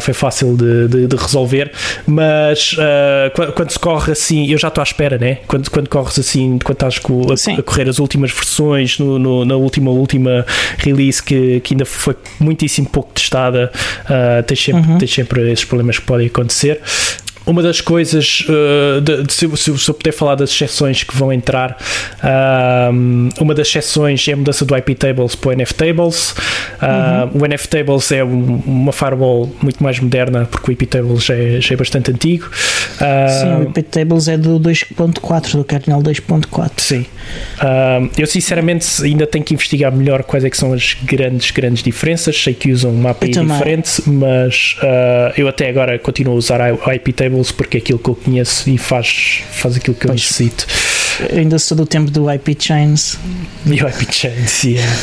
foi 0.01 0.13
fácil 0.13 0.55
de, 0.55 0.87
de, 0.87 1.07
de 1.07 1.15
resolver. 1.15 1.71
Mas 2.05 2.75
quando, 3.33 3.53
quando, 3.53 3.71
se 3.71 3.79
corre 3.79 4.11
assim, 4.11 4.47
eu 4.51 4.57
já 4.57 4.67
estou 4.67 4.81
à 4.81 4.83
espera, 4.83 5.17
né? 5.17 5.39
Quando, 5.47 5.69
quando 5.69 5.89
corres 5.89 6.17
assim, 6.19 6.59
quando 6.63 6.75
estás 6.75 6.99
a, 6.99 7.59
a 7.59 7.63
correr 7.63 7.89
as 7.89 7.99
últimas 7.99 8.31
versões, 8.31 8.99
no, 8.99 9.17
no, 9.17 9.45
na 9.45 9.55
última, 9.55 9.91
última 9.91 10.45
release 10.77 11.21
que, 11.21 11.59
que 11.61 11.73
ainda 11.73 11.85
foi 11.85 12.15
muitíssimo 12.39 12.89
pouco 12.89 13.13
testada, 13.13 13.71
uh, 14.05 14.43
tens, 14.43 14.63
sempre, 14.63 14.89
uhum. 14.89 14.97
tens 14.97 15.13
sempre 15.13 15.51
esses 15.51 15.65
problemas 15.65 15.99
que 15.99 16.05
podem 16.05 16.27
acontecer 16.27 16.81
uma 17.51 17.61
das 17.61 17.81
coisas, 17.81 18.45
uh, 18.47 19.01
de, 19.01 19.23
de, 19.23 19.33
se, 19.33 19.57
se, 19.57 19.89
eu 19.89 19.93
puder 19.93 20.11
falar 20.11 20.35
das 20.35 20.49
exceções 20.49 21.03
que 21.03 21.15
vão 21.15 21.31
entrar, 21.31 21.77
uh, 22.23 23.41
uma 23.41 23.53
das 23.53 23.67
exceções 23.67 24.25
é 24.27 24.33
a 24.33 24.37
mudança 24.37 24.65
do 24.65 24.75
IP 24.75 24.95
tables 24.95 25.35
para 25.35 25.49
o 25.49 25.51
NF 25.51 25.73
tables. 25.73 26.31
Uh, 26.31 27.35
uhum. 27.35 27.41
O 27.41 27.45
NF 27.45 27.67
tables 27.67 28.11
é 28.11 28.23
um, 28.23 28.61
uma 28.65 28.91
firewall 28.91 29.51
muito 29.61 29.83
mais 29.83 29.99
moderna, 29.99 30.47
porque 30.49 30.71
o 30.71 30.73
IP 30.73 30.85
tables 30.85 31.25
já 31.25 31.35
é, 31.35 31.59
já 31.59 31.73
é 31.73 31.77
bastante 31.77 32.11
antigo. 32.11 32.49
Sim, 32.53 33.55
o 33.59 33.63
IP 33.63 33.83
tables 33.83 34.27
é 34.27 34.37
do 34.37 34.59
2.4, 34.59 35.57
do 35.57 35.63
kernel 35.63 35.99
2.4. 36.01 36.71
Sim. 36.77 37.05
eu 38.17 38.27
sinceramente 38.27 39.03
ainda 39.03 39.27
tenho 39.27 39.43
que 39.43 39.53
investigar 39.53 39.91
melhor 39.93 40.23
quais 40.23 40.45
é 40.45 40.49
que 40.49 40.57
são 40.57 40.73
as 40.73 40.95
grandes, 41.03 41.51
grandes 41.51 41.83
diferenças. 41.83 42.41
Sei 42.41 42.53
que 42.53 42.71
usam 42.71 42.91
uma 42.91 43.11
API 43.11 43.31
diferente, 43.31 44.01
mas 44.07 44.77
eu 45.35 45.47
até 45.47 45.69
agora 45.69 45.97
continuo 45.99 46.35
a 46.35 46.37
usar 46.37 46.61
o 46.73 46.91
IP 46.91 47.13
tables 47.13 47.40
porque 47.49 47.77
é 47.77 47.79
aquilo 47.79 47.97
que 47.97 48.09
eu 48.09 48.15
conheço 48.15 48.69
e 48.69 48.77
faz, 48.77 49.43
faz 49.51 49.77
aquilo 49.77 49.95
que 49.95 50.07
eu 50.07 50.11
necessito. 50.11 50.67
Ainda 51.33 51.57
sou 51.57 51.77
do 51.77 51.85
tempo 51.85 52.11
do 52.11 52.31
IP 52.31 52.55
Chains. 52.59 53.17
E 53.65 53.81
o 53.83 53.87
IP 53.87 54.13
Chains, 54.13 54.63
yeah. 54.63 54.93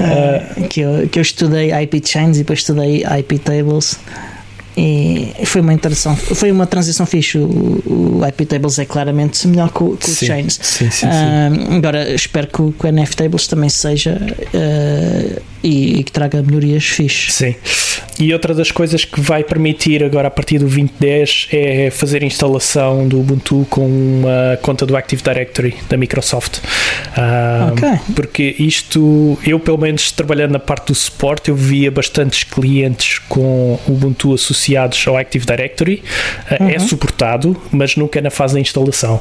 Uh, 0.00 0.68
que, 0.68 0.80
eu, 0.80 1.08
que 1.08 1.18
eu 1.18 1.22
estudei 1.22 1.70
IP 1.82 2.02
Chains 2.04 2.36
e 2.36 2.38
depois 2.40 2.60
estudei 2.60 3.04
IP 3.04 3.38
Tables 3.38 3.98
e 4.80 5.44
foi 5.44 5.60
uma 5.60 5.74
interação, 5.74 6.14
foi 6.14 6.52
uma 6.52 6.64
transição 6.64 7.04
fixe. 7.04 7.36
O, 7.36 7.82
o 7.84 8.22
IP 8.28 8.46
Tables 8.46 8.78
é 8.78 8.84
claramente 8.84 9.48
melhor 9.48 9.72
que 9.72 9.82
o, 9.82 9.96
que 9.96 10.08
sim, 10.08 10.24
o 10.24 10.28
Chains. 10.28 10.58
Sim, 10.62 10.88
sim, 10.88 11.06
uh, 11.06 11.74
agora 11.74 12.14
espero 12.14 12.46
que 12.46 12.62
o, 12.62 12.70
que 12.70 12.86
o 12.86 12.88
NF 12.88 13.16
Tables 13.16 13.48
também 13.48 13.68
seja 13.68 14.16
uh, 14.16 15.42
e, 15.64 15.98
e, 15.98 16.04
que 16.04 16.12
traga 16.12 16.40
melhorias 16.42 16.84
fixe. 16.84 17.32
Sim. 17.32 17.56
E 18.20 18.32
outra 18.32 18.52
das 18.52 18.72
coisas 18.72 19.04
que 19.04 19.20
vai 19.20 19.44
permitir 19.44 20.02
agora 20.02 20.28
a 20.28 20.30
partir 20.30 20.58
do 20.58 20.66
2010 20.66 21.48
é 21.52 21.90
fazer 21.90 22.22
a 22.22 22.26
instalação 22.26 23.06
do 23.06 23.20
Ubuntu 23.20 23.66
com 23.70 23.86
uma 23.86 24.58
conta 24.60 24.84
do 24.84 24.96
Active 24.96 25.22
Directory 25.22 25.76
da 25.88 25.96
Microsoft. 25.96 26.58
Uh, 26.58 27.72
okay. 27.72 28.14
Porque 28.14 28.56
isto, 28.58 29.38
eu 29.46 29.60
pelo 29.60 29.78
menos 29.78 30.10
trabalhando 30.10 30.52
na 30.52 30.58
parte 30.58 30.88
do 30.88 30.94
suporte, 30.94 31.48
eu 31.48 31.54
via 31.54 31.90
bastantes 31.90 32.42
clientes 32.42 33.20
com 33.28 33.78
o 33.86 33.92
Ubuntu 33.92 34.32
associados 34.68 35.04
ao 35.06 35.16
Active 35.16 35.46
Directory. 35.46 36.02
Uh, 36.50 36.62
uhum. 36.62 36.70
É 36.70 36.78
suportado, 36.78 37.56
mas 37.72 37.96
nunca 37.96 38.20
na 38.20 38.30
fase 38.30 38.54
da 38.54 38.60
instalação. 38.60 39.20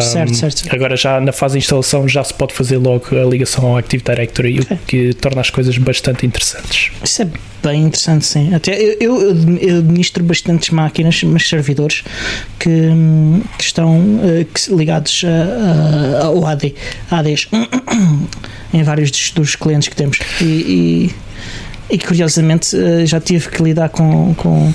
Certo, 0.00 0.34
certo. 0.34 0.74
Agora 0.74 0.96
já 0.96 1.20
na 1.20 1.32
fase 1.32 1.54
da 1.54 1.58
instalação 1.58 2.08
já 2.08 2.24
se 2.24 2.34
pode 2.34 2.54
fazer 2.54 2.78
logo 2.78 3.06
a 3.12 3.24
ligação 3.24 3.66
ao 3.66 3.76
Active 3.76 4.02
Directory, 4.02 4.60
okay. 4.60 4.76
o 4.76 4.80
que 4.86 5.14
torna 5.14 5.40
as 5.40 5.50
coisas 5.50 5.76
bastante 5.78 6.26
interessantes. 6.26 6.90
Isso 7.02 7.22
é 7.22 7.28
bem 7.62 7.84
interessante, 7.84 8.24
sim. 8.24 8.54
Até 8.54 8.80
eu, 8.80 8.96
eu, 9.00 9.58
eu 9.60 9.78
administro 9.78 10.24
bastantes 10.24 10.70
máquinas, 10.70 11.22
mas 11.22 11.48
servidores 11.48 12.02
que, 12.58 12.70
que 13.58 13.64
estão 13.64 13.98
uh, 13.98 14.44
que, 14.44 14.74
ligados 14.74 15.22
a, 15.24 16.20
a, 16.20 16.26
ao 16.26 16.46
AD, 16.46 16.74
ADs 17.10 17.48
em 18.72 18.82
vários 18.82 19.10
dos, 19.10 19.30
dos, 19.32 19.56
clientes 19.56 19.88
que 19.88 19.96
temos. 19.96 20.18
E, 20.40 20.44
e, 20.44 21.14
e 21.90 21.98
curiosamente 21.98 22.76
uh, 22.76 23.06
já 23.06 23.20
tive 23.20 23.48
que 23.48 23.62
lidar 23.62 23.88
com, 23.88 24.34
com, 24.34 24.72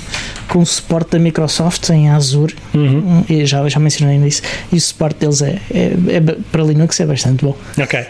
com 0.47 0.59
o 0.59 0.65
suporte 0.65 1.11
da 1.11 1.19
Microsoft 1.19 1.89
em 1.89 2.09
Azure, 2.09 2.55
uhum. 2.73 3.23
e 3.29 3.45
já, 3.45 3.67
já 3.67 3.79
mencionei 3.79 4.17
isso, 4.27 4.41
e 4.71 4.77
o 4.77 4.81
suporte 4.81 5.19
deles 5.19 5.41
é, 5.41 5.59
é, 5.73 6.15
é 6.15 6.21
para 6.51 6.63
Linux 6.63 6.99
é 6.99 7.05
bastante 7.05 7.43
bom. 7.43 7.55
Ok, 7.77 8.05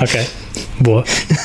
ok, 0.00 0.26
boa. 0.80 1.04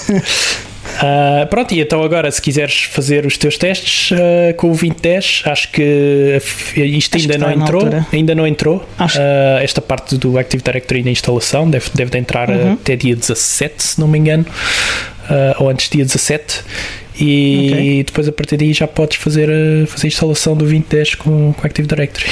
Uh, 0.09 1.47
pronto, 1.49 1.73
e 1.73 1.81
então 1.81 2.01
agora, 2.03 2.31
se 2.31 2.41
quiseres 2.41 2.83
fazer 2.83 3.25
os 3.25 3.37
teus 3.37 3.57
testes 3.57 4.11
uh, 4.11 4.53
com 4.57 4.67
o 4.67 4.71
2010, 4.71 5.43
acho 5.45 5.71
que 5.71 6.41
isto 6.75 7.17
acho 7.17 7.31
ainda, 7.31 7.33
que 7.33 7.39
não 7.39 7.51
entrou, 7.51 7.89
ainda 8.11 8.35
não 8.35 8.47
entrou. 8.47 8.77
Uh, 8.99 9.61
esta 9.61 9.81
parte 9.81 10.17
do 10.17 10.37
Active 10.37 10.63
Directory 10.63 11.03
na 11.03 11.11
instalação 11.11 11.69
deve, 11.69 11.89
deve 11.93 12.11
de 12.11 12.17
entrar 12.17 12.49
uhum. 12.49 12.73
até 12.73 12.95
dia 12.95 13.15
17, 13.15 13.83
se 13.83 13.99
não 13.99 14.07
me 14.07 14.17
engano, 14.17 14.45
ou 15.59 15.69
antes 15.69 15.89
dia 15.89 16.03
17. 16.03 16.63
E 17.19 17.69
okay. 17.71 18.03
depois 18.03 18.27
a 18.27 18.31
partir 18.31 18.57
daí 18.57 18.71
já 18.71 18.87
podes 18.87 19.17
fazer, 19.17 19.49
fazer 19.87 20.05
a 20.05 20.07
instalação 20.07 20.53
do 20.53 20.59
2010 20.59 21.15
com, 21.15 21.53
com 21.53 21.67
Active 21.67 21.87
Directory. 21.87 22.31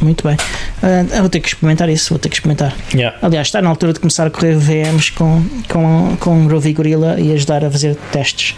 Muito 0.00 0.22
bem. 0.26 0.36
Uh, 0.36 1.20
vou 1.20 1.28
ter 1.28 1.40
que 1.40 1.48
experimentar 1.48 1.88
isso, 1.88 2.10
vou 2.10 2.18
ter 2.18 2.28
que 2.28 2.36
experimentar. 2.36 2.74
Yeah. 2.94 3.18
Aliás, 3.20 3.48
está 3.48 3.60
na 3.60 3.68
altura 3.68 3.92
de 3.92 4.00
começar 4.00 4.26
a 4.26 4.30
correr 4.30 4.56
VMs 4.56 5.10
com, 5.10 5.44
com, 5.68 6.16
com 6.20 6.46
Groovy 6.46 6.72
Gorilla 6.72 7.20
e 7.20 7.32
ajudar 7.32 7.64
a 7.64 7.70
fazer 7.70 7.96
testes. 8.12 8.54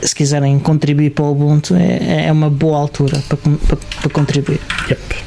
Se 0.00 0.14
quiserem 0.14 0.58
contribuir 0.58 1.10
para 1.10 1.24
o 1.24 1.32
Ubuntu, 1.32 1.74
é, 1.74 2.26
é 2.26 2.32
uma 2.32 2.48
boa 2.48 2.78
altura 2.78 3.20
para, 3.28 3.36
para, 3.36 3.76
para 4.00 4.10
contribuir. 4.10 4.60
Yep. 4.88 5.25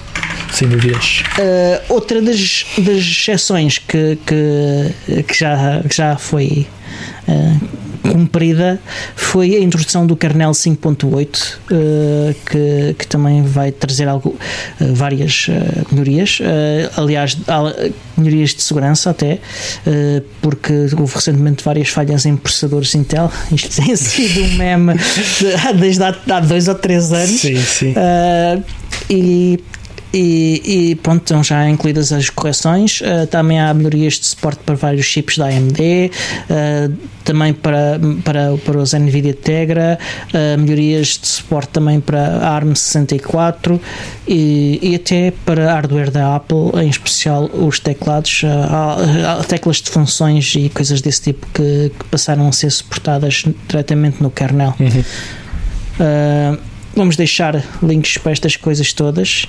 Sem 0.52 0.68
dúvidas. 0.68 1.24
Uh, 1.38 1.94
outra 1.94 2.22
das, 2.22 2.66
das 2.78 2.98
exceções 2.98 3.78
que, 3.78 4.18
que, 4.26 5.24
que, 5.24 5.34
já, 5.38 5.82
que 5.88 5.96
já 5.96 6.18
foi 6.18 6.68
uh, 7.28 7.80
cumprida 8.12 8.80
foi 9.16 9.56
a 9.56 9.60
introdução 9.60 10.08
do 10.08 10.16
kernel 10.16 10.52
5.8, 10.52 11.56
uh, 11.72 12.36
que, 12.50 12.96
que 12.98 13.08
também 13.08 13.44
vai 13.44 13.72
trazer 13.72 14.08
algo, 14.08 14.36
várias 14.80 15.48
melhorias, 15.92 16.40
aliás, 16.98 17.38
melhorias 18.18 18.56
de 18.56 18.62
segurança 18.62 19.12
até, 19.12 19.40
porque 20.42 20.74
houve 20.98 21.16
recentemente 21.16 21.64
várias 21.64 21.90
falhas 21.90 22.26
em 22.26 22.36
processadores 22.36 22.96
Intel. 22.96 23.32
Isto 23.52 23.82
tem 23.82 23.96
sido 23.96 24.44
um 24.44 24.54
meme 24.56 24.94
de, 24.96 25.74
desde 25.80 26.04
há, 26.04 26.16
há 26.30 26.40
dois 26.40 26.68
ou 26.68 26.76
três 26.76 27.12
anos. 27.12 27.42
Sim, 27.42 27.58
sim. 27.58 27.94
e 29.10 29.60
e, 30.14 30.90
e, 30.92 30.96
pronto, 30.96 31.22
estão 31.22 31.44
já 31.44 31.70
incluídas 31.70 32.12
as 32.12 32.30
correções. 32.30 33.02
Uh, 33.02 33.28
também 33.28 33.60
há 33.60 33.74
melhorias 33.74 34.14
de 34.14 34.26
suporte 34.26 34.60
para 34.66 34.76
vários 34.76 35.06
chips 35.06 35.38
da 35.38 35.46
AMD, 35.46 35.80
uh, 35.80 36.12
eh, 36.50 36.90
também 37.24 37.54
para, 37.54 38.00
para, 38.24 38.58
para 38.58 38.78
os 38.80 38.94
NVIDIA 38.94 39.36
Tegra, 39.36 40.00
uh, 40.34 40.60
melhorias 40.60 41.20
de 41.22 41.28
suporte 41.28 41.70
também 41.70 42.00
para 42.00 42.60
ARM64 42.60 43.80
e, 44.28 44.80
e 44.82 44.96
até 44.96 45.32
para 45.46 45.72
hardware 45.74 46.10
da 46.10 46.36
Apple, 46.36 46.72
em 46.82 46.90
especial 46.90 47.46
os 47.46 47.80
teclados, 47.80 48.42
há, 48.46 49.44
teclas 49.44 49.78
de 49.78 49.92
funções 49.92 50.56
e 50.56 50.70
coisas 50.70 51.02
desse 51.02 51.22
tipo 51.22 51.46
que, 51.54 51.92
que, 51.98 52.06
passaram 52.06 52.48
a 52.48 52.52
ser 52.52 52.72
suportadas 52.72 53.44
diretamente 53.68 54.24
no 54.24 54.32
kernel. 54.32 54.74
Uhum. 54.80 56.58
vamos 56.96 57.16
deixar 57.16 57.64
links 57.84 58.18
para 58.18 58.32
estas 58.32 58.56
coisas 58.56 58.92
todas 58.94 59.48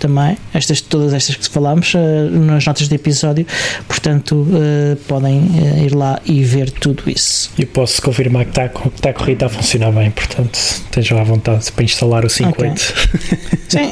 também, 0.00 0.36
estas, 0.54 0.80
todas 0.80 1.12
estas 1.12 1.36
que 1.36 1.48
falámos, 1.48 1.92
uh, 1.94 1.98
nas 2.32 2.64
notas 2.64 2.88
do 2.88 2.94
episódio, 2.94 3.46
portanto 3.86 4.34
uh, 4.34 4.96
podem 5.06 5.38
uh, 5.38 5.84
ir 5.84 5.94
lá 5.94 6.18
e 6.24 6.42
ver 6.42 6.70
tudo 6.70 7.08
isso. 7.08 7.52
Eu 7.58 7.66
posso 7.66 8.00
confirmar 8.02 8.46
que 8.46 8.50
está 8.50 8.68
tá 8.68 9.10
a 9.10 9.12
corrida 9.12 9.46
a 9.46 9.48
funcionar 9.48 9.92
bem, 9.92 10.10
portanto 10.10 10.54
estejam 10.54 11.18
à 11.18 11.22
vontade 11.22 11.70
para 11.70 11.84
instalar 11.84 12.24
o 12.24 12.28
5.8. 12.28 12.50
Okay. 12.50 12.70
Sim, 13.70 13.88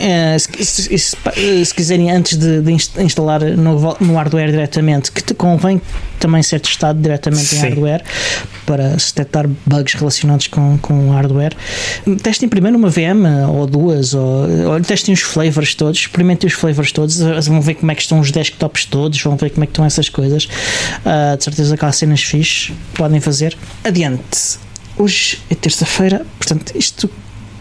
se, 0.65 0.99
se, 0.99 1.17
se, 1.65 1.75
quiserem 1.75 2.11
antes 2.11 2.37
de, 2.37 2.61
de 2.61 2.73
instalar 2.73 3.41
no, 3.41 3.97
no, 4.01 4.15
hardware 4.15 4.51
diretamente, 4.51 5.13
que 5.13 5.23
te 5.23 5.35
convém 5.35 5.81
também 6.19 6.43
ser 6.43 6.59
testado 6.59 7.01
diretamente 7.01 7.45
Sim. 7.45 7.59
em 7.59 7.61
hardware 7.61 8.03
para 8.67 8.99
se 8.99 9.15
detectar 9.15 9.47
bugs 9.65 9.95
relacionados 9.95 10.49
com, 10.49 10.77
com 10.79 11.11
hardware, 11.11 11.57
testem 12.21 12.49
primeiro 12.49 12.77
uma 12.77 12.89
VM 12.89 13.25
ou 13.51 13.69
duas, 13.69 14.15
ou, 14.15 14.49
ou 14.73 14.81
testem 14.81 15.15
os 15.15 15.21
flavors 15.21 15.77
todos 15.77 15.98
experimentem 16.01 16.49
os 16.49 16.55
flavors 16.55 16.93
todos, 16.93 17.19
vão 17.47 17.61
ver 17.61 17.75
como 17.75 17.91
é 17.91 17.95
que 17.95 18.03
estão 18.03 18.21
os 18.21 18.31
desktops 18.31 18.85
todos, 18.85 19.21
vão 19.23 19.37
ver 19.37 19.51
como 19.51 19.65
é 19.65 19.67
que 19.67 19.73
estão 19.73 19.85
essas 19.85 20.09
coisas. 20.09 20.45
Uh, 20.45 21.37
de 21.37 21.45
certeza 21.45 21.77
que 21.77 21.85
há 21.85 21.93
cenas 21.93 22.23
fixes, 22.23 22.73
podem 22.95 23.21
fazer. 23.21 23.57
Adiante. 23.85 24.59
Hoje 24.97 25.41
é 25.49 25.55
terça-feira, 25.55 26.27
portanto, 26.39 26.73
isto 26.75 27.09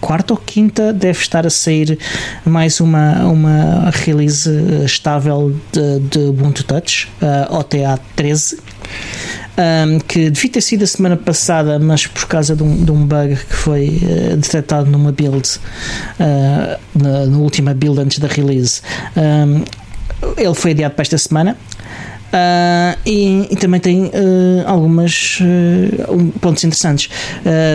quarta 0.02 0.34
ou 0.34 0.38
quinta 0.38 0.94
deve 0.94 1.20
estar 1.20 1.46
a 1.46 1.50
sair 1.50 1.98
mais 2.46 2.80
uma, 2.80 3.26
uma 3.26 3.92
release 3.92 4.50
estável 4.86 5.56
de, 5.72 6.00
de 6.00 6.20
Ubuntu 6.30 6.64
Touch, 6.64 7.08
uh, 7.22 7.56
OTA 7.56 8.00
13 8.16 8.58
um, 9.58 10.00
que 10.00 10.30
devia 10.30 10.52
ter 10.52 10.62
sido 10.62 10.84
a 10.84 10.88
semana 10.88 11.18
passada, 11.18 11.80
mas 11.80 12.06
por 12.06 12.26
causa 12.28 12.56
de 12.56 12.64
um, 12.64 12.84
de 12.84 12.92
um 12.92 13.06
bug 13.06 13.36
que 13.36 13.56
foi 13.56 14.02
uh, 14.04 14.38
detectado 14.38 14.90
numa 14.90 15.12
build, 15.12 15.60
uh, 16.20 16.80
na, 16.96 17.26
na, 17.26 17.38
última 17.38 17.74
build 17.74 18.00
antes 18.00 18.20
da 18.20 18.28
release, 18.28 18.82
um, 19.16 19.64
ele 20.38 20.54
foi 20.54 20.72
adiado 20.72 20.94
para 20.94 21.02
esta 21.02 21.18
semana. 21.18 21.58
Uh, 22.28 23.00
e, 23.06 23.48
e, 23.52 23.56
também 23.56 23.80
tem 23.80 24.06
uh, 24.06 24.12
algumas 24.66 25.40
uh, 25.40 26.32
pontos 26.42 26.62
interessantes. 26.64 27.10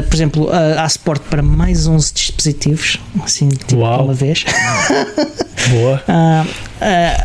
por 0.09 0.15
exemplo, 0.15 0.49
há 0.53 0.87
suporte 0.89 1.25
para 1.31 1.43
mais 1.43 1.87
11 1.87 2.13
dispositivos, 2.13 3.01
assim, 3.25 3.49
tipo 3.49 3.77
Uau. 3.77 4.05
uma 4.05 4.15
vez. 4.15 4.45
Boa. 5.71 6.03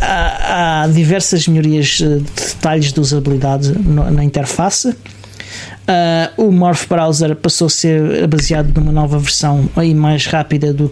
há, 0.01 0.83
há, 0.83 0.87
diversas 0.87 1.47
melhorias 1.47 1.87
de 1.87 2.19
detalhes 2.19 2.93
de 2.93 2.99
usabilidade 2.99 3.73
na 4.11 4.23
interface. 4.23 4.89
Uh, 4.89 6.47
o 6.47 6.51
Morph 6.51 6.85
Browser 6.87 7.33
passou 7.33 7.67
a 7.67 7.69
ser 7.69 8.27
baseado 8.27 8.77
numa 8.77 8.91
nova 8.91 9.17
versão 9.19 9.69
e 9.81 9.93
mais 9.93 10.25
rápida 10.25 10.73
do 10.73 10.89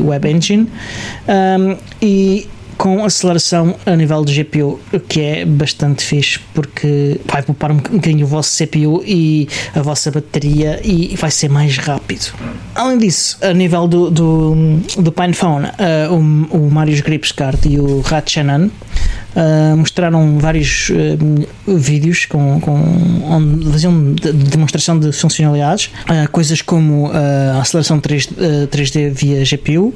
o 0.00 0.06
Web 0.06 0.30
Engine 0.30 0.70
um, 1.26 1.76
e 2.00 2.48
com 2.78 3.04
aceleração 3.04 3.74
a 3.84 3.96
nível 3.96 4.24
de 4.24 4.42
GPU, 4.42 4.78
que 5.08 5.20
é 5.20 5.44
bastante 5.44 6.04
fixe 6.04 6.38
porque 6.54 7.20
vai 7.26 7.42
poupar 7.42 7.72
um 7.72 7.76
bocadinho 7.76 8.24
o 8.24 8.28
vosso 8.28 8.64
CPU 8.64 9.02
e 9.04 9.48
a 9.74 9.82
vossa 9.82 10.10
bateria 10.12 10.80
e 10.84 11.16
vai 11.16 11.30
ser 11.30 11.50
mais 11.50 11.76
rápido. 11.76 12.32
Além 12.74 12.98
disso, 12.98 13.36
a 13.42 13.52
nível 13.52 13.88
do, 13.88 14.10
do, 14.10 14.54
do 14.96 15.10
PinePhone, 15.10 15.66
uh, 15.66 16.14
o, 16.14 16.66
o 16.66 16.70
Marius 16.70 17.00
Gripscard 17.00 17.68
e 17.68 17.80
o 17.80 18.00
Ratchanan 18.00 18.70
Uh, 19.36 19.76
mostraram 19.76 20.38
vários 20.38 20.88
uh, 20.88 21.76
vídeos 21.76 22.24
com, 22.24 22.58
com, 22.60 22.80
onde 23.24 23.70
faziam 23.70 24.14
de 24.14 24.32
demonstração 24.32 24.98
de 24.98 25.12
funcionalidades, 25.12 25.90
uh, 26.08 26.28
coisas 26.30 26.62
como 26.62 27.10
a 27.12 27.60
aceleração 27.60 28.00
3, 28.00 28.28
3D 28.70 29.10
via 29.10 29.44
GPU, 29.44 29.94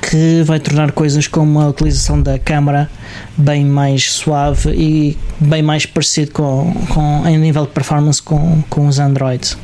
que 0.00 0.42
vai 0.44 0.60
tornar 0.60 0.92
coisas 0.92 1.26
como 1.26 1.60
a 1.60 1.68
utilização 1.68 2.22
da 2.22 2.38
câmara 2.38 2.88
bem 3.36 3.64
mais 3.64 4.12
suave 4.12 4.70
e 4.70 5.18
bem 5.40 5.62
mais 5.62 5.84
parecido 5.84 6.30
com, 6.30 6.72
com 6.88 7.26
em 7.26 7.36
nível 7.36 7.66
de 7.66 7.72
performance 7.72 8.22
com, 8.22 8.62
com 8.70 8.86
os 8.86 8.98
Android. 8.98 9.56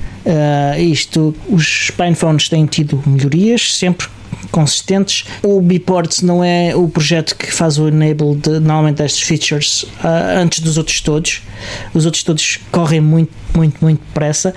isto, 0.78 1.34
os 1.48 1.90
PinePhones 1.96 2.48
têm 2.48 2.66
tido 2.66 3.02
melhorias 3.06 3.74
sempre 3.76 4.08
consistentes. 4.50 5.24
O 5.42 5.60
Bports 5.60 6.22
não 6.22 6.42
é 6.42 6.74
o 6.74 6.88
projeto 6.88 7.36
que 7.36 7.52
faz 7.52 7.78
o 7.78 7.88
enable 7.88 8.36
de 8.36 8.60
normalmente 8.60 8.96
destes 8.96 9.22
features 9.22 9.82
uh, 9.82 10.38
antes 10.38 10.60
dos 10.60 10.78
outros 10.78 11.00
todos. 11.00 11.42
Os 11.92 12.04
outros 12.04 12.22
todos 12.22 12.58
correm 12.70 13.00
muito, 13.00 13.32
muito, 13.54 13.82
muito 13.82 14.00
depressa. 14.04 14.54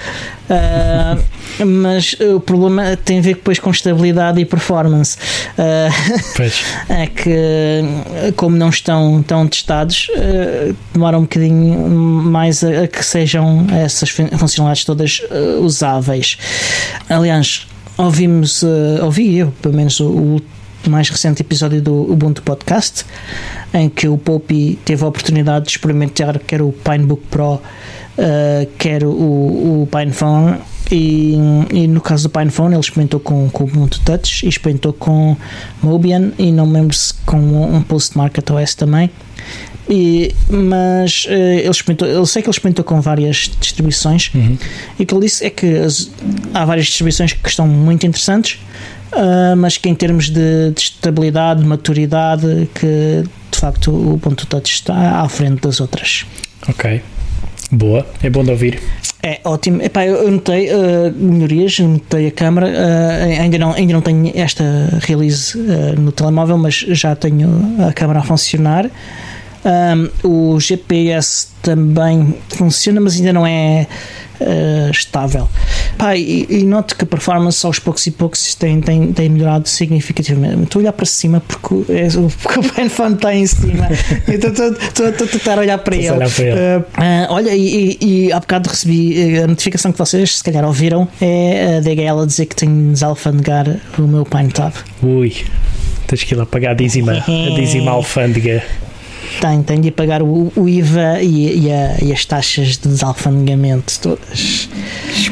Uh, 0.49 1.23
mas 1.65 2.15
o 2.19 2.39
problema 2.39 2.97
tem 2.97 3.19
a 3.19 3.21
ver 3.21 3.35
depois 3.35 3.59
com 3.59 3.69
estabilidade 3.69 4.39
e 4.39 4.45
performance. 4.45 5.17
Uh, 5.57 6.89
é 6.89 7.07
que, 7.07 8.33
como 8.35 8.55
não 8.55 8.69
estão 8.69 9.21
tão 9.23 9.47
testados, 9.47 10.07
uh, 10.09 10.75
demora 10.93 11.17
um 11.17 11.21
bocadinho 11.21 11.77
mais 11.87 12.63
a, 12.63 12.83
a, 12.83 12.87
que 12.87 13.03
sejam 13.03 13.65
essas 13.71 14.09
funcionalidades 14.09 14.85
todas 14.85 15.21
usáveis. 15.61 16.37
Aliás, 17.09 17.67
ouvimos, 17.97 18.61
uh, 18.63 19.03
ouvi 19.03 19.37
eu, 19.37 19.51
pelo 19.61 19.75
menos, 19.75 19.99
o, 19.99 20.37
o 20.85 20.89
mais 20.89 21.09
recente 21.09 21.41
episódio 21.41 21.81
do 21.81 22.11
Ubuntu 22.11 22.41
Podcast, 22.43 23.05
em 23.73 23.89
que 23.89 24.07
o 24.07 24.17
Poppy 24.17 24.79
teve 24.85 25.03
a 25.03 25.07
oportunidade 25.07 25.65
de 25.65 25.71
experimentar 25.71 26.39
quer 26.39 26.61
o 26.61 26.71
Pinebook 26.71 27.23
Pro, 27.29 27.55
uh, 27.55 27.61
quer 28.77 29.03
o, 29.03 29.09
o 29.09 29.89
PinePhone. 29.91 30.59
E, 30.89 31.35
e, 31.73 31.87
no 31.87 31.99
caso 31.99 32.23
do 32.23 32.29
PinePhone 32.29 32.73
ele 32.73 32.79
experimentou 32.79 33.19
com, 33.19 33.49
com 33.49 33.65
o 33.65 33.67
Ubuntu 33.67 33.99
Touch 34.05 34.45
e 34.45 34.49
experimentou 34.49 34.93
com 34.93 35.35
Mobian 35.83 36.31
e 36.39 36.49
não 36.49 36.65
me 36.65 36.73
lembro 36.73 36.95
se 36.95 37.13
com 37.25 37.37
um, 37.37 37.81
Postmarket 37.81 38.49
OS 38.51 38.73
também 38.73 39.11
e, 39.89 40.35
mas 40.49 41.25
uh, 41.25 41.31
ele 41.31 41.69
experimentou, 41.69 42.07
eu 42.07 42.25
sei 42.25 42.41
que 42.41 42.47
ele 42.47 42.53
experimentou 42.53 42.83
com 42.83 42.99
várias 42.99 43.49
distribuições 43.59 44.31
uhum. 44.33 44.57
e 44.99 45.03
o 45.03 45.05
que 45.05 45.13
ele 45.13 45.21
disse 45.21 45.45
é 45.45 45.49
que 45.49 45.77
as, 45.77 46.11
há 46.53 46.65
várias 46.65 46.87
distribuições 46.87 47.33
que 47.33 47.49
estão 47.49 47.67
muito 47.67 48.05
interessantes, 48.05 48.59
uh, 49.13 49.55
mas 49.55 49.77
que 49.77 49.87
em 49.87 49.95
termos 49.95 50.29
de, 50.29 50.71
de, 50.71 50.81
estabilidade, 50.81 51.61
de 51.61 51.67
maturidade, 51.67 52.69
que 52.75 53.23
de 53.49 53.57
facto 53.57 53.91
o 53.91 54.19
ponto 54.19 54.45
touch 54.45 54.73
está 54.73 55.21
à 55.21 55.29
frente 55.29 55.61
das 55.61 55.79
outras. 55.79 56.25
Ok, 56.67 57.01
boa, 57.71 58.05
é 58.21 58.29
bom 58.29 58.43
de 58.43 58.51
ouvir. 58.51 58.79
É 59.21 59.39
ótimo. 59.43 59.81
Epá, 59.81 60.05
eu 60.05 60.31
notei 60.31 60.69
uh, 60.69 61.11
melhorias, 61.13 61.79
notei 61.79 62.27
a 62.27 62.31
câmera. 62.31 62.67
Uh, 62.67 63.41
ainda, 63.41 63.57
não, 63.57 63.73
ainda 63.73 63.93
não 63.93 64.01
tenho 64.01 64.31
esta 64.35 64.63
release 65.01 65.57
uh, 65.57 65.99
no 65.99 66.11
telemóvel, 66.11 66.57
mas 66.57 66.75
já 66.75 67.15
tenho 67.15 67.49
a 67.85 67.91
câmera 67.91 68.19
a 68.19 68.23
funcionar. 68.23 68.89
Um, 69.67 70.53
o 70.55 70.59
GPS 70.59 71.47
também 71.61 72.35
funciona, 72.47 73.01
mas 73.01 73.15
ainda 73.17 73.33
não 73.33 73.45
é 73.45 73.85
uh, 74.39 74.91
estável. 74.91 75.49
Pá, 75.97 76.15
e, 76.15 76.45
e 76.49 76.63
noto 76.63 76.95
que 76.95 77.03
a 77.03 77.07
performance 77.07 77.65
aos 77.65 77.77
poucos 77.77 78.05
e 78.07 78.11
poucos 78.11 78.55
tem, 78.55 78.79
tem, 78.79 79.11
tem 79.11 79.27
melhorado 79.27 79.67
significativamente. 79.67 80.63
Estou 80.63 80.79
a 80.79 80.81
olhar 80.83 80.93
para 80.93 81.05
cima 81.05 81.41
porque, 81.41 81.91
é, 81.91 82.07
porque 82.41 82.59
o 82.59 82.63
PenFan 82.71 83.13
está 83.15 83.35
em 83.35 83.45
cima. 83.45 83.89
estou 84.27 85.07
a 85.07 85.11
tentar 85.11 85.59
olhar 85.59 85.77
para 85.79 85.95
ele. 85.95 86.11
Olhar 86.11 86.29
para 86.29 86.45
ele. 86.45 86.55
Uh, 86.55 86.79
uh, 86.79 87.33
olha, 87.33 87.55
e, 87.55 87.97
e, 87.99 88.25
e 88.27 88.31
há 88.31 88.39
bocado 88.39 88.69
recebi 88.69 89.39
a 89.39 89.47
notificação 89.47 89.91
que 89.91 89.99
vocês, 89.99 90.37
se 90.37 90.43
calhar, 90.43 90.63
ouviram, 90.63 91.07
é 91.19 91.77
a 91.77 91.81
DHL 91.81 92.21
a 92.21 92.25
dizer 92.25 92.45
que 92.45 92.55
tem 92.55 92.69
de 92.69 92.91
desalfandegar 92.93 93.79
o 93.97 94.03
meu 94.03 94.23
PineTab. 94.23 94.73
Ui. 95.03 95.33
Tens 96.07 96.23
que 96.23 96.33
ir 96.33 96.37
lá 96.37 96.45
pagar 96.45 96.71
a 96.71 96.73
dízima, 96.73 97.11
a 97.27 97.55
dízima 97.55 97.91
alfândega. 97.91 98.63
Tem, 99.41 99.61
tem 99.61 99.81
de 99.81 99.91
pagar 99.91 100.21
o, 100.21 100.51
o 100.55 100.69
IVA 100.69 101.21
e, 101.21 101.65
e, 101.65 101.71
a, 101.71 101.97
e, 102.03 102.13
as 102.13 102.25
taxas 102.25 102.77
de 102.77 102.87
desalfandegamento 102.87 103.99
todas. 103.99 104.69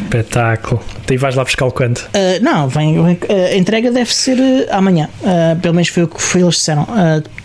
Espetáculo. 0.05 0.81
E 1.09 1.17
vais 1.17 1.35
lá 1.35 1.43
buscar 1.43 1.65
o 1.65 1.71
quanto? 1.71 1.99
Uh, 1.99 2.41
não, 2.41 2.67
vem, 2.67 3.01
vem, 3.03 3.17
a 3.29 3.55
entrega 3.55 3.91
deve 3.91 4.13
ser 4.13 4.37
uh, 4.37 4.65
amanhã. 4.71 5.09
Uh, 5.21 5.59
pelo 5.59 5.73
menos 5.73 5.89
foi 5.89 6.03
o 6.03 6.07
que 6.07 6.21
foi, 6.21 6.41
eles 6.41 6.55
disseram. 6.55 6.87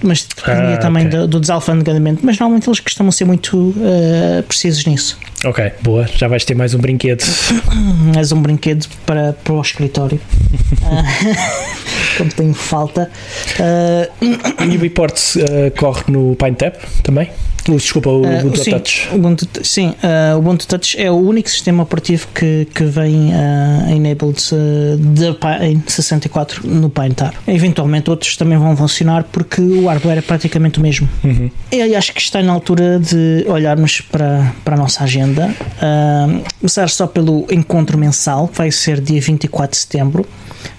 mas 0.02 0.24
dependia 0.24 0.74
ah, 0.74 0.78
também 0.78 1.06
okay. 1.06 1.18
do, 1.18 1.28
do 1.28 1.40
desalfandegamento. 1.40 2.20
Mas 2.24 2.38
normalmente 2.38 2.68
eles 2.68 2.80
costumam 2.80 3.12
ser 3.12 3.24
muito 3.24 3.74
precisos 4.46 4.84
nisso. 4.86 5.18
Ok, 5.44 5.72
boa. 5.82 6.06
Já 6.16 6.28
vais 6.28 6.44
ter 6.44 6.54
mais 6.54 6.74
um 6.74 6.78
brinquedo. 6.78 7.24
Mais 8.14 8.32
um 8.32 8.42
brinquedo 8.42 8.86
para, 9.06 9.32
para 9.32 9.52
o 9.52 9.60
escritório. 9.60 10.20
Como 12.16 12.30
tenho 12.30 12.54
falta. 12.54 13.10
E 14.20 14.76
o 14.76 14.80
report 14.80 15.18
corre 15.76 16.04
no 16.08 16.36
PineTap 16.36 16.78
também? 17.02 17.30
Desculpa, 17.68 18.10
o 18.10 18.22
uh, 18.22 18.38
Ubuntu 18.40 18.64
sim, 18.64 18.70
Touch. 18.70 19.08
Ubuntu, 19.12 19.48
sim, 19.62 19.88
uh, 19.88 20.36
o 20.36 20.38
Ubuntu 20.38 20.66
Touch 20.66 21.00
é 21.00 21.10
o 21.10 21.16
único 21.16 21.48
sistema 21.48 21.82
operativo 21.82 22.28
que, 22.34 22.66
que 22.74 22.84
vem 22.84 23.30
uh, 23.30 23.90
enabled 23.90 24.40
uh, 24.52 24.96
de, 24.96 25.26
em 25.66 25.82
64 25.86 26.66
no 26.66 26.88
PineTap. 26.88 27.36
Eventualmente 27.46 28.10
outros 28.10 28.36
também 28.36 28.58
vão 28.58 28.76
funcionar 28.76 29.24
porque 29.24 29.60
o 29.60 29.86
hardware 29.86 30.18
é 30.18 30.22
praticamente 30.22 30.78
o 30.78 30.82
mesmo. 30.82 31.08
Uhum. 31.24 31.50
E 31.70 31.94
acho 31.94 32.12
que 32.12 32.20
está 32.20 32.42
na 32.42 32.52
altura 32.52 32.98
de 32.98 33.44
olharmos 33.48 34.00
para, 34.00 34.52
para 34.64 34.74
a 34.74 34.78
nossa 34.78 35.04
agenda. 35.04 35.54
Uh, 35.76 36.42
começar 36.60 36.88
só 36.88 37.06
pelo 37.06 37.46
encontro 37.50 37.98
mensal, 37.98 38.46
que 38.48 38.58
vai 38.58 38.70
ser 38.70 39.00
dia 39.00 39.20
24 39.20 39.70
de 39.70 39.76
setembro 39.78 40.26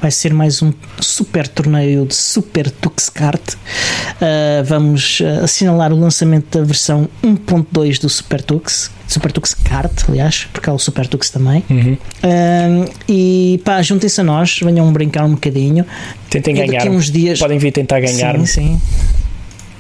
vai 0.02 0.12
ser 0.12 0.34
mais 0.34 0.62
um 0.62 0.74
super 1.00 1.48
torneio 1.48 2.06
de 2.06 2.16
Super 2.16 2.70
Tux 2.70 3.10
Kart. 3.10 3.54
Uh, 3.54 4.64
vamos 4.66 5.20
uh, 5.20 5.44
assinalar 5.44 5.92
o 5.94 6.00
lançamento 6.00 6.58
da 6.58 6.64
versão 6.64 7.08
1.2 7.24 8.00
do 8.00 8.10
Super 8.10 8.42
Tux. 8.42 8.92
Super 9.08 9.32
Tux 9.32 9.54
Kart, 9.54 9.92
aliás, 10.08 10.48
porque 10.54 10.70
há 10.70 10.74
o 10.74 10.80
Super 10.80 11.08
Tux 11.08 11.30
também. 11.30 11.64
Uhum. 11.70 11.98
Uh, 12.24 12.92
e 13.08 13.62
pá, 13.66 13.82
juntem-se 13.82 14.22
a 14.22 14.24
nós, 14.24 14.60
venham 14.64 14.92
brincar 14.92 15.26
um 15.26 15.32
bocadinho. 15.32 15.86
Tentem 16.30 16.56
ganhar. 16.56 16.88
Uns 16.88 17.12
dias... 17.12 17.40
Podem 17.40 17.60
vir 17.60 17.72
tentar 17.72 18.00
ganhar. 18.00 18.38
Sim, 18.40 18.46
sim 18.46 18.82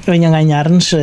venham 0.05 0.31
ganhar-nos, 0.31 0.93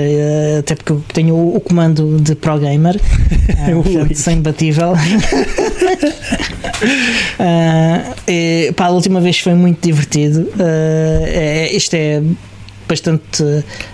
até 0.58 0.74
porque 0.74 0.92
eu 0.92 1.02
tenho 1.12 1.34
o, 1.34 1.60
comando 1.60 2.18
de 2.20 2.34
Pro 2.34 2.58
Gamer, 2.58 2.96
uh, 2.96 4.14
sem 4.14 4.40
batível. 4.40 4.92
Uh, 4.92 4.96
e, 8.26 8.72
pá, 8.76 8.86
a 8.86 8.90
última 8.90 9.20
vez 9.20 9.38
foi 9.38 9.54
muito 9.54 9.80
divertido. 9.86 10.40
Uh, 10.40 11.24
é, 11.26 11.70
isto 11.72 11.94
é 11.94 12.22
bastante 12.88 13.44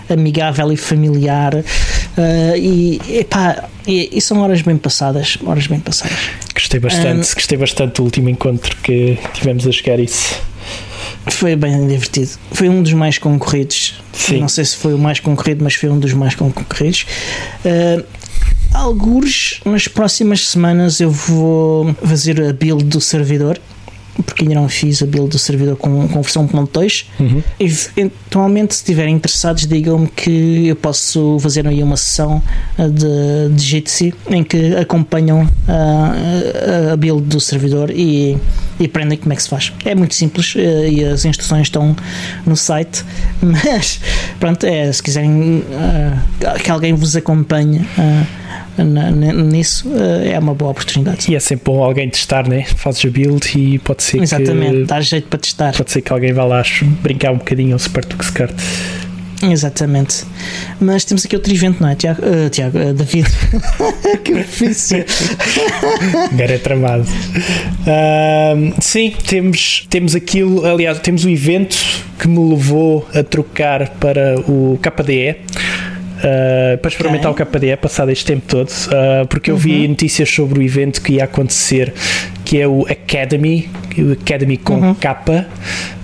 amigável 0.08 0.72
e 0.72 0.76
familiar. 0.76 1.54
Uh, 1.54 2.56
e, 2.56 3.00
epá, 3.18 3.68
e, 3.86 4.10
e, 4.16 4.20
são 4.20 4.38
horas 4.40 4.62
bem 4.62 4.76
passadas. 4.76 5.36
Horas 5.44 5.66
bem 5.66 5.80
passadas. 5.80 6.16
Gostei 6.54 6.78
bastante, 6.78 7.30
um, 7.30 7.34
gostei 7.34 7.58
bastante 7.58 7.96
do 7.96 8.04
último 8.04 8.28
encontro 8.28 8.76
que 8.76 9.18
tivemos 9.34 9.66
a 9.66 9.70
jogar 9.70 9.98
isso. 9.98 10.40
Foi 11.26 11.56
bem 11.56 11.86
divertido. 11.86 12.30
Foi 12.52 12.68
um 12.68 12.82
dos 12.82 12.92
mais 12.92 13.18
concorridos. 13.18 14.00
Sim. 14.12 14.40
Não 14.40 14.48
sei 14.48 14.64
se 14.64 14.76
foi 14.76 14.94
o 14.94 14.98
mais 14.98 15.20
concorrido, 15.20 15.64
mas 15.64 15.74
foi 15.74 15.88
um 15.88 15.98
dos 15.98 16.12
mais 16.12 16.34
concorridos. 16.34 17.06
Uh, 17.64 18.04
Alguns 18.74 19.60
nas 19.64 19.86
próximas 19.86 20.48
semanas 20.48 20.98
eu 20.98 21.08
vou 21.08 21.94
fazer 22.04 22.42
a 22.42 22.52
build 22.52 22.82
do 22.84 23.00
servidor 23.00 23.56
porque 24.22 24.44
ainda 24.44 24.54
não 24.54 24.68
fiz 24.68 25.02
a 25.02 25.06
build 25.06 25.30
do 25.30 25.38
servidor 25.38 25.76
com, 25.76 26.06
com 26.08 26.22
versão 26.22 26.46
1.2. 26.46 27.06
Uhum. 27.18 27.42
Eventualmente, 27.58 28.74
se 28.74 28.80
estiverem 28.80 29.16
interessados, 29.16 29.66
digam-me 29.66 30.06
que 30.08 30.68
eu 30.68 30.76
posso 30.76 31.38
fazer 31.40 31.66
aí 31.66 31.82
uma 31.82 31.96
sessão 31.96 32.42
uh, 32.78 32.90
de, 32.90 33.54
de 33.54 33.62
GTC 33.62 34.14
em 34.30 34.44
que 34.44 34.76
acompanham 34.76 35.48
a, 35.68 36.92
a 36.92 36.96
build 36.96 37.22
do 37.22 37.40
servidor 37.40 37.90
e, 37.90 38.38
e 38.78 38.84
aprendem 38.84 39.18
como 39.18 39.32
é 39.32 39.36
que 39.36 39.42
se 39.42 39.48
faz. 39.48 39.72
É 39.84 39.94
muito 39.94 40.14
simples 40.14 40.54
uh, 40.54 40.58
e 40.58 41.04
as 41.04 41.24
instruções 41.24 41.62
estão 41.62 41.96
no 42.46 42.56
site, 42.56 43.04
mas 43.42 44.00
pronto, 44.38 44.64
é, 44.64 44.92
se 44.92 45.02
quiserem 45.02 45.64
uh, 45.64 46.58
que 46.62 46.70
alguém 46.70 46.94
vos 46.94 47.16
acompanhe 47.16 47.84
nisso 48.82 49.90
eh, 49.94 50.32
é 50.32 50.38
uma 50.38 50.54
boa 50.54 50.70
oportunidade. 50.70 51.30
E 51.30 51.34
é 51.34 51.40
sempre 51.40 51.64
bom 51.66 51.82
alguém 51.82 52.08
testar, 52.08 52.48
né? 52.48 52.64
Fazes 52.64 53.04
a 53.04 53.10
build 53.10 53.46
e 53.56 53.78
pode 53.78 54.02
ser 54.02 54.22
Exatamente, 54.22 54.78
que, 54.78 54.84
dá 54.84 55.00
jeito 55.00 55.28
para 55.28 55.38
testar. 55.38 55.76
Pode 55.76 55.90
ser 55.90 56.02
que 56.02 56.12
alguém 56.12 56.32
vá 56.32 56.44
lá 56.44 56.62
brincar 57.02 57.32
um 57.32 57.38
bocadinho 57.38 57.74
ao 57.74 57.78
Super 57.78 58.04
Tux 58.04 58.30
Kart. 58.30 58.54
Exatamente. 59.50 60.24
Mas 60.80 61.04
temos 61.04 61.24
aqui 61.24 61.36
outro 61.36 61.52
evento, 61.52 61.80
não 61.80 61.88
é, 61.88 61.94
Tiago? 61.94 62.22
Uh, 62.22 62.48
Tiago, 62.50 62.78
uh, 62.78 62.92
David. 62.94 63.26
que 64.24 64.34
difícil. 64.34 65.04
Agora 66.32 66.54
é 66.54 66.58
tramado. 66.58 67.02
Uh, 67.02 68.74
sim, 68.80 69.14
temos, 69.26 69.86
temos 69.90 70.14
aquilo. 70.14 70.64
Aliás, 70.64 70.98
temos 71.00 71.24
o 71.24 71.28
evento 71.28 71.76
que 72.18 72.28
me 72.28 72.50
levou 72.50 73.06
a 73.14 73.22
trocar 73.22 73.90
para 74.00 74.38
o 74.40 74.78
KDE 74.80 75.36
uh, 76.24 76.78
para 76.78 76.88
experimentar 76.88 77.30
okay. 77.30 77.44
o 77.44 77.48
KDE 77.48 77.76
passado 77.76 78.10
este 78.10 78.24
tempo 78.24 78.46
todo, 78.46 78.68
uh, 78.68 79.26
porque 79.28 79.50
eu 79.50 79.56
vi 79.56 79.82
uhum. 79.82 79.88
notícias 79.88 80.28
sobre 80.28 80.58
o 80.58 80.62
evento 80.62 81.00
que 81.02 81.14
ia 81.14 81.24
acontecer, 81.24 81.92
que 82.44 82.60
é 82.60 82.66
o 82.66 82.86
Academy, 82.88 83.70
o 83.98 84.12
Academy 84.12 84.56
com 84.56 84.74
uhum. 84.74 84.94
capa, 84.94 85.46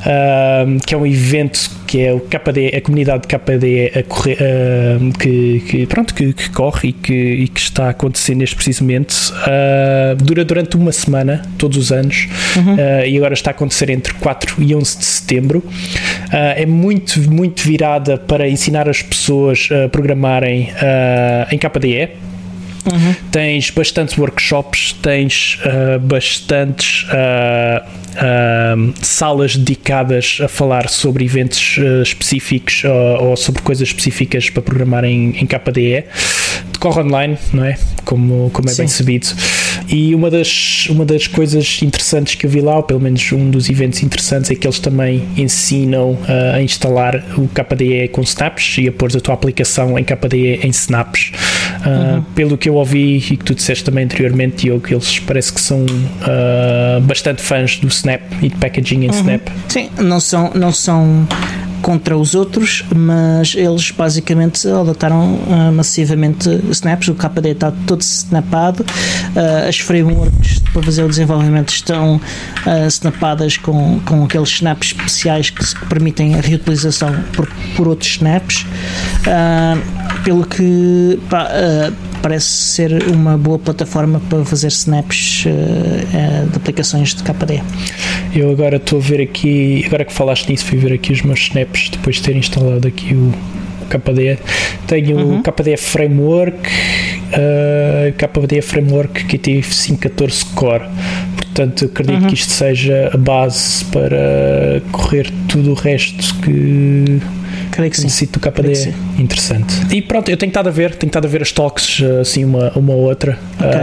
uh, 0.00 0.86
que 0.86 0.94
é 0.94 0.98
um 0.98 1.06
evento 1.06 1.70
que 1.90 2.02
é 2.02 2.12
o 2.12 2.20
KDE, 2.20 2.76
a 2.76 2.80
comunidade 2.80 3.26
KDE 3.26 3.98
a 3.98 4.02
correr, 4.04 4.38
uh, 4.40 5.18
que, 5.18 5.60
que, 5.68 5.86
pronto, 5.88 6.14
que, 6.14 6.32
que, 6.32 6.48
corre 6.50 6.90
e 6.90 6.92
que, 6.92 7.12
e 7.12 7.48
que 7.48 7.58
está 7.58 7.86
a 7.86 7.90
acontecer 7.90 8.36
neste 8.36 8.54
precisamente. 8.54 9.12
Uh, 9.32 10.14
dura 10.22 10.44
durante 10.44 10.76
uma 10.76 10.92
semana, 10.92 11.42
todos 11.58 11.76
os 11.76 11.90
anos, 11.90 12.28
uhum. 12.56 12.74
uh, 12.74 13.04
e 13.04 13.16
agora 13.16 13.34
está 13.34 13.50
a 13.50 13.54
acontecer 13.54 13.90
entre 13.90 14.14
4 14.14 14.62
e 14.62 14.72
11 14.72 14.98
de 14.98 15.04
setembro. 15.04 15.64
é 16.30 16.64
muito, 16.64 17.28
muito 17.28 17.64
virada 17.64 18.16
para 18.16 18.48
ensinar 18.48 18.88
as 18.88 19.02
pessoas 19.02 19.68
a 19.84 19.88
programarem 19.88 20.72
em 21.50 21.58
KDE 21.58 22.29
Uhum. 22.86 23.14
Tens 23.30 23.70
bastantes 23.70 24.16
workshops, 24.16 24.94
tens 25.02 25.58
uh, 25.64 25.98
bastantes 25.98 27.04
uh, 27.08 27.86
uh, 28.16 28.94
salas 29.02 29.56
dedicadas 29.56 30.38
a 30.42 30.48
falar 30.48 30.88
sobre 30.88 31.24
eventos 31.24 31.78
específicos 32.02 32.82
ou 33.20 33.36
sobre 33.36 33.60
coisas 33.62 33.88
específicas 33.88 34.48
para 34.48 34.62
programar 34.62 35.04
em, 35.04 35.36
em 35.36 35.46
KDE. 35.46 36.04
Decorre 36.72 37.02
online, 37.02 37.38
não 37.52 37.64
é? 37.64 37.76
Como, 38.04 38.50
como 38.50 38.68
é 38.68 38.72
Sim. 38.72 38.82
bem 38.82 38.88
sabido. 38.88 39.26
E 39.88 40.14
uma 40.14 40.30
das, 40.30 40.86
uma 40.88 41.04
das 41.04 41.26
coisas 41.26 41.80
interessantes 41.82 42.34
que 42.34 42.46
eu 42.46 42.50
vi 42.50 42.60
lá, 42.60 42.76
ou 42.76 42.82
pelo 42.82 43.00
menos 43.00 43.32
um 43.32 43.50
dos 43.50 43.68
eventos 43.68 44.02
interessantes, 44.02 44.50
é 44.50 44.54
que 44.54 44.66
eles 44.66 44.78
também 44.78 45.26
ensinam 45.36 46.16
a 46.54 46.62
instalar 46.62 47.24
o 47.36 47.48
KDE 47.48 48.08
com 48.08 48.22
snaps 48.22 48.76
e 48.78 48.88
a 48.88 48.92
pôr 48.92 49.14
a 49.14 49.20
tua 49.20 49.34
aplicação 49.34 49.98
em 49.98 50.04
KDE 50.04 50.60
em 50.62 50.70
snaps. 50.70 51.32
Uhum. 51.84 52.22
Pelo 52.34 52.58
que 52.58 52.68
eu 52.68 52.74
ouvi 52.74 53.16
e 53.16 53.36
que 53.36 53.44
tu 53.44 53.54
disseste 53.54 53.84
também 53.84 54.04
anteriormente, 54.04 54.64
Diogo, 54.64 54.86
eles 54.90 55.18
parece 55.20 55.52
que 55.52 55.60
são 55.60 55.84
uh, 55.84 57.00
bastante 57.02 57.42
fãs 57.42 57.76
do 57.78 57.88
Snap 57.88 58.20
e 58.42 58.48
de 58.48 58.56
packaging 58.56 59.04
em 59.04 59.08
uhum. 59.08 59.14
Snap. 59.14 59.48
Sim, 59.68 59.90
não 59.98 60.20
são, 60.20 60.50
não 60.54 60.72
são 60.72 61.26
contra 61.90 62.16
os 62.16 62.36
outros, 62.36 62.84
mas 62.94 63.52
eles 63.56 63.90
basicamente 63.90 64.68
adotaram 64.68 65.34
uh, 65.34 65.72
massivamente 65.72 66.48
snaps. 66.70 67.08
O 67.08 67.14
KDE 67.16 67.48
está 67.48 67.72
todo 67.84 68.00
snapado, 68.00 68.84
uh, 68.84 69.68
as 69.68 69.76
frameworks 69.80 70.60
para 70.72 70.84
fazer 70.84 71.02
o 71.02 71.08
desenvolvimento 71.08 71.70
estão 71.70 72.14
uh, 72.14 72.86
snapadas 72.86 73.56
com, 73.56 73.98
com 74.04 74.22
aqueles 74.22 74.50
snaps 74.50 74.92
especiais 74.92 75.50
que 75.50 75.86
permitem 75.86 76.36
a 76.36 76.40
reutilização 76.40 77.12
por, 77.32 77.48
por 77.76 77.88
outros 77.88 78.12
snaps. 78.12 78.64
Pelo 80.22 80.44
que 80.44 81.18
pá, 81.28 81.48
parece 82.22 82.46
ser 82.46 83.08
uma 83.08 83.36
boa 83.36 83.58
plataforma 83.58 84.20
para 84.28 84.44
fazer 84.44 84.68
snaps 84.68 85.44
de 86.50 86.56
aplicações 86.56 87.14
de 87.14 87.22
KDE. 87.22 87.62
Eu 88.34 88.50
agora 88.50 88.76
estou 88.76 88.98
a 88.98 89.02
ver 89.02 89.20
aqui, 89.20 89.82
agora 89.86 90.04
que 90.04 90.12
falaste 90.12 90.48
nisso, 90.48 90.64
fui 90.64 90.78
ver 90.78 90.92
aqui 90.92 91.12
os 91.12 91.22
meus 91.22 91.40
snaps 91.40 91.90
depois 91.90 92.16
de 92.16 92.22
ter 92.22 92.36
instalado 92.36 92.86
aqui 92.86 93.14
o 93.14 93.32
KDE. 93.90 94.38
Tenho 94.86 95.18
uhum. 95.18 95.38
o 95.38 95.42
KDE 95.42 95.76
Framework, 95.76 96.68
uh, 97.32 98.12
KDE 98.16 98.62
Framework 98.62 99.24
QT 99.24 99.62
514 99.62 100.44
Core. 100.54 100.84
Portanto, 101.36 101.86
acredito 101.86 102.22
uhum. 102.22 102.28
que 102.28 102.34
isto 102.34 102.52
seja 102.52 103.10
a 103.12 103.16
base 103.16 103.84
para 103.86 104.80
correr 104.92 105.30
tudo 105.48 105.72
o 105.72 105.74
resto 105.74 106.34
que, 106.36 107.20
Creio 107.70 107.90
que 107.90 108.00
sim. 108.00 108.08
Sítio 108.08 108.40
do 108.40 108.50
KDE. 108.50 108.94
Interessante. 109.18 109.74
E 109.90 110.02
pronto, 110.02 110.28
eu 110.30 110.36
tenho 110.36 110.50
estado 110.50 110.68
a 110.68 110.72
ver, 110.72 110.94
tenho 110.94 111.08
estado 111.08 111.24
a 111.26 111.28
ver 111.28 111.42
as 111.42 111.52
talks, 111.52 112.02
assim, 112.20 112.44
uma, 112.44 112.70
uma 112.76 112.92
ou 112.92 113.00
outra. 113.02 113.38
Ok. 113.58 113.80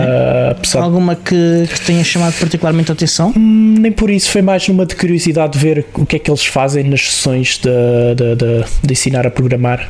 Apesar 0.51 0.79
de 0.79 0.85
Alguma 0.85 1.15
que, 1.15 1.67
que 1.73 1.81
tenha 1.81 2.03
chamado 2.03 2.33
particularmente 2.39 2.91
a 2.91 2.93
atenção? 2.93 3.33
Hum, 3.35 3.75
Nem 3.79 3.91
por 3.91 4.09
isso, 4.09 4.29
foi 4.29 4.41
mais 4.41 4.67
numa 4.67 4.85
de 4.85 4.95
curiosidade 4.95 5.53
de 5.53 5.59
ver 5.59 5.85
o 5.93 6.05
que 6.05 6.15
é 6.15 6.19
que 6.19 6.29
eles 6.29 6.45
fazem 6.45 6.83
nas 6.83 7.01
sessões 7.01 7.57
de, 7.61 7.69
de, 8.15 8.35
de- 8.35 8.65
de 8.83 8.91
ensinar 8.93 9.25
a 9.25 9.31
programar. 9.31 9.89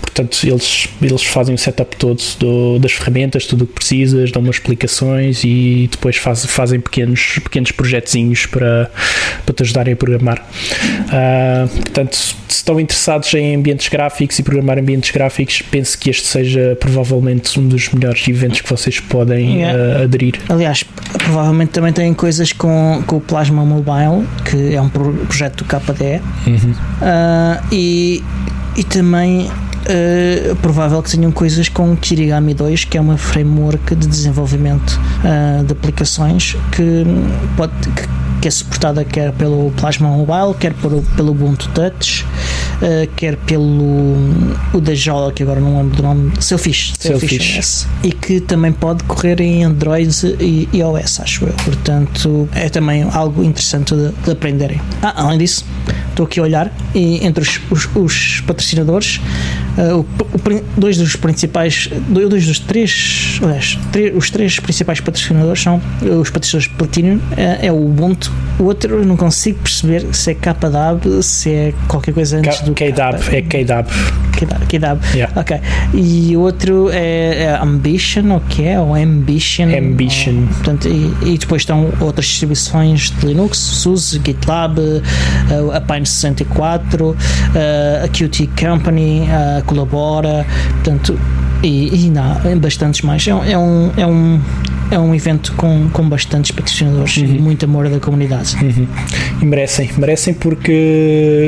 Portanto, 0.00 0.38
eles, 0.44 0.88
eles 1.02 1.22
fazem 1.22 1.54
o 1.54 1.58
setup 1.58 1.96
todo 1.96 2.20
do- 2.38 2.78
das 2.78 2.92
ferramentas, 2.92 3.46
tudo 3.46 3.64
o 3.64 3.66
que 3.66 3.74
precisas, 3.74 4.30
dão 4.30 4.42
umas 4.42 4.56
explicações 4.56 5.42
e 5.44 5.88
depois 5.90 6.16
faz- 6.16 6.44
fazem 6.46 6.80
pequenos, 6.80 7.38
pequenos 7.42 7.72
projetozinhos 7.72 8.46
para, 8.46 8.90
para 9.44 9.54
te 9.54 9.62
ajudarem 9.62 9.94
a 9.94 9.96
programar. 9.96 10.44
Ah, 11.12 11.66
portanto, 11.68 12.14
se 12.16 12.34
estão 12.48 12.78
interessados 12.80 13.32
em 13.34 13.54
ambientes 13.56 13.88
gráficos 13.88 14.38
e 14.38 14.42
programar 14.42 14.78
ambientes 14.78 15.10
gráficos, 15.10 15.62
penso 15.70 15.98
que 15.98 16.10
este 16.10 16.26
seja 16.26 16.76
provavelmente 16.78 17.58
um 17.58 17.66
dos 17.68 17.88
melhores 17.90 18.26
eventos 18.28 18.60
que 18.60 18.68
vocês 18.70 19.00
podem 19.00 19.58
Yeah. 19.60 19.98
ah, 20.00 20.02
aderir. 20.04 20.34
Aliás, 20.48 20.84
provavelmente 21.12 21.70
também 21.70 21.92
tem 21.92 22.12
coisas 22.14 22.52
com, 22.52 23.02
com 23.06 23.16
o 23.16 23.20
Plasma 23.20 23.64
Mobile, 23.64 24.26
que 24.48 24.74
é 24.74 24.80
um 24.80 24.88
pro- 24.88 25.12
projeto 25.26 25.64
do 25.64 25.64
KDE, 25.64 26.20
Ah, 27.02 27.62
e, 27.72 28.22
e 28.76 28.84
também 28.84 29.50
é 29.86 30.54
provável 30.60 31.02
que 31.02 31.10
tenham 31.10 31.32
coisas 31.32 31.68
com 31.68 31.96
Kirigami 31.96 32.54
2, 32.54 32.84
que 32.84 32.98
é 32.98 33.00
uma 33.00 33.16
framework 33.16 33.94
de 33.94 34.06
desenvolvimento 34.06 35.00
ah, 35.24 35.62
de 35.64 35.72
aplicações 35.72 36.56
que, 36.72 37.04
pode, 37.56 37.72
que, 37.78 38.08
que 38.40 38.48
é 38.48 38.50
suportada 38.50 39.04
quer 39.04 39.32
pelo 39.32 39.70
Plasma 39.72 40.08
Mobile, 40.08 40.54
quer 40.58 40.72
pelo, 40.74 41.02
pelo 41.02 41.32
Ubuntu 41.32 41.68
Touch, 41.70 42.24
ah, 42.82 43.06
quer 43.16 43.36
pelo 43.36 44.16
o 44.72 44.80
da 44.80 44.94
Jola, 44.94 45.32
que 45.32 45.42
agora 45.42 45.60
não 45.60 45.76
lembro 45.76 45.96
do 45.96 46.02
nome, 46.02 46.32
Selfish, 46.40 46.94
Selfish. 46.98 47.58
OS, 47.58 47.86
e 48.02 48.12
que 48.12 48.40
também 48.40 48.72
pode 48.72 49.04
correr 49.04 49.40
em 49.40 49.64
Android 49.64 50.10
e 50.40 50.68
iOS, 50.72 51.20
acho 51.20 51.44
eu. 51.44 51.52
Portanto, 51.64 52.48
é 52.54 52.68
também 52.68 53.06
algo 53.12 53.44
interessante 53.44 53.94
de, 53.94 54.10
de 54.24 54.30
aprenderem. 54.30 54.80
Ah, 55.02 55.12
além 55.16 55.38
disso, 55.38 55.64
estou 56.08 56.26
aqui 56.26 56.40
a 56.40 56.42
olhar 56.42 56.72
e 56.94 57.24
entre 57.24 57.42
os, 57.42 57.60
os, 57.70 57.88
os 57.94 58.40
patrocinadores, 58.46 59.20
ah, 59.78 59.96
o- 59.96 60.00
o 60.00 60.80
dois 60.80 60.96
dos 60.96 61.16
principais, 61.16 61.88
dois 62.08 62.46
dos 62.46 62.58
três, 62.58 63.38
aliás, 63.42 63.78
tre- 63.92 64.12
os 64.14 64.30
três 64.30 64.58
principais 64.58 65.00
patrocinadores 65.00 65.62
são 65.62 65.80
os 66.20 66.30
patrocinadores 66.30 66.72
Platinum, 66.76 67.20
é, 67.36 67.66
é 67.66 67.72
o 67.72 67.76
Ubuntu. 67.86 68.32
O 68.58 68.64
outro 68.64 68.96
eu 68.98 69.04
não 69.06 69.16
consigo 69.16 69.58
perceber 69.60 70.04
se 70.12 70.30
é 70.30 70.34
KDAB, 70.34 71.22
se 71.22 71.50
é 71.50 71.74
qualquer 71.88 72.12
coisa 72.14 72.38
antes 72.38 72.60
do 72.60 72.74
KDAB, 72.74 73.16
é 73.34 73.42
KDAB. 73.42 73.88
KDAB. 74.46 74.66
KDAB. 74.68 75.00
Yeah. 75.14 75.40
Ok. 75.40 75.60
E 75.94 76.36
o 76.36 76.40
outro 76.40 76.88
é, 76.90 77.44
é 77.44 77.58
Ambition, 77.60 78.36
o 78.36 78.40
que 78.40 78.64
é? 78.64 78.78
Ou 78.80 78.94
Ambition. 78.94 79.64
Ambition. 79.76 80.32
Ou- 80.42 80.46
portanto, 80.48 80.88
e, 80.88 81.34
e 81.34 81.38
depois 81.38 81.62
estão 81.62 81.88
outras 82.00 82.26
distribuições 82.26 83.10
de 83.10 83.26
Linux, 83.26 83.58
SUSE, 83.58 84.20
GitLab, 84.24 84.78
eh, 84.80 85.02
a 85.76 85.80
Pine 85.80 86.06
64, 86.06 87.16
eh, 87.54 88.02
a 88.04 88.08
Qt 88.08 88.48
Company, 88.58 89.28
a 89.30 89.62
Colabora, 89.62 90.46
portanto, 90.82 91.18
e, 91.62 92.06
e 92.06 92.10
não, 92.10 92.40
é 92.44 92.54
bastantes 92.56 93.02
mais. 93.02 93.26
É, 93.26 93.30
é 93.30 93.58
um. 93.58 93.90
É 93.96 94.06
um 94.06 94.40
é 94.90 94.98
um 94.98 95.14
evento 95.14 95.52
com, 95.54 95.88
com 95.90 96.08
bastantes 96.08 96.50
patrocinadores 96.50 97.16
e 97.16 97.24
muito 97.24 97.64
amor 97.64 97.88
da 97.88 98.00
comunidade. 98.00 98.56
Uhum. 98.56 98.86
E 99.40 99.44
merecem, 99.44 99.90
merecem 99.96 100.34
porque 100.34 101.42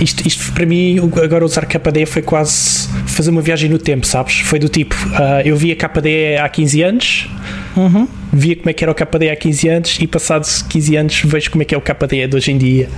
isto, 0.00 0.26
isto 0.26 0.52
para 0.52 0.66
mim, 0.66 0.98
agora 1.22 1.44
usar 1.44 1.66
KDE 1.66 2.06
foi 2.06 2.22
quase 2.22 2.88
fazer 3.06 3.30
uma 3.30 3.40
viagem 3.40 3.70
no 3.70 3.78
tempo, 3.78 4.06
sabes? 4.06 4.40
Foi 4.40 4.58
do 4.58 4.68
tipo, 4.68 4.96
ah, 5.14 5.42
eu 5.44 5.56
via 5.56 5.76
KDE 5.76 6.36
há 6.36 6.48
15 6.48 6.82
anos, 6.82 7.28
Uhum. 7.76 8.06
Via 8.34 8.56
como 8.56 8.68
é 8.68 8.72
que 8.72 8.84
era 8.84 8.90
o 8.90 8.94
KDE 8.94 9.30
há 9.30 9.36
15 9.36 9.68
anos 9.68 9.98
e 10.00 10.06
passados 10.06 10.62
15 10.62 10.96
anos 10.96 11.22
vejo 11.24 11.50
como 11.50 11.62
é 11.62 11.64
que 11.64 11.74
é 11.74 11.78
o 11.78 11.80
KDE 11.80 12.26
de 12.26 12.36
hoje 12.36 12.52
em 12.52 12.58
dia 12.58 12.88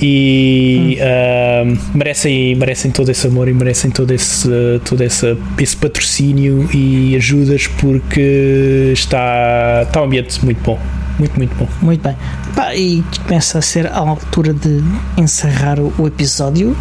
e 0.00 0.98
ah, 1.00 1.62
merecem, 1.94 2.54
merecem 2.56 2.90
todo 2.90 3.08
esse 3.08 3.26
amor 3.26 3.48
e 3.48 3.54
merecem 3.54 3.90
todo 3.90 4.10
esse, 4.12 4.48
todo 4.84 5.02
esse, 5.02 5.36
esse 5.58 5.76
patrocínio 5.76 6.68
e 6.74 7.14
ajudas 7.16 7.68
porque 7.68 8.90
está, 8.92 9.84
está 9.86 10.00
um 10.00 10.04
ambiente 10.04 10.44
muito 10.44 10.60
bom, 10.62 10.80
muito, 11.18 11.36
muito 11.36 11.54
bom. 11.54 11.68
Muito 11.80 12.02
bem. 12.02 12.16
Pá, 12.56 12.74
e 12.74 13.04
começa 13.26 13.58
a 13.58 13.62
ser 13.62 13.86
a 13.86 13.98
altura 13.98 14.52
de 14.52 14.82
encerrar 15.16 15.78
o, 15.78 15.92
o 15.98 16.06
episódio. 16.08 16.76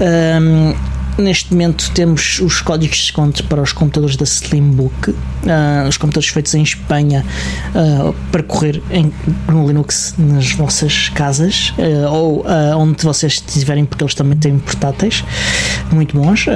Ahm, 0.00 0.74
neste 1.20 1.52
momento 1.52 1.90
temos 1.92 2.40
os 2.40 2.60
códigos 2.60 2.96
de 2.96 3.02
desconto 3.02 3.44
para 3.44 3.60
os 3.60 3.72
computadores 3.72 4.16
da 4.16 4.24
Slimbook, 4.24 5.14
ah, 5.46 5.86
os 5.88 5.96
computadores 5.96 6.28
feitos 6.28 6.54
em 6.54 6.62
Espanha 6.62 7.24
ah, 7.74 8.12
para 8.30 8.42
correr 8.42 8.82
em, 8.90 9.12
no 9.48 9.66
Linux 9.66 10.14
nas 10.18 10.52
vossas 10.52 11.08
casas 11.10 11.72
ah, 11.78 12.10
ou 12.10 12.44
onde 12.76 13.04
vocês 13.04 13.34
estiverem, 13.34 13.84
porque 13.84 14.04
eles 14.04 14.14
também 14.14 14.38
têm 14.38 14.58
portáteis 14.58 15.24
muito 15.92 16.16
bons. 16.16 16.46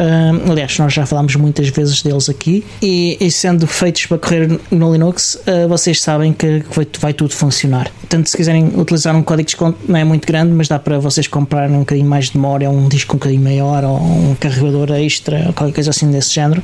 Aliás, 0.49 0.79
nós 0.79 0.93
já 0.93 1.05
falámos 1.05 1.35
muitas 1.37 1.69
vezes 1.69 2.03
deles 2.03 2.29
aqui 2.29 2.65
e, 2.81 3.17
e 3.21 3.31
sendo 3.31 3.67
feitos 3.67 4.07
para 4.07 4.19
correr 4.19 4.61
no 4.71 4.93
Linux, 4.93 5.39
vocês 5.69 6.01
sabem 6.01 6.33
que 6.33 6.63
vai, 6.71 6.87
vai 7.01 7.13
tudo 7.13 7.35
funcionar. 7.35 7.91
Portanto, 8.01 8.29
se 8.29 8.37
quiserem 8.37 8.73
utilizar 8.77 9.17
um 9.17 9.23
código 9.23 9.47
de 9.47 9.53
desconto, 9.53 9.79
não 9.89 9.99
é 9.99 10.05
muito 10.05 10.27
grande, 10.27 10.53
mas 10.53 10.69
dá 10.69 10.79
para 10.79 10.99
vocês 10.99 11.27
comprarem 11.27 11.75
um 11.75 11.81
bocadinho 11.81 12.09
mais 12.09 12.31
de 12.31 12.37
memória, 12.37 12.71
um 12.71 12.89
disco 12.89 13.17
um 13.17 13.19
bocadinho 13.19 13.43
maior, 13.43 13.85
ou 13.85 13.97
um 13.97 14.37
carregador 14.39 14.54
extra, 14.99 15.47
ou 15.47 15.53
qualquer 15.53 15.75
coisa 15.75 15.91
assim 15.91 16.11
desse 16.11 16.33
género. 16.33 16.63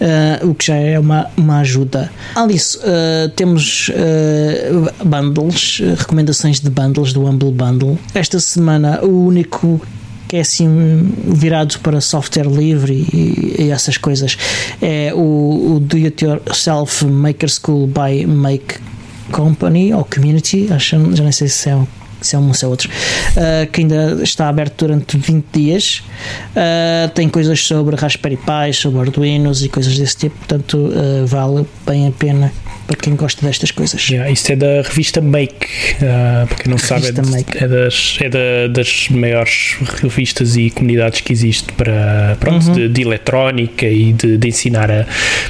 Uh, 0.00 0.50
o 0.50 0.54
que 0.54 0.66
já 0.66 0.74
é 0.74 0.98
uma, 0.98 1.30
uma 1.36 1.60
ajuda. 1.60 2.10
Além 2.34 2.56
disso, 2.56 2.78
uh, 2.80 3.28
temos 3.30 3.90
uh, 3.90 5.04
bundles, 5.04 5.80
recomendações 5.96 6.60
de 6.60 6.68
bundles 6.68 7.12
do 7.12 7.24
Humble 7.24 7.52
Bundle. 7.52 7.98
Esta 8.12 8.40
semana, 8.40 9.00
o 9.02 9.26
único 9.26 9.80
que 10.26 10.36
é 10.36 10.40
assim 10.40 11.12
virado 11.24 11.78
para 11.78 12.00
software 12.00 12.48
livre 12.48 13.06
e, 13.12 13.62
e 13.62 13.70
essas 13.70 13.96
coisas 13.96 14.36
é 14.82 15.12
o, 15.14 15.76
o 15.76 15.80
Do 15.80 15.96
It 15.96 16.24
Yourself 16.24 17.04
Maker 17.04 17.48
School 17.48 17.86
by 17.86 18.26
Make 18.26 18.76
Company 19.30 19.92
ou 19.94 20.04
Community, 20.04 20.68
acho, 20.72 20.96
já 21.14 21.22
nem 21.22 21.32
sei 21.32 21.48
se 21.48 21.70
é 21.70 21.76
se 22.26 22.36
é 22.36 22.38
um 22.38 22.52
se 22.54 22.64
é 22.64 22.68
outro, 22.68 22.88
uh, 22.88 23.66
que 23.70 23.80
ainda 23.82 24.20
está 24.22 24.48
aberto 24.48 24.86
durante 24.86 25.16
20 25.16 25.44
dias. 25.52 26.02
Uh, 26.56 27.08
tem 27.14 27.28
coisas 27.28 27.60
sobre 27.60 27.96
Raspberry 27.96 28.36
Pi, 28.36 28.72
sobre 28.72 29.00
Arduinos 29.00 29.62
e 29.64 29.68
coisas 29.68 29.98
desse 29.98 30.16
tipo, 30.16 30.36
portanto, 30.38 30.74
uh, 30.76 31.26
vale 31.26 31.66
bem 31.86 32.06
a 32.08 32.10
pena 32.12 32.52
para 32.86 32.96
quem 32.96 33.16
gosta 33.16 33.46
destas 33.46 33.70
coisas. 33.70 34.08
Yeah, 34.10 34.30
isto 34.30 34.50
é 34.52 34.56
da 34.56 34.82
revista 34.82 35.20
Make, 35.20 35.66
uh, 35.96 36.46
para 36.46 36.56
quem 36.62 36.70
não 36.70 36.76
sabe, 36.78 37.06
é, 37.08 37.12
de- 37.12 37.58
é 37.64 37.66
das, 37.68 38.18
é 38.20 38.28
da- 38.28 38.66
das 38.70 39.08
maiores 39.08 39.76
revistas 40.02 40.54
e 40.56 40.68
comunidades 40.70 41.20
que 41.22 41.32
existe 41.32 41.72
para 41.72 42.36
pronto, 42.38 42.66
Uhum. 42.66 42.72
de, 42.74 42.88
de 42.88 43.02
eletrónica 43.02 43.86
e 43.86 44.12
de, 44.12 44.36
de 44.36 44.48
ensinar 44.48 44.90
a 44.90 45.06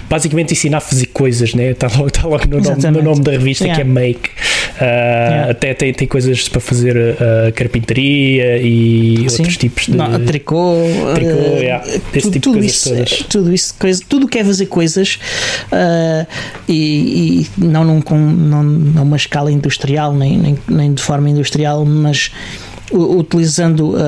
basicamente 0.09 0.53
ensinar 0.53 0.79
a 0.79 0.81
fazer 0.81 1.04
coisas, 1.15 1.55
né? 1.55 1.71
está 1.71 1.87
logo, 1.87 2.09
está 2.09 2.27
logo 2.27 2.45
no, 2.49 2.61
nome, 2.61 2.91
no 2.91 3.03
nome 3.03 3.23
da 3.23 3.31
revista 3.31 3.65
Yeah. 3.65 3.83
que 3.83 3.89
é 3.89 3.93
Make. 3.93 4.31
Uh, 4.75 5.51
Até 5.51 5.73
tem, 5.73 5.95
tem 5.95 6.09
coisas 6.09 6.49
para 6.49 6.61
fazer 6.61 6.97
uh, 6.97 7.53
carpintaria 7.55 8.59
e 8.59 9.25
Sim. 9.29 9.39
outros 9.39 9.57
tipos 9.57 9.87
de 9.87 9.97
Não, 9.97 10.25
tricô, 10.25 10.75
Tricô, 11.15 11.31
uh, 11.31 11.59
yeah, 11.59 11.87
esse 11.87 12.01
tudo, 12.01 12.11
tipo 12.12 12.31
de 12.33 12.41
tudo 12.41 12.59
coisas 12.59 12.73
isso, 12.75 12.89
todas. 12.91 13.11
tudo 13.29 13.55
isso, 13.55 13.75
coisa, 13.79 14.03
tudo 14.09 14.29
que 14.29 14.39
é 14.39 14.45
fazer 14.45 14.67
coisas 14.67 15.19
e, 16.69 17.47
e 17.47 17.47
não, 17.57 17.85
num, 17.85 18.01
com, 18.01 18.19
não 18.19 18.65
numa 18.65 19.17
escala 19.17 19.51
industrial, 19.51 20.12
nem, 20.12 20.37
nem, 20.37 20.59
nem 20.69 20.93
de 20.93 21.03
forma 21.03 21.31
industrial, 21.31 21.85
mas 21.85 22.33
utilizando 22.93 23.91
uh, 23.91 23.99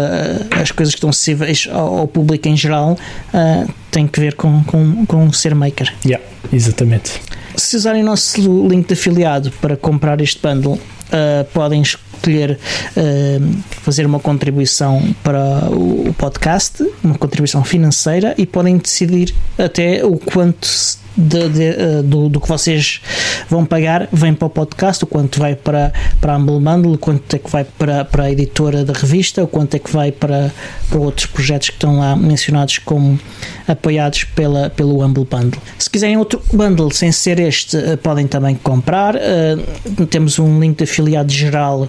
as 0.51 0.71
coisas 0.71 0.95
que 0.95 0.99
estão 0.99 1.11
acessíveis 1.11 1.69
ao, 1.71 1.99
ao 1.99 2.09
público 2.09 2.49
em 2.49 2.57
geral, 2.57 2.99
uh, 3.33 3.73
tem 3.91 4.07
que 4.07 4.21
ver 4.21 4.35
com, 4.35 4.63
com, 4.65 5.07
com 5.07 5.33
ser 5.33 5.55
maker. 5.55 5.93
Yeah, 6.05 6.25
exatamente. 6.53 7.21
Se 7.57 7.77
usarem 7.77 8.03
o 8.03 8.07
nosso 8.07 8.69
link 8.69 8.87
de 8.87 8.95
afiliado 8.95 9.51
para 9.61 9.77
comprar 9.77 10.21
este 10.21 10.41
bundle, 10.43 10.75
uh, 10.75 11.45
podem 11.55 11.81
escolher 11.81 12.59
uh, 12.97 13.57
fazer 13.83 14.05
uma 14.05 14.21
contribuição 14.21 15.15
para 15.23 15.71
o 15.71 15.97
o 16.07 16.15
podcast, 16.15 16.85
uma 17.03 17.17
contribuição 17.17 17.65
financeira, 17.65 18.35
e 18.39 18.47
podem 18.47 18.79
decidir 18.79 19.35
até 19.59 20.05
o 20.05 20.17
quanto 20.17 20.67
se 20.67 20.99
de, 21.17 21.49
de, 21.49 21.71
uh, 21.71 22.03
do, 22.03 22.29
do, 22.29 22.41
que 22.41 22.49
vocês 22.49 23.01
vão 23.49 23.65
pagar 23.65 24.09
vem 24.13 24.35
para 24.35 24.47
o 24.47 24.51
podcast, 24.51 25.03
o 25.05 25.07
quanto 25.07 25.39
vai 25.39 25.55
para, 25.55 25.93
para 26.21 26.35
a 26.35 26.37
Humble 26.37 26.61
Bundle, 26.61 26.95
o 26.95 26.99
quanto 26.99 27.35
é 27.35 27.39
que 27.39 27.51
vai 27.51 27.65
para, 27.65 28.05
para 28.05 28.25
a 28.25 28.33
editora 28.33 28.85
da 28.85 28.93
revista, 28.93 29.43
o 29.43 29.49
quanto 29.49 29.75
é 29.75 29.79
que 29.79 29.91
vai 29.91 30.13
para, 30.13 30.53
para 30.89 30.99
outros 30.99 31.27
projetos 31.27 31.71
que 31.71 31.77
estão 31.77 31.99
lá 31.99 32.15
mencionados 32.15 32.79
como 32.79 33.19
apoiados 33.67 34.25
pela, 34.25 34.71
pelo 34.71 35.05
Humble 35.05 35.25
Bundle. 35.25 35.61
Se 35.79 35.89
quiserem 35.89 36.17
outro 36.17 36.41
bundle 36.53 36.91
sem 36.93 37.11
ser 37.11 37.41
este, 37.41 37.77
uh, 37.77 37.97
podem 37.99 38.27
também 38.27 38.55
comprar. 38.55 39.17
Uh, 39.17 40.07
temos 40.07 40.39
um 40.39 40.61
link 40.61 40.79
de 40.79 40.85
afiliado 40.85 41.33
geral 41.33 41.89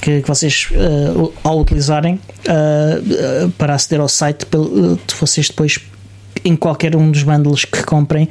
que, 0.00 0.22
que 0.22 0.28
vocês, 0.28 0.68
ao 1.44 1.60
utilizarem, 1.60 2.18
para 3.58 3.74
aceder 3.74 4.00
ao 4.00 4.08
site, 4.08 4.46
vocês 5.18 5.48
depois 5.48 5.78
em 6.44 6.56
qualquer 6.56 6.96
um 6.96 7.10
dos 7.10 7.22
bundles 7.22 7.64
que 7.64 7.82
comprem, 7.84 8.28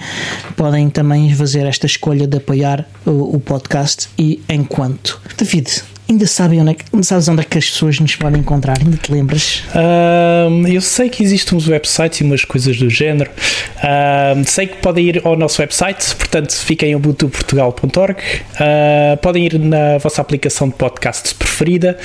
podem 0.55 0.89
também 0.89 1.33
fazer 1.33 1.65
esta 1.65 1.85
escolha 1.85 2.27
de 2.27 2.37
apoiar 2.37 2.85
o, 3.05 3.35
o 3.35 3.39
podcast 3.39 4.09
e 4.17 4.41
enquanto. 4.49 5.19
David, 5.37 5.83
Ainda 6.09 6.25
sabem 6.25 6.59
onde 6.59 6.71
é 6.71 6.73
que, 6.73 7.03
sabes 7.03 7.27
onde 7.27 7.41
é 7.41 7.43
que 7.43 7.55
as 7.59 7.69
pessoas 7.69 7.99
nos 7.99 8.15
podem 8.15 8.41
encontrar? 8.41 8.79
Ainda 8.79 8.97
te 8.97 9.11
lembras? 9.11 9.63
Um, 9.75 10.67
eu 10.67 10.81
sei 10.81 11.07
que 11.07 11.21
existem 11.21 11.55
uns 11.55 11.67
websites 11.67 12.19
e 12.19 12.23
umas 12.23 12.43
coisas 12.43 12.77
do 12.77 12.89
género. 12.89 13.29
Um, 14.35 14.43
sei 14.43 14.65
que 14.65 14.77
podem 14.77 15.05
ir 15.05 15.21
ao 15.23 15.37
nosso 15.37 15.61
website, 15.61 16.15
portanto, 16.15 16.51
fiquem 16.51 16.93
em 16.93 16.95
ubuntuportugal.org. 16.95 18.17
Uh, 18.17 19.17
podem 19.21 19.45
ir 19.45 19.59
na 19.59 19.99
vossa 19.99 20.19
aplicação 20.19 20.69
de 20.69 20.73
podcast 20.73 21.35
preferida 21.35 21.95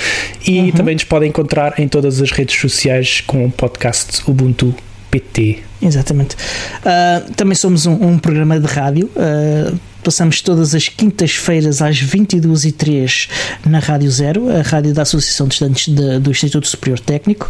e 0.47 0.61
uhum. 0.61 0.71
também 0.73 0.95
nos 0.97 1.05
podem 1.05 1.31
encontrar 1.31 1.81
em 1.81 1.89
todas 1.89 2.21
as 2.21 2.31
redes 2.31 2.61
sociais 2.61 3.23
com 3.23 3.47
o 3.47 3.51
podcast 3.51 4.21
Ubuntu 4.31 4.75
PT. 5.15 5.59
Exatamente. 5.81 6.35
Uh, 6.35 7.33
também 7.35 7.55
somos 7.55 7.87
um, 7.87 7.93
um, 7.93 8.19
programa 8.19 8.59
de 8.59 8.67
rádio. 8.67 9.09
Uh, 9.15 9.79
passamos 10.03 10.41
todas 10.41 10.75
as 10.75 10.89
quintas-feiras 10.89 11.81
às 11.81 12.03
22h03 12.03 13.29
na 13.65 13.79
Rádio 13.79 14.11
Zero, 14.11 14.51
a 14.51 14.63
rádio 14.63 14.93
da 14.93 15.03
Associação 15.03 15.47
de 15.47 15.55
Estudantes 15.55 15.95
de, 15.95 16.19
do 16.19 16.33
Instituto 16.33 16.67
Superior 16.67 16.99
Técnico. 16.99 17.49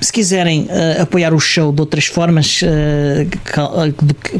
Se 0.00 0.12
quiserem 0.12 0.62
uh, 0.62 1.02
apoiar 1.02 1.32
o 1.32 1.38
show 1.38 1.70
de 1.70 1.80
outras 1.80 2.06
formas, 2.06 2.60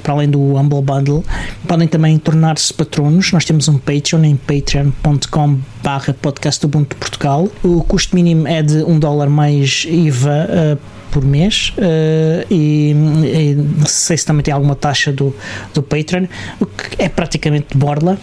para 0.03 0.13
além 0.13 0.29
do 0.29 0.57
Humble 0.57 0.83
Bundle, 0.83 1.25
podem 1.69 1.87
também 1.87 2.19
tornar-se 2.19 2.75
patronos. 2.75 3.31
Nós 3.31 3.45
temos 3.45 3.69
um 3.69 3.79
Patreon 3.79 4.25
em 4.25 4.37
patreon.com 4.37 5.61
barra 5.83 6.15
podcast 6.15 6.65
Ubuntu 6.65 6.97
Portugal. 6.97 7.49
O 7.63 7.83
custo 7.83 8.15
mínimo 8.15 8.47
é 8.47 8.63
de 8.63 8.83
um 8.85 8.99
dólar 8.99 9.29
mais 9.29 9.87
IVA 9.89 10.79
por 11.11 11.25
mês 11.25 11.73
uh, 11.77 12.47
e, 12.51 12.91
e, 12.91 13.55
não 13.55 13.87
sei 13.87 14.17
se 14.17 14.25
também 14.25 14.43
tem 14.43 14.55
alguma 14.55 14.75
taxa 14.75 15.13
do, 15.13 15.35
do 15.75 15.83
Patreon, 15.83 16.27
o 16.59 16.67
que 16.67 17.03
é 17.03 17.09
praticamente 17.09 17.77
borla. 17.77 18.19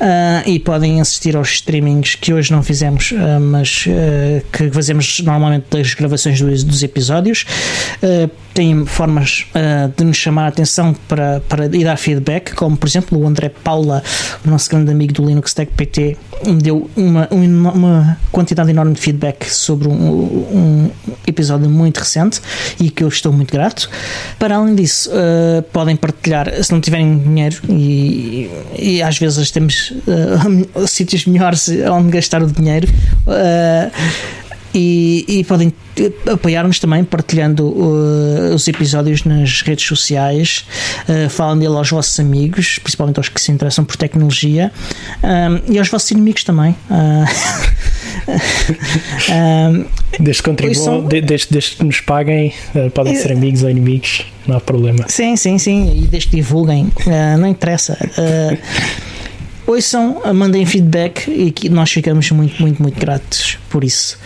Uh, 0.00 0.48
e 0.48 0.58
podem 0.58 0.98
assistir 0.98 1.36
aos 1.36 1.50
streamings 1.50 2.14
que 2.14 2.32
hoje 2.32 2.50
não 2.50 2.62
fizemos, 2.62 3.12
uh, 3.12 3.38
mas 3.38 3.84
que 4.50 4.70
fazemos 4.70 5.20
normalmente 5.20 5.66
das 5.70 5.92
gravações 5.92 6.40
dos, 6.40 6.64
dos 6.64 6.82
episódios. 6.82 7.44
tem 8.54 8.86
formas 8.86 9.46
de 9.96 10.04
nos 10.04 10.16
chamar 10.16 10.46
a 10.46 10.48
atenção 10.48 10.94
para, 11.06 11.40
para 11.48 11.66
ir 11.66 11.84
dar 11.84 11.96
feedback, 11.96 12.54
como 12.54 12.76
por 12.76 12.88
exemplo 12.88 13.18
o 13.18 13.26
André 13.26 13.50
Paula, 13.50 14.02
o 14.44 14.50
nosso 14.50 14.70
grande 14.70 14.90
amigo 14.90 15.12
do 15.12 15.26
Linux 15.26 15.52
Tech 15.52 15.70
PT, 15.76 16.16
me 16.46 16.62
deu 16.62 16.89
uma, 16.96 17.28
uma 17.72 18.18
quantidade 18.32 18.70
enorme 18.70 18.94
de 18.94 19.00
feedback 19.00 19.48
sobre 19.50 19.88
um, 19.88 19.92
um 19.92 20.90
episódio 21.26 21.68
muito 21.68 21.98
recente 21.98 22.40
e 22.78 22.90
que 22.90 23.04
eu 23.04 23.08
estou 23.08 23.32
muito 23.32 23.52
grato. 23.52 23.88
Para 24.38 24.56
além 24.56 24.74
disso, 24.74 25.10
uh, 25.10 25.62
podem 25.72 25.96
partilhar, 25.96 26.50
se 26.62 26.72
não 26.72 26.80
tiverem 26.80 27.18
dinheiro, 27.18 27.60
e, 27.68 28.50
e 28.78 29.02
às 29.02 29.18
vezes 29.18 29.50
temos 29.50 29.92
uh, 30.06 30.86
sítios 30.88 31.26
melhores 31.26 31.68
onde 31.68 32.10
gastar 32.10 32.42
o 32.42 32.46
dinheiro. 32.46 32.88
Uh, 33.26 34.40
e, 34.74 35.24
e, 35.26 35.44
podem 35.44 35.72
apoiar-nos 36.30 36.78
também 36.78 37.02
partilhando 37.04 37.66
uh, 37.66 38.54
os 38.54 38.66
episódios 38.68 39.24
nas 39.24 39.62
redes 39.62 39.84
sociais, 39.84 40.64
uh, 41.08 41.28
falem 41.28 41.58
dele 41.58 41.76
aos 41.76 41.90
vossos 41.90 42.18
amigos, 42.20 42.78
principalmente 42.78 43.18
aos 43.18 43.28
que 43.28 43.40
se 43.40 43.50
interessam 43.50 43.84
por 43.84 43.96
tecnologia, 43.96 44.72
um, 45.22 45.72
e 45.72 45.78
aos 45.78 45.88
vossos 45.88 46.10
inimigos 46.10 46.44
também. 46.44 46.74
Uh, 46.88 47.24
um, 49.32 49.86
desde 50.20 50.42
que 50.42 50.74
são... 50.74 51.04
desde, 51.04 51.48
desde 51.50 51.76
que 51.76 51.84
nos 51.84 52.00
paguem, 52.00 52.52
podem 52.94 53.14
ser 53.16 53.32
amigos 53.32 53.62
ou 53.62 53.70
inimigos, 53.70 54.24
não 54.46 54.56
há 54.56 54.60
problema. 54.60 55.04
Sim, 55.08 55.36
sim, 55.36 55.58
sim, 55.58 56.02
e 56.04 56.06
desde 56.06 56.30
que 56.30 56.36
divulguem, 56.36 56.90
não 57.38 57.48
interessa. 57.48 57.98
Ouçam, 59.70 60.20
mandem 60.34 60.66
feedback 60.66 61.30
e 61.30 61.52
que 61.52 61.68
nós 61.68 61.92
ficamos 61.92 62.28
muito, 62.32 62.60
muito, 62.60 62.82
muito 62.82 62.98
gratos 62.98 63.56
por 63.70 63.84
isso. 63.84 64.18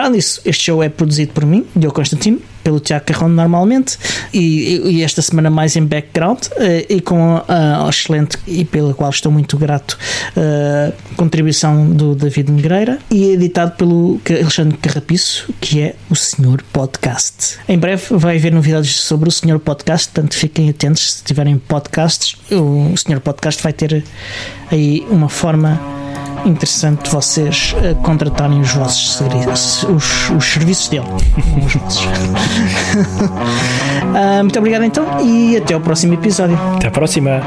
Para 0.00 0.08
disso, 0.08 0.40
este 0.46 0.64
show 0.64 0.82
é 0.82 0.88
produzido 0.88 1.34
por 1.34 1.44
mim, 1.44 1.66
Diogo 1.76 1.94
Constantino, 1.94 2.40
pelo 2.64 2.80
Tiago 2.80 3.04
Carrão 3.04 3.28
normalmente, 3.28 3.98
e, 4.32 4.80
e, 4.82 5.02
esta 5.02 5.20
semana 5.20 5.50
mais 5.50 5.76
em 5.76 5.84
background, 5.84 6.38
uh, 6.46 6.86
e 6.88 7.02
com 7.02 7.36
a, 7.46 7.84
a, 7.84 7.90
excelente 7.90 8.38
e 8.46 8.64
pela 8.64 8.94
qual 8.94 9.10
estou 9.10 9.30
muito 9.30 9.58
grato 9.58 9.98
uh, 10.38 10.90
contribuição 11.16 11.90
do 11.90 12.14
David 12.14 12.50
Negreira, 12.50 12.98
e 13.10 13.32
editado 13.32 13.72
pelo 13.72 14.18
Alexandre 14.26 14.78
Carrapiço, 14.78 15.52
que 15.60 15.82
é 15.82 15.94
o 16.08 16.16
Senhor 16.16 16.62
Podcast. 16.72 17.58
Em 17.68 17.78
breve 17.78 18.02
vai 18.12 18.38
haver 18.38 18.52
novidades 18.52 18.96
sobre 18.96 19.28
o 19.28 19.32
Senhor 19.32 19.58
Podcast, 19.58 20.08
portanto 20.08 20.34
fiquem 20.34 20.70
atentos 20.70 21.12
se 21.12 21.24
tiverem 21.24 21.58
podcasts. 21.58 22.38
O 22.50 22.96
Senhor 22.96 23.20
Podcast 23.20 23.62
vai 23.62 23.74
ter 23.74 24.02
aí 24.70 25.06
uma 25.10 25.28
forma 25.28 25.99
interessante 26.46 27.10
vocês 27.10 27.74
uh, 27.74 27.94
contratarem 28.02 28.60
os 28.60 28.72
vossos 28.72 29.14
serviços, 29.14 29.82
os, 29.84 30.30
os 30.30 30.44
serviços 30.44 30.88
dele. 30.88 31.04
os 31.64 31.74
uh, 34.04 34.42
muito 34.42 34.58
obrigado 34.58 34.84
então 34.84 35.04
e 35.24 35.56
até 35.56 35.74
ao 35.74 35.80
próximo 35.80 36.14
episódio. 36.14 36.58
Até 36.76 36.88
a 36.88 36.90
próxima. 36.90 37.40